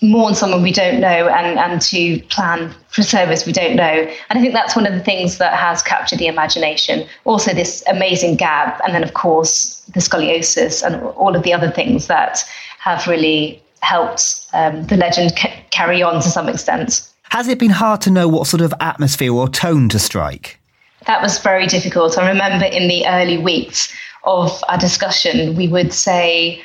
mourn 0.01 0.33
someone 0.33 0.63
we 0.63 0.71
don't 0.71 0.99
know 0.99 1.27
and, 1.27 1.59
and 1.59 1.79
to 1.79 2.19
plan 2.23 2.73
for 2.89 3.03
service 3.03 3.45
we 3.45 3.51
don't 3.51 3.75
know. 3.75 3.83
And 4.29 4.39
I 4.39 4.41
think 4.41 4.53
that's 4.53 4.75
one 4.75 4.87
of 4.87 4.93
the 4.93 5.03
things 5.03 5.37
that 5.37 5.53
has 5.53 5.83
captured 5.83 6.19
the 6.19 6.27
imagination. 6.27 7.07
Also, 7.25 7.53
this 7.53 7.83
amazing 7.87 8.35
gab, 8.35 8.79
and 8.83 8.95
then, 8.95 9.03
of 9.03 9.13
course, 9.13 9.81
the 9.93 9.99
scoliosis 9.99 10.83
and 10.83 11.03
all 11.03 11.35
of 11.35 11.43
the 11.43 11.53
other 11.53 11.69
things 11.69 12.07
that 12.07 12.43
have 12.79 13.05
really 13.07 13.61
helped 13.81 14.47
um, 14.53 14.83
the 14.87 14.97
legend 14.97 15.35
ca- 15.37 15.53
carry 15.69 16.01
on 16.01 16.15
to 16.21 16.29
some 16.29 16.49
extent. 16.49 17.07
Has 17.29 17.47
it 17.47 17.59
been 17.59 17.71
hard 17.71 18.01
to 18.01 18.11
know 18.11 18.27
what 18.27 18.47
sort 18.47 18.61
of 18.61 18.73
atmosphere 18.79 19.33
or 19.33 19.47
tone 19.47 19.87
to 19.89 19.99
strike? 19.99 20.59
That 21.07 21.21
was 21.21 21.39
very 21.39 21.65
difficult. 21.65 22.17
I 22.17 22.27
remember 22.27 22.65
in 22.65 22.87
the 22.87 23.07
early 23.07 23.37
weeks 23.37 23.93
of 24.23 24.63
our 24.67 24.77
discussion, 24.77 25.55
we 25.55 25.67
would 25.67 25.93
say, 25.93 26.61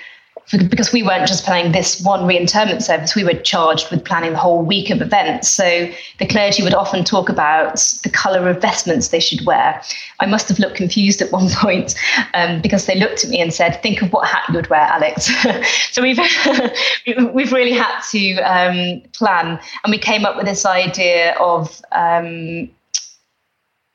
because 0.52 0.92
we 0.92 1.02
weren't 1.02 1.26
just 1.26 1.44
planning 1.44 1.72
this 1.72 2.00
one 2.02 2.24
reinterment 2.24 2.82
service, 2.82 3.16
we 3.16 3.24
were 3.24 3.34
charged 3.34 3.90
with 3.90 4.04
planning 4.04 4.32
the 4.32 4.38
whole 4.38 4.62
week 4.62 4.90
of 4.90 5.02
events. 5.02 5.50
So 5.50 5.90
the 6.18 6.26
clergy 6.26 6.62
would 6.62 6.74
often 6.74 7.02
talk 7.02 7.28
about 7.28 7.76
the 8.04 8.10
colour 8.10 8.48
of 8.48 8.60
vestments 8.60 9.08
they 9.08 9.18
should 9.18 9.44
wear. 9.44 9.82
I 10.20 10.26
must 10.26 10.48
have 10.48 10.58
looked 10.60 10.76
confused 10.76 11.20
at 11.20 11.32
one 11.32 11.48
point 11.54 11.96
um, 12.34 12.62
because 12.62 12.86
they 12.86 12.94
looked 12.94 13.24
at 13.24 13.30
me 13.30 13.40
and 13.40 13.52
said, 13.52 13.82
"Think 13.82 14.02
of 14.02 14.12
what 14.12 14.28
hat 14.28 14.44
you 14.48 14.54
would 14.54 14.70
wear, 14.70 14.80
Alex." 14.80 15.30
so 15.92 16.00
we've 16.00 16.18
we've 17.34 17.52
really 17.52 17.72
had 17.72 18.00
to 18.12 18.34
um, 18.40 19.02
plan, 19.12 19.58
and 19.84 19.90
we 19.90 19.98
came 19.98 20.24
up 20.24 20.36
with 20.36 20.46
this 20.46 20.64
idea 20.64 21.34
of 21.40 21.82
um, 21.92 22.70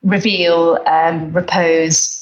reveal, 0.03 0.79
um, 0.85 1.31
repose, 1.31 2.20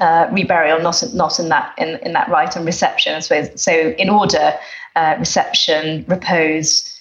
uh, 0.00 0.26
reburial, 0.28 0.82
not 0.82 1.02
not 1.14 1.38
in 1.38 1.48
that 1.50 1.74
in, 1.78 1.98
in 1.98 2.12
that 2.12 2.28
rite 2.28 2.56
and 2.56 2.66
reception, 2.66 3.14
I 3.14 3.20
suppose. 3.20 3.60
So 3.60 3.72
in 3.72 4.08
order, 4.08 4.54
uh, 4.96 5.16
reception, 5.18 6.04
repose, 6.08 7.00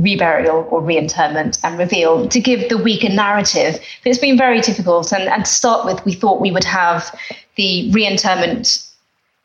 reburial 0.00 0.70
or 0.72 0.80
reinterment, 0.80 1.58
and 1.62 1.78
reveal 1.78 2.28
to 2.28 2.40
give 2.40 2.68
the 2.68 2.78
weaker 2.78 3.08
narrative. 3.08 3.78
But 4.02 4.10
it's 4.10 4.18
been 4.18 4.38
very 4.38 4.60
difficult. 4.60 5.12
And, 5.12 5.28
and 5.28 5.44
to 5.44 5.50
start 5.50 5.84
with, 5.84 6.04
we 6.04 6.14
thought 6.14 6.40
we 6.40 6.50
would 6.50 6.64
have 6.64 7.14
the 7.56 7.90
reinterment 7.92 8.84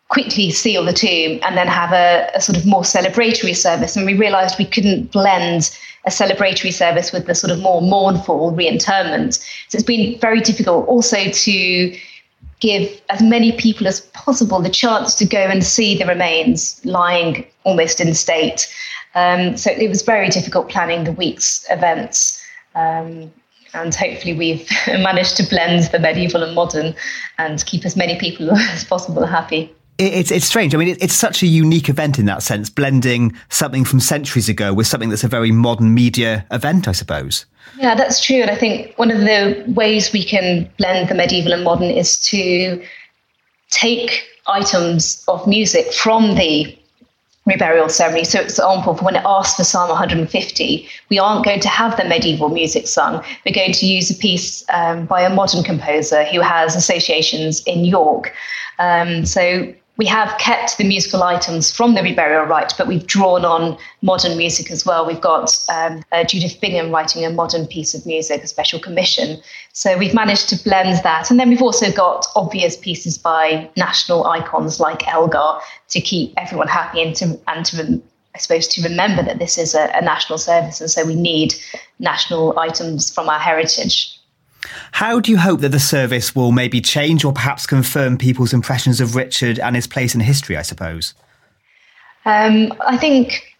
quickly 0.09 0.51
seal 0.51 0.85
the 0.85 0.93
tomb 0.93 1.39
and 1.41 1.57
then 1.57 1.67
have 1.67 1.91
a, 1.91 2.29
a 2.35 2.41
sort 2.41 2.55
of 2.55 2.65
more 2.65 2.83
celebratory 2.83 3.55
service. 3.55 3.95
And 3.95 4.05
we 4.05 4.13
realized 4.13 4.59
we 4.59 4.65
couldn't 4.65 5.11
blend 5.11 5.75
a 6.05 6.09
celebratory 6.09 6.71
service 6.71 7.11
with 7.11 7.25
the 7.25 7.33
sort 7.33 7.51
of 7.51 7.59
more 7.59 7.81
mournful 7.81 8.51
reinterment. 8.51 9.35
So 9.69 9.77
it's 9.77 9.83
been 9.83 10.19
very 10.19 10.41
difficult 10.41 10.87
also 10.87 11.31
to 11.31 11.97
give 12.63 13.01
as 13.09 13.21
many 13.21 13.51
people 13.51 13.85
as 13.87 13.99
possible 14.13 14.61
the 14.61 14.69
chance 14.69 15.15
to 15.15 15.25
go 15.25 15.37
and 15.37 15.65
see 15.65 15.97
the 15.97 16.05
remains 16.05 16.83
lying 16.85 17.45
almost 17.65 17.99
in 17.99 18.13
state. 18.13 18.73
Um, 19.15 19.57
so 19.57 19.69
it 19.69 19.89
was 19.89 20.01
very 20.01 20.29
difficult 20.29 20.69
planning 20.69 21.03
the 21.03 21.11
week's 21.11 21.65
events. 21.69 22.41
Um, 22.73 23.31
and 23.73 23.93
hopefully 23.93 24.33
we've 24.33 24.67
managed 24.87 25.35
to 25.37 25.43
blend 25.43 25.91
the 25.91 25.99
medieval 25.99 26.41
and 26.41 26.55
modern 26.55 26.95
and 27.37 27.65
keep 27.65 27.85
as 27.85 27.97
many 27.97 28.17
people 28.17 28.49
as 28.57 28.85
possible 28.85 29.25
happy. 29.25 29.75
It's 29.99 30.31
it's 30.31 30.45
strange. 30.45 30.73
I 30.73 30.77
mean, 30.77 30.97
it's 30.99 31.13
such 31.13 31.43
a 31.43 31.47
unique 31.47 31.87
event 31.87 32.17
in 32.17 32.25
that 32.25 32.41
sense, 32.41 32.69
blending 32.69 33.35
something 33.49 33.85
from 33.85 33.99
centuries 33.99 34.49
ago 34.49 34.73
with 34.73 34.87
something 34.87 35.09
that's 35.09 35.23
a 35.23 35.27
very 35.27 35.51
modern 35.51 35.93
media 35.93 36.45
event, 36.51 36.87
I 36.87 36.93
suppose. 36.93 37.45
Yeah, 37.77 37.95
that's 37.95 38.23
true. 38.23 38.37
And 38.37 38.49
I 38.49 38.55
think 38.55 38.97
one 38.97 39.11
of 39.11 39.19
the 39.19 39.63
ways 39.67 40.11
we 40.11 40.23
can 40.23 40.69
blend 40.77 41.09
the 41.09 41.15
medieval 41.15 41.53
and 41.53 41.63
modern 41.63 41.89
is 41.89 42.17
to 42.29 42.83
take 43.69 44.23
items 44.47 45.23
of 45.27 45.47
music 45.47 45.93
from 45.93 46.35
the 46.35 46.77
reburial 47.47 47.91
ceremony. 47.91 48.23
So, 48.23 48.39
for 48.39 48.43
example, 48.45 48.95
when 48.95 49.15
it 49.15 49.23
asks 49.25 49.57
for 49.57 49.63
Psalm 49.63 49.89
150, 49.89 50.87
we 51.09 51.19
aren't 51.19 51.43
going 51.43 51.59
to 51.59 51.69
have 51.69 51.97
the 51.97 52.05
medieval 52.05 52.49
music 52.49 52.87
sung. 52.87 53.23
We're 53.45 53.53
going 53.53 53.73
to 53.73 53.85
use 53.85 54.09
a 54.09 54.15
piece 54.15 54.63
um, 54.69 55.05
by 55.05 55.21
a 55.21 55.33
modern 55.33 55.63
composer 55.63 56.23
who 56.25 56.39
has 56.39 56.75
associations 56.75 57.63
in 57.65 57.85
York. 57.85 58.33
Um, 58.79 59.25
so 59.25 59.73
we 59.97 60.05
have 60.07 60.35
kept 60.39 60.77
the 60.77 60.83
musical 60.83 61.21
items 61.21 61.71
from 61.71 61.93
the 61.93 62.01
reburial 62.01 62.47
rite, 62.47 62.73
but 62.77 62.87
we've 62.87 63.05
drawn 63.05 63.45
on 63.45 63.77
modern 64.01 64.37
music 64.37 64.71
as 64.71 64.85
well. 64.85 65.05
We've 65.05 65.21
got 65.21 65.55
um, 65.69 66.03
uh, 66.11 66.23
Judith 66.23 66.59
Bingham 66.59 66.89
writing 66.89 67.23
a 67.25 67.29
modern 67.29 67.67
piece 67.67 67.93
of 67.93 68.03
music, 68.05 68.43
a 68.43 68.47
special 68.47 68.79
commission. 68.79 69.39
So 69.73 69.95
we've 69.97 70.13
managed 70.13 70.49
to 70.49 70.63
blend 70.63 71.03
that. 71.03 71.29
And 71.29 71.39
then 71.39 71.49
we've 71.49 71.61
also 71.61 71.91
got 71.91 72.25
obvious 72.35 72.75
pieces 72.75 73.19
by 73.19 73.69
national 73.77 74.25
icons 74.25 74.79
like 74.79 75.07
Elgar 75.07 75.59
to 75.89 76.01
keep 76.01 76.33
everyone 76.37 76.69
happy 76.69 77.03
and 77.03 77.15
to, 77.17 77.39
and 77.47 77.63
to 77.67 78.01
I 78.35 78.39
suppose, 78.39 78.67
to 78.69 78.81
remember 78.81 79.21
that 79.21 79.37
this 79.37 79.59
is 79.59 79.75
a, 79.75 79.91
a 79.93 80.01
national 80.01 80.39
service. 80.39 80.81
And 80.81 80.89
so 80.89 81.05
we 81.05 81.13
need 81.13 81.53
national 81.99 82.57
items 82.57 83.13
from 83.13 83.29
our 83.29 83.37
heritage. 83.37 84.12
How 84.91 85.19
do 85.19 85.31
you 85.31 85.37
hope 85.37 85.61
that 85.61 85.69
the 85.69 85.79
service 85.79 86.35
will 86.35 86.51
maybe 86.51 86.81
change 86.81 87.25
or 87.25 87.33
perhaps 87.33 87.65
confirm 87.65 88.17
people's 88.17 88.53
impressions 88.53 89.01
of 89.01 89.15
Richard 89.15 89.59
and 89.59 89.75
his 89.75 89.87
place 89.87 90.15
in 90.15 90.21
history, 90.21 90.57
I 90.57 90.61
suppose? 90.61 91.13
Um, 92.25 92.73
I 92.85 92.97
think 92.97 93.55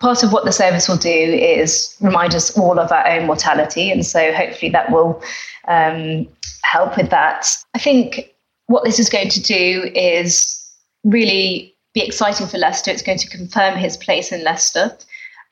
part 0.00 0.22
of 0.22 0.32
what 0.32 0.44
the 0.44 0.52
service 0.52 0.88
will 0.88 0.96
do 0.96 1.08
is 1.08 1.96
remind 2.00 2.34
us 2.34 2.56
all 2.58 2.78
of 2.78 2.90
our 2.90 3.06
own 3.06 3.26
mortality. 3.26 3.90
And 3.90 4.04
so 4.04 4.32
hopefully 4.32 4.70
that 4.70 4.90
will 4.90 5.22
um, 5.68 6.26
help 6.64 6.96
with 6.96 7.10
that. 7.10 7.46
I 7.74 7.78
think 7.78 8.34
what 8.66 8.84
this 8.84 8.98
is 8.98 9.08
going 9.08 9.28
to 9.28 9.42
do 9.42 9.90
is 9.94 10.58
really 11.04 11.74
be 11.94 12.00
exciting 12.00 12.46
for 12.46 12.58
Leicester. 12.58 12.90
It's 12.90 13.02
going 13.02 13.18
to 13.18 13.28
confirm 13.28 13.76
his 13.76 13.96
place 13.96 14.32
in 14.32 14.42
Leicester. 14.42 14.96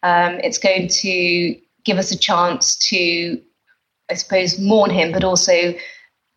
Um, 0.02 0.40
it's 0.42 0.58
going 0.58 0.88
to 0.88 1.56
give 1.84 1.98
us 1.98 2.10
a 2.10 2.18
chance 2.18 2.76
to 2.88 3.40
I 4.10 4.14
suppose, 4.14 4.58
mourn 4.58 4.90
him, 4.90 5.12
but 5.12 5.24
also 5.24 5.74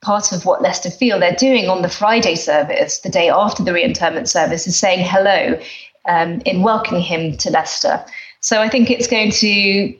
part 0.01 0.31
of 0.31 0.45
what 0.45 0.61
Leicester 0.61 0.89
feel 0.89 1.19
they're 1.19 1.35
doing 1.35 1.69
on 1.69 1.81
the 1.81 1.89
Friday 1.89 2.35
service, 2.35 2.99
the 2.99 3.09
day 3.09 3.29
after 3.29 3.63
the 3.63 3.73
reinterment 3.73 4.29
service, 4.29 4.67
is 4.67 4.77
saying 4.77 5.05
hello 5.05 5.59
um, 6.07 6.41
in 6.45 6.61
welcoming 6.61 7.01
him 7.01 7.37
to 7.37 7.49
Leicester. 7.49 8.03
So 8.41 8.61
I 8.61 8.69
think 8.69 8.91
it's 8.91 9.07
going 9.07 9.31
to 9.31 9.95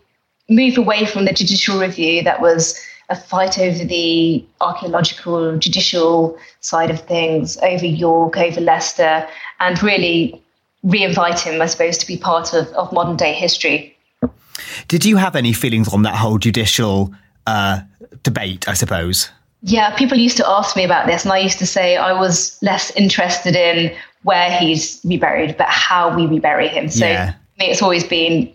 move 0.50 0.78
away 0.78 1.06
from 1.06 1.26
the 1.26 1.34
judicial 1.34 1.80
review 1.80 2.22
that 2.24 2.42
was 2.42 2.80
a 3.10 3.16
fight 3.16 3.58
over 3.60 3.84
the 3.84 4.46
archaeological 4.62 5.58
judicial 5.58 6.38
side 6.60 6.92
of 6.92 7.00
things, 7.02 7.58
over 7.58 7.86
York, 7.86 8.38
over 8.38 8.62
Leicester, 8.62 9.28
and 9.60 9.82
really 9.82 10.42
re-invite 10.84 11.40
him, 11.40 11.62
I 11.62 11.68
suppose, 11.68 11.98
to 12.00 12.08
be 12.08 12.18
part 12.18 12.54
of, 12.54 12.68
of 12.70 12.92
modern 12.92 13.16
day 13.16 13.34
history. 13.34 13.96
Did 14.88 15.06
you 15.06 15.18
have 15.18 15.36
any 15.36 15.54
feelings 15.54 15.94
on 15.94 16.04
that 16.04 16.16
whole 16.16 16.38
judicial 16.38 17.14
uh, 17.48 17.82
debate, 18.24 18.68
I 18.68 18.74
suppose? 18.74 19.30
Yeah, 19.62 19.96
people 19.96 20.18
used 20.18 20.38
to 20.38 20.48
ask 20.48 20.76
me 20.76 20.84
about 20.84 21.08
this, 21.08 21.24
and 21.24 21.32
I 21.32 21.38
used 21.38 21.60
to 21.60 21.66
say 21.66 21.96
I 21.96 22.12
was 22.14 22.62
less 22.62 22.92
interested 22.92 23.56
in 23.56 23.96
where 24.24 24.52
he's 24.52 25.00
reburied, 25.04 25.58
but 25.58 25.68
how 25.68 26.14
we 26.16 26.26
rebury 26.26 26.68
him. 26.68 26.90
So 26.90 27.06
yeah. 27.06 27.34
me, 27.60 27.68
it's 27.68 27.82
always 27.82 28.04
been, 28.04 28.52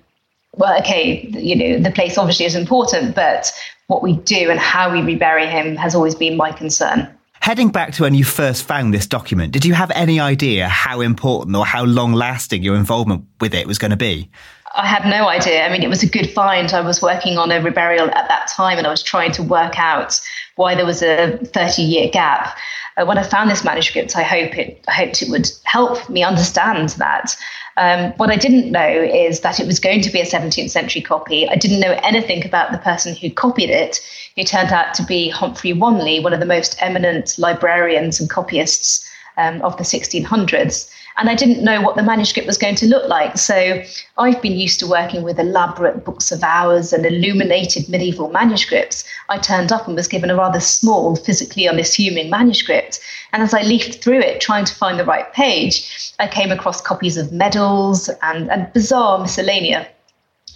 well, 0.56 0.78
okay, 0.80 1.26
you 1.28 1.56
know, 1.56 1.78
the 1.82 1.90
place 1.90 2.18
obviously 2.18 2.46
is 2.46 2.54
important, 2.54 3.14
but 3.14 3.50
what 3.86 4.02
we 4.02 4.14
do 4.16 4.50
and 4.50 4.60
how 4.60 4.92
we 4.92 5.00
rebury 5.00 5.46
him 5.46 5.76
has 5.76 5.94
always 5.94 6.14
been 6.14 6.36
my 6.36 6.52
concern. 6.52 7.08
Heading 7.40 7.70
back 7.70 7.92
to 7.94 8.02
when 8.02 8.14
you 8.14 8.24
first 8.24 8.64
found 8.64 8.92
this 8.92 9.06
document, 9.06 9.52
did 9.52 9.64
you 9.64 9.72
have 9.72 9.90
any 9.92 10.20
idea 10.20 10.68
how 10.68 11.00
important 11.00 11.56
or 11.56 11.64
how 11.64 11.84
long 11.84 12.12
lasting 12.12 12.62
your 12.62 12.76
involvement 12.76 13.24
with 13.40 13.54
it 13.54 13.66
was 13.66 13.78
going 13.78 13.92
to 13.92 13.96
be? 13.96 14.28
I 14.74 14.86
had 14.86 15.04
no 15.06 15.28
idea. 15.28 15.64
I 15.64 15.70
mean, 15.70 15.82
it 15.82 15.88
was 15.88 16.02
a 16.02 16.08
good 16.08 16.30
find. 16.30 16.72
I 16.72 16.80
was 16.80 17.00
working 17.00 17.38
on 17.38 17.50
a 17.50 17.60
reburial 17.60 18.14
at 18.14 18.28
that 18.28 18.48
time 18.48 18.78
and 18.78 18.86
I 18.86 18.90
was 18.90 19.02
trying 19.02 19.32
to 19.32 19.42
work 19.42 19.78
out 19.78 20.20
why 20.56 20.74
there 20.74 20.86
was 20.86 21.02
a 21.02 21.38
30 21.38 21.82
year 21.82 22.08
gap. 22.10 22.56
Uh, 22.96 23.04
when 23.06 23.18
I 23.18 23.22
found 23.22 23.50
this 23.50 23.64
manuscript, 23.64 24.16
I 24.16 24.22
hope 24.22 24.58
it, 24.58 24.84
I 24.88 24.92
hoped 24.92 25.22
it 25.22 25.30
would 25.30 25.50
help 25.64 26.08
me 26.08 26.22
understand 26.22 26.90
that. 26.90 27.36
Um, 27.76 28.12
what 28.16 28.30
I 28.30 28.36
didn't 28.36 28.72
know 28.72 28.88
is 28.88 29.40
that 29.40 29.60
it 29.60 29.66
was 29.66 29.78
going 29.78 30.00
to 30.02 30.10
be 30.10 30.20
a 30.20 30.24
17th 30.24 30.70
century 30.70 31.00
copy. 31.00 31.48
I 31.48 31.54
didn't 31.54 31.78
know 31.78 31.98
anything 32.02 32.44
about 32.44 32.72
the 32.72 32.78
person 32.78 33.14
who 33.14 33.30
copied 33.30 33.70
it, 33.70 34.00
who 34.34 34.42
turned 34.42 34.72
out 34.72 34.94
to 34.94 35.04
be 35.04 35.30
Humphrey 35.30 35.72
Wanley, 35.72 36.18
one 36.18 36.32
of 36.32 36.40
the 36.40 36.46
most 36.46 36.76
eminent 36.80 37.38
librarians 37.38 38.18
and 38.18 38.28
copyists 38.28 39.08
um, 39.36 39.62
of 39.62 39.76
the 39.76 39.84
1600s 39.84 40.90
and 41.18 41.28
I 41.28 41.34
didn't 41.34 41.64
know 41.64 41.82
what 41.82 41.96
the 41.96 42.02
manuscript 42.02 42.46
was 42.46 42.56
going 42.56 42.76
to 42.76 42.86
look 42.86 43.08
like. 43.08 43.36
So 43.38 43.82
I've 44.18 44.40
been 44.40 44.56
used 44.56 44.78
to 44.80 44.86
working 44.86 45.22
with 45.22 45.40
elaborate 45.40 46.04
books 46.04 46.30
of 46.30 46.44
hours 46.44 46.92
and 46.92 47.04
illuminated 47.04 47.88
medieval 47.88 48.30
manuscripts. 48.30 49.04
I 49.28 49.38
turned 49.38 49.72
up 49.72 49.88
and 49.88 49.96
was 49.96 50.06
given 50.06 50.30
a 50.30 50.36
rather 50.36 50.60
small, 50.60 51.16
physically 51.16 51.68
unassuming 51.68 52.30
manuscript. 52.30 53.00
And 53.32 53.42
as 53.42 53.52
I 53.52 53.62
leafed 53.62 54.02
through 54.02 54.20
it, 54.20 54.40
trying 54.40 54.64
to 54.66 54.74
find 54.74 54.98
the 54.98 55.04
right 55.04 55.30
page, 55.32 56.12
I 56.20 56.28
came 56.28 56.52
across 56.52 56.80
copies 56.80 57.16
of 57.16 57.32
medals 57.32 58.08
and, 58.22 58.48
and 58.48 58.72
bizarre 58.72 59.18
miscellanea. 59.18 59.88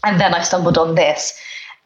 And 0.05 0.21
then 0.21 0.33
I 0.33 0.43
stumbled 0.43 0.79
on 0.79 0.95
this 0.95 1.37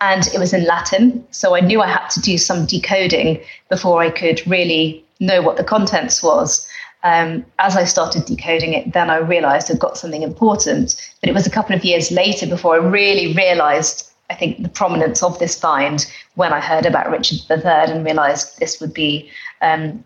and 0.03 0.27
it 0.29 0.39
was 0.39 0.53
in 0.53 0.65
Latin. 0.65 1.27
So 1.31 1.57
I 1.57 1.61
knew 1.61 1.81
I 1.81 1.89
had 1.89 2.09
to 2.11 2.21
do 2.21 2.37
some 2.37 2.67
decoding 2.67 3.41
before 3.71 4.03
I 4.03 4.11
could 4.11 4.47
really 4.47 5.03
know 5.19 5.41
what 5.41 5.57
the 5.57 5.65
contents 5.65 6.23
was. 6.23 6.69
Um, 7.07 7.47
as 7.61 7.77
I 7.77 7.85
started 7.85 8.25
decoding 8.25 8.73
it, 8.73 8.93
then 8.93 9.11
I 9.11 9.19
realized 9.19 9.71
I'd 9.71 9.79
got 9.79 9.97
something 9.97 10.23
important. 10.23 10.97
But 11.21 11.31
it 11.31 11.35
was 11.35 11.47
a 11.47 11.51
couple 11.51 11.77
of 11.77 11.85
years 11.85 12.11
later 12.11 12.49
before 12.49 12.75
I 12.75 12.79
really 12.79 13.33
realized, 13.33 14.11
I 14.29 14.35
think, 14.35 14.61
the 14.61 14.69
prominence 14.69 15.23
of 15.23 15.39
this 15.39 15.57
find 15.57 16.05
when 16.35 16.53
I 16.53 16.59
heard 16.59 16.85
about 16.85 17.09
Richard 17.09 17.39
III 17.49 17.95
and 17.95 18.05
realized 18.05 18.59
this 18.59 18.81
would 18.81 18.93
be 18.93 19.31
um, 19.63 20.05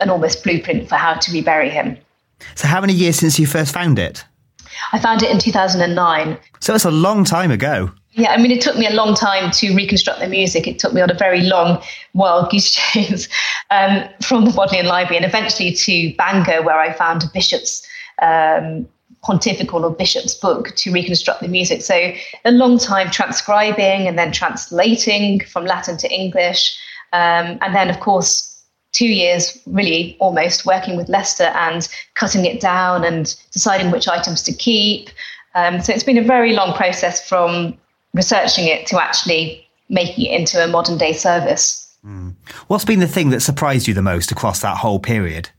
an 0.00 0.10
almost 0.10 0.44
blueprint 0.44 0.90
for 0.90 0.96
how 0.96 1.14
to 1.14 1.32
rebury 1.32 1.70
him. 1.70 1.96
So, 2.54 2.68
how 2.68 2.82
many 2.82 2.92
years 2.92 3.16
since 3.16 3.38
you 3.38 3.46
first 3.46 3.72
found 3.72 3.98
it? 3.98 4.22
I 4.92 4.98
found 4.98 5.22
it 5.22 5.30
in 5.30 5.38
2009. 5.38 6.38
So, 6.60 6.74
it's 6.74 6.84
a 6.84 6.90
long 6.90 7.24
time 7.24 7.50
ago. 7.50 7.92
Yeah, 8.14 8.30
I 8.30 8.36
mean, 8.36 8.50
it 8.50 8.60
took 8.60 8.76
me 8.76 8.86
a 8.86 8.92
long 8.92 9.14
time 9.14 9.50
to 9.52 9.74
reconstruct 9.74 10.20
the 10.20 10.28
music. 10.28 10.66
It 10.66 10.78
took 10.78 10.92
me 10.92 11.00
on 11.00 11.10
a 11.10 11.14
very 11.14 11.40
long, 11.40 11.82
wild 12.12 12.50
goose 12.50 12.70
chase 12.74 13.28
um, 13.70 14.04
from 14.20 14.44
the 14.44 14.50
Bodleian 14.50 14.86
Library 14.86 15.16
and 15.16 15.24
eventually 15.24 15.72
to 15.72 16.14
Bangor, 16.16 16.62
where 16.62 16.78
I 16.78 16.92
found 16.92 17.22
a 17.22 17.26
bishop's 17.32 17.86
um, 18.20 18.86
pontifical 19.22 19.84
or 19.84 19.90
bishop's 19.90 20.34
book 20.34 20.74
to 20.76 20.92
reconstruct 20.92 21.40
the 21.40 21.48
music. 21.48 21.80
So 21.80 22.12
a 22.44 22.50
long 22.50 22.78
time 22.78 23.10
transcribing 23.10 24.06
and 24.06 24.18
then 24.18 24.30
translating 24.30 25.40
from 25.40 25.64
Latin 25.64 25.96
to 25.98 26.12
English. 26.12 26.78
Um, 27.14 27.58
and 27.62 27.74
then, 27.74 27.88
of 27.88 28.00
course, 28.00 28.62
two 28.92 29.08
years 29.08 29.58
really 29.66 30.18
almost 30.20 30.66
working 30.66 30.98
with 30.98 31.08
Leicester 31.08 31.44
and 31.54 31.88
cutting 32.14 32.44
it 32.44 32.60
down 32.60 33.04
and 33.04 33.34
deciding 33.52 33.90
which 33.90 34.06
items 34.06 34.42
to 34.42 34.52
keep. 34.52 35.08
Um, 35.54 35.80
so 35.80 35.94
it's 35.94 36.04
been 36.04 36.18
a 36.18 36.22
very 36.22 36.52
long 36.52 36.74
process 36.74 37.26
from 37.26 37.78
researching 38.14 38.66
it 38.66 38.86
to 38.88 39.02
actually 39.02 39.66
making 39.88 40.26
it 40.26 40.38
into 40.38 40.62
a 40.62 40.68
modern 40.68 40.98
day 40.98 41.12
service. 41.12 41.96
Mm. 42.04 42.34
What's 42.66 42.84
been 42.84 43.00
the 43.00 43.08
thing 43.08 43.30
that 43.30 43.40
surprised 43.40 43.86
you 43.86 43.94
the 43.94 44.02
most 44.02 44.32
across 44.32 44.60
that 44.60 44.76
whole 44.78 44.98
period? 44.98 45.50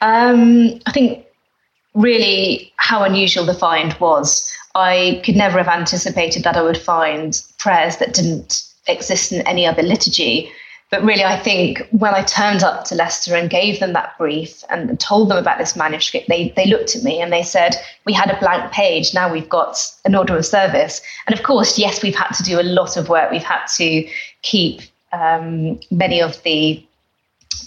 Um, 0.00 0.80
I 0.86 0.92
think 0.92 1.26
really 1.94 2.72
how 2.76 3.02
unusual 3.02 3.44
the 3.44 3.54
find 3.54 3.94
was. 4.00 4.50
I 4.74 5.20
could 5.24 5.36
never 5.36 5.58
have 5.58 5.68
anticipated 5.68 6.44
that 6.44 6.56
I 6.56 6.62
would 6.62 6.78
find 6.78 7.40
prayers 7.58 7.96
that 7.96 8.14
didn't 8.14 8.62
exist 8.86 9.32
in 9.32 9.46
any 9.46 9.66
other 9.66 9.82
liturgy. 9.82 10.50
But 10.90 11.04
really, 11.04 11.22
I 11.22 11.38
think 11.38 11.86
when 11.92 12.14
I 12.14 12.24
turned 12.24 12.64
up 12.64 12.84
to 12.86 12.96
Leicester 12.96 13.36
and 13.36 13.48
gave 13.48 13.78
them 13.78 13.92
that 13.92 14.18
brief 14.18 14.64
and 14.70 14.98
told 14.98 15.30
them 15.30 15.38
about 15.38 15.58
this 15.58 15.76
manuscript, 15.76 16.28
they, 16.28 16.52
they 16.56 16.66
looked 16.66 16.96
at 16.96 17.04
me 17.04 17.20
and 17.20 17.32
they 17.32 17.44
said, 17.44 17.76
We 18.06 18.12
had 18.12 18.28
a 18.28 18.40
blank 18.40 18.72
page, 18.72 19.14
now 19.14 19.32
we've 19.32 19.48
got 19.48 19.78
an 20.04 20.16
order 20.16 20.36
of 20.36 20.44
service. 20.44 21.00
And 21.26 21.38
of 21.38 21.44
course, 21.44 21.78
yes, 21.78 22.02
we've 22.02 22.16
had 22.16 22.32
to 22.32 22.42
do 22.42 22.60
a 22.60 22.62
lot 22.62 22.96
of 22.96 23.08
work. 23.08 23.30
We've 23.30 23.42
had 23.42 23.66
to 23.76 24.08
keep 24.42 24.82
um, 25.12 25.78
many 25.92 26.20
of 26.20 26.42
the 26.42 26.84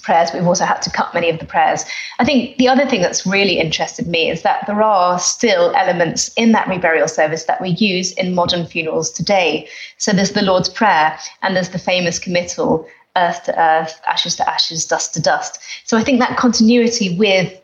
prayers. 0.02 0.32
We've 0.34 0.46
also 0.46 0.66
had 0.66 0.82
to 0.82 0.90
cut 0.90 1.14
many 1.14 1.30
of 1.30 1.40
the 1.40 1.46
prayers. 1.46 1.86
I 2.20 2.26
think 2.26 2.58
the 2.58 2.68
other 2.68 2.86
thing 2.86 3.02
that's 3.02 3.26
really 3.26 3.58
interested 3.58 4.06
me 4.06 4.30
is 4.30 4.42
that 4.42 4.66
there 4.68 4.84
are 4.84 5.18
still 5.18 5.74
elements 5.76 6.34
in 6.36 6.52
that 6.52 6.68
reburial 6.68 7.10
service 7.10 7.46
that 7.46 7.62
we 7.62 7.70
use 7.70 8.12
in 8.14 8.36
modern 8.36 8.66
funerals 8.66 9.10
today. 9.12 9.70
So 9.98 10.12
there's 10.12 10.34
the 10.34 10.42
Lord's 10.42 10.68
Prayer 10.68 11.18
and 11.42 11.56
there's 11.56 11.70
the 11.70 11.80
famous 11.80 12.20
committal 12.20 12.86
earth 13.16 13.44
to 13.44 13.60
earth, 13.60 14.00
ashes 14.08 14.36
to 14.38 14.50
ashes, 14.50 14.86
dust 14.86 15.14
to 15.14 15.22
dust. 15.22 15.60
So 15.86 15.98
I 15.98 16.04
think 16.04 16.20
that 16.20 16.38
continuity 16.38 17.18
with 17.18 17.60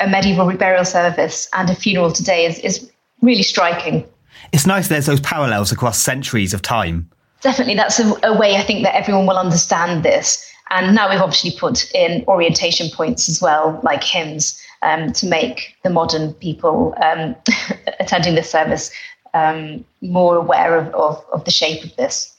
a 0.00 0.08
medieval 0.08 0.46
reburial 0.46 0.86
service 0.86 1.48
and 1.52 1.68
a 1.70 1.74
funeral 1.74 2.12
today 2.12 2.46
is, 2.46 2.58
is 2.60 2.90
really 3.22 3.42
striking. 3.42 4.04
It's 4.52 4.66
nice 4.66 4.88
there's 4.88 5.06
those 5.06 5.20
parallels 5.20 5.72
across 5.72 5.98
centuries 6.00 6.54
of 6.54 6.62
time. 6.62 7.10
Definitely, 7.40 7.74
that's 7.74 8.00
a, 8.00 8.14
a 8.24 8.36
way 8.36 8.56
I 8.56 8.62
think 8.62 8.82
that 8.84 8.96
everyone 8.96 9.26
will 9.26 9.38
understand 9.38 10.04
this. 10.04 10.44
And 10.70 10.94
now 10.94 11.08
we've 11.08 11.20
obviously 11.20 11.52
put 11.58 11.90
in 11.94 12.24
orientation 12.28 12.90
points 12.90 13.28
as 13.28 13.40
well, 13.40 13.80
like 13.82 14.04
hymns, 14.04 14.60
um, 14.82 15.12
to 15.14 15.26
make 15.26 15.76
the 15.82 15.90
modern 15.90 16.34
people 16.34 16.94
um, 17.02 17.34
attending 18.00 18.34
this 18.34 18.50
service 18.50 18.90
um, 19.34 19.84
more 20.02 20.36
aware 20.36 20.76
of, 20.76 20.94
of, 20.94 21.24
of 21.32 21.44
the 21.44 21.50
shape 21.50 21.84
of 21.84 21.94
this. 21.96 22.34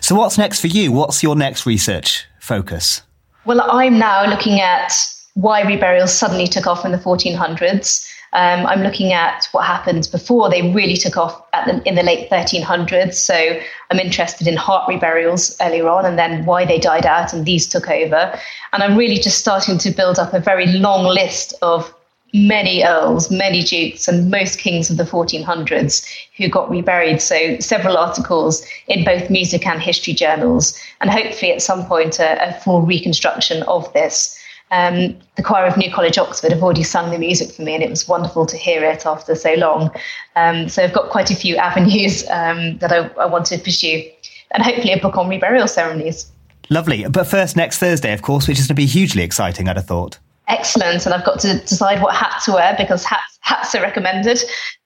So, 0.00 0.14
what's 0.14 0.38
next 0.38 0.60
for 0.60 0.68
you? 0.68 0.92
What's 0.92 1.22
your 1.22 1.36
next 1.36 1.66
research 1.66 2.26
focus? 2.40 3.02
Well, 3.44 3.60
I'm 3.70 3.98
now 3.98 4.26
looking 4.26 4.60
at 4.60 4.92
why 5.34 5.62
reburials 5.62 6.08
suddenly 6.08 6.46
took 6.46 6.66
off 6.66 6.84
in 6.84 6.92
the 6.92 6.98
1400s. 6.98 8.08
Um, 8.32 8.66
I'm 8.66 8.82
looking 8.82 9.12
at 9.12 9.46
what 9.52 9.64
happened 9.64 10.08
before 10.10 10.50
they 10.50 10.72
really 10.72 10.96
took 10.96 11.16
off 11.16 11.40
the, 11.52 11.80
in 11.84 11.94
the 11.94 12.02
late 12.02 12.28
1300s. 12.30 13.14
So 13.14 13.60
I'm 13.90 14.00
interested 14.00 14.48
in 14.48 14.56
heart 14.56 14.88
reburials 14.88 15.56
earlier 15.60 15.88
on 15.88 16.04
and 16.04 16.18
then 16.18 16.44
why 16.44 16.64
they 16.64 16.78
died 16.78 17.06
out 17.06 17.32
and 17.32 17.46
these 17.46 17.66
took 17.68 17.88
over. 17.88 18.36
And 18.72 18.82
I'm 18.82 18.96
really 18.96 19.18
just 19.18 19.38
starting 19.38 19.78
to 19.78 19.90
build 19.90 20.18
up 20.18 20.34
a 20.34 20.40
very 20.40 20.66
long 20.66 21.04
list 21.04 21.54
of 21.62 21.94
many 22.34 22.84
earls, 22.84 23.30
many 23.30 23.62
dukes, 23.62 24.08
and 24.08 24.28
most 24.28 24.58
kings 24.58 24.90
of 24.90 24.96
the 24.96 25.04
1400s 25.04 26.04
who 26.36 26.48
got 26.48 26.68
reburied. 26.68 27.22
So, 27.22 27.58
several 27.60 27.96
articles 27.96 28.66
in 28.88 29.04
both 29.04 29.30
music 29.30 29.66
and 29.66 29.80
history 29.80 30.12
journals, 30.12 30.78
and 31.00 31.10
hopefully 31.10 31.52
at 31.52 31.62
some 31.62 31.86
point 31.86 32.18
a, 32.18 32.48
a 32.48 32.52
full 32.60 32.82
reconstruction 32.82 33.62
of 33.62 33.90
this. 33.94 34.38
Um, 34.70 35.16
the 35.36 35.42
choir 35.42 35.66
of 35.66 35.76
New 35.76 35.92
College, 35.92 36.18
Oxford, 36.18 36.50
have 36.50 36.62
already 36.62 36.82
sung 36.82 37.12
the 37.12 37.18
music 37.18 37.52
for 37.52 37.62
me, 37.62 37.74
and 37.74 37.84
it 37.84 37.90
was 37.90 38.08
wonderful 38.08 38.46
to 38.46 38.56
hear 38.56 38.82
it 38.84 39.06
after 39.06 39.36
so 39.36 39.54
long. 39.54 39.90
Um, 40.34 40.68
so, 40.68 40.82
I've 40.82 40.92
got 40.92 41.10
quite 41.10 41.30
a 41.30 41.36
few 41.36 41.56
avenues 41.68 42.28
um, 42.30 42.78
that 42.78 42.92
I, 42.92 43.08
I 43.20 43.26
want 43.26 43.46
to 43.46 43.58
pursue, 43.58 44.02
and 44.50 44.62
hopefully 44.62 44.92
a 44.92 44.98
book 44.98 45.16
on 45.16 45.28
reburial 45.28 45.68
ceremonies. 45.68 46.30
Lovely. 46.68 47.06
But 47.08 47.28
first, 47.28 47.56
next 47.56 47.78
Thursday, 47.78 48.12
of 48.12 48.22
course, 48.22 48.48
which 48.48 48.58
is 48.58 48.66
going 48.66 48.68
to 48.68 48.74
be 48.74 48.86
hugely 48.86 49.22
exciting, 49.22 49.68
I'd 49.68 49.76
have 49.76 49.86
thought 49.86 50.18
excellent 50.48 51.06
and 51.06 51.14
I've 51.14 51.24
got 51.24 51.40
to 51.40 51.58
decide 51.60 52.02
what 52.02 52.14
hat 52.14 52.42
to 52.44 52.52
wear 52.52 52.74
because 52.76 53.04
hats, 53.04 53.38
hats 53.40 53.74
are 53.74 53.82
recommended. 53.82 54.38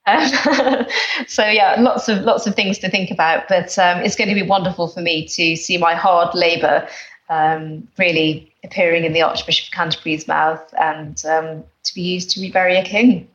so 1.27 1.47
yeah, 1.47 1.77
lots 1.79 2.09
of 2.09 2.23
lots 2.23 2.47
of 2.47 2.55
things 2.55 2.79
to 2.79 2.89
think 2.89 3.11
about, 3.11 3.47
but 3.49 3.79
um, 3.79 3.99
it's 3.99 4.17
going 4.17 4.29
to 4.29 4.35
be 4.35 4.43
wonderful 4.43 4.89
for 4.89 5.01
me 5.01 5.27
to 5.29 5.55
see 5.57 5.77
my 5.77 5.95
hard 5.95 6.35
labour 6.35 6.89
um, 7.29 7.87
really 7.99 8.51
appearing 8.65 9.05
in 9.05 9.13
the 9.13 9.23
Archbishop 9.23 9.67
of 9.69 9.73
Canterbury's 9.73 10.27
mouth 10.27 10.63
and 10.81 11.23
um, 11.27 11.65
to 11.83 11.95
be 11.95 12.01
used 12.01 12.31
to 12.31 12.41
rebury 12.41 12.77
a 12.77 12.85
king. 12.85 13.29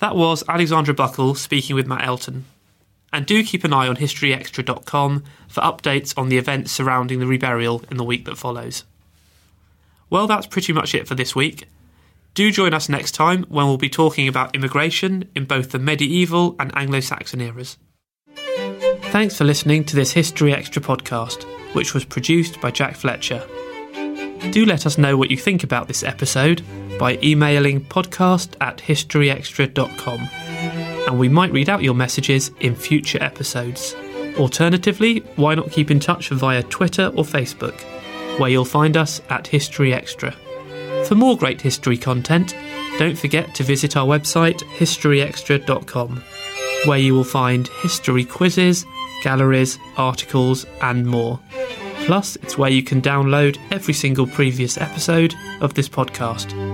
That 0.00 0.16
was 0.16 0.42
Alexandra 0.48 0.92
Buckle 0.92 1.34
speaking 1.34 1.76
with 1.76 1.86
Matt 1.86 2.04
Elton. 2.04 2.44
And 3.14 3.26
do 3.26 3.44
keep 3.44 3.62
an 3.62 3.72
eye 3.72 3.86
on 3.86 3.94
historyextra.com 3.94 5.22
for 5.46 5.60
updates 5.60 6.18
on 6.18 6.30
the 6.30 6.36
events 6.36 6.72
surrounding 6.72 7.20
the 7.20 7.26
reburial 7.26 7.88
in 7.88 7.96
the 7.96 8.02
week 8.02 8.24
that 8.24 8.36
follows. 8.36 8.82
Well, 10.10 10.26
that's 10.26 10.48
pretty 10.48 10.72
much 10.72 10.96
it 10.96 11.06
for 11.06 11.14
this 11.14 11.32
week. 11.32 11.68
Do 12.34 12.50
join 12.50 12.74
us 12.74 12.88
next 12.88 13.12
time 13.12 13.44
when 13.44 13.66
we'll 13.66 13.78
be 13.78 13.88
talking 13.88 14.26
about 14.26 14.56
immigration 14.56 15.30
in 15.36 15.44
both 15.44 15.70
the 15.70 15.78
medieval 15.78 16.56
and 16.58 16.76
Anglo 16.76 16.98
Saxon 16.98 17.40
eras. 17.40 17.78
Thanks 19.12 19.38
for 19.38 19.44
listening 19.44 19.84
to 19.84 19.94
this 19.94 20.10
History 20.10 20.52
Extra 20.52 20.82
podcast, 20.82 21.44
which 21.72 21.94
was 21.94 22.04
produced 22.04 22.60
by 22.60 22.72
Jack 22.72 22.96
Fletcher. 22.96 23.46
Do 24.50 24.66
let 24.66 24.86
us 24.86 24.98
know 24.98 25.16
what 25.16 25.30
you 25.30 25.36
think 25.36 25.62
about 25.62 25.86
this 25.86 26.02
episode 26.02 26.64
by 26.98 27.16
emailing 27.22 27.84
podcast 27.84 28.56
at 28.60 28.78
historyextra.com, 28.78 30.28
and 31.06 31.18
we 31.18 31.28
might 31.28 31.52
read 31.52 31.68
out 31.68 31.82
your 31.82 31.94
messages 31.94 32.50
in 32.60 32.74
future 32.74 33.22
episodes. 33.22 33.94
Alternatively, 34.38 35.20
why 35.36 35.54
not 35.54 35.70
keep 35.70 35.90
in 35.90 36.00
touch 36.00 36.30
via 36.30 36.62
Twitter 36.64 37.06
or 37.14 37.24
Facebook, 37.24 37.80
where 38.38 38.50
you'll 38.50 38.64
find 38.64 38.96
us 38.96 39.20
at 39.30 39.46
History 39.46 39.94
Extra. 39.94 40.34
For 41.04 41.14
more 41.14 41.36
great 41.36 41.60
history 41.60 41.96
content, 41.96 42.56
don't 42.98 43.18
forget 43.18 43.54
to 43.56 43.62
visit 43.62 43.96
our 43.96 44.06
website 44.06 44.62
historyextra.com, 44.78 46.22
where 46.86 46.98
you 46.98 47.14
will 47.14 47.24
find 47.24 47.68
history 47.82 48.24
quizzes, 48.24 48.84
galleries, 49.22 49.78
articles, 49.96 50.66
and 50.80 51.06
more. 51.06 51.38
Plus, 52.06 52.36
it's 52.36 52.58
where 52.58 52.70
you 52.70 52.82
can 52.82 53.00
download 53.00 53.58
every 53.70 53.94
single 53.94 54.26
previous 54.26 54.78
episode 54.78 55.34
of 55.60 55.74
this 55.74 55.88
podcast. 55.88 56.73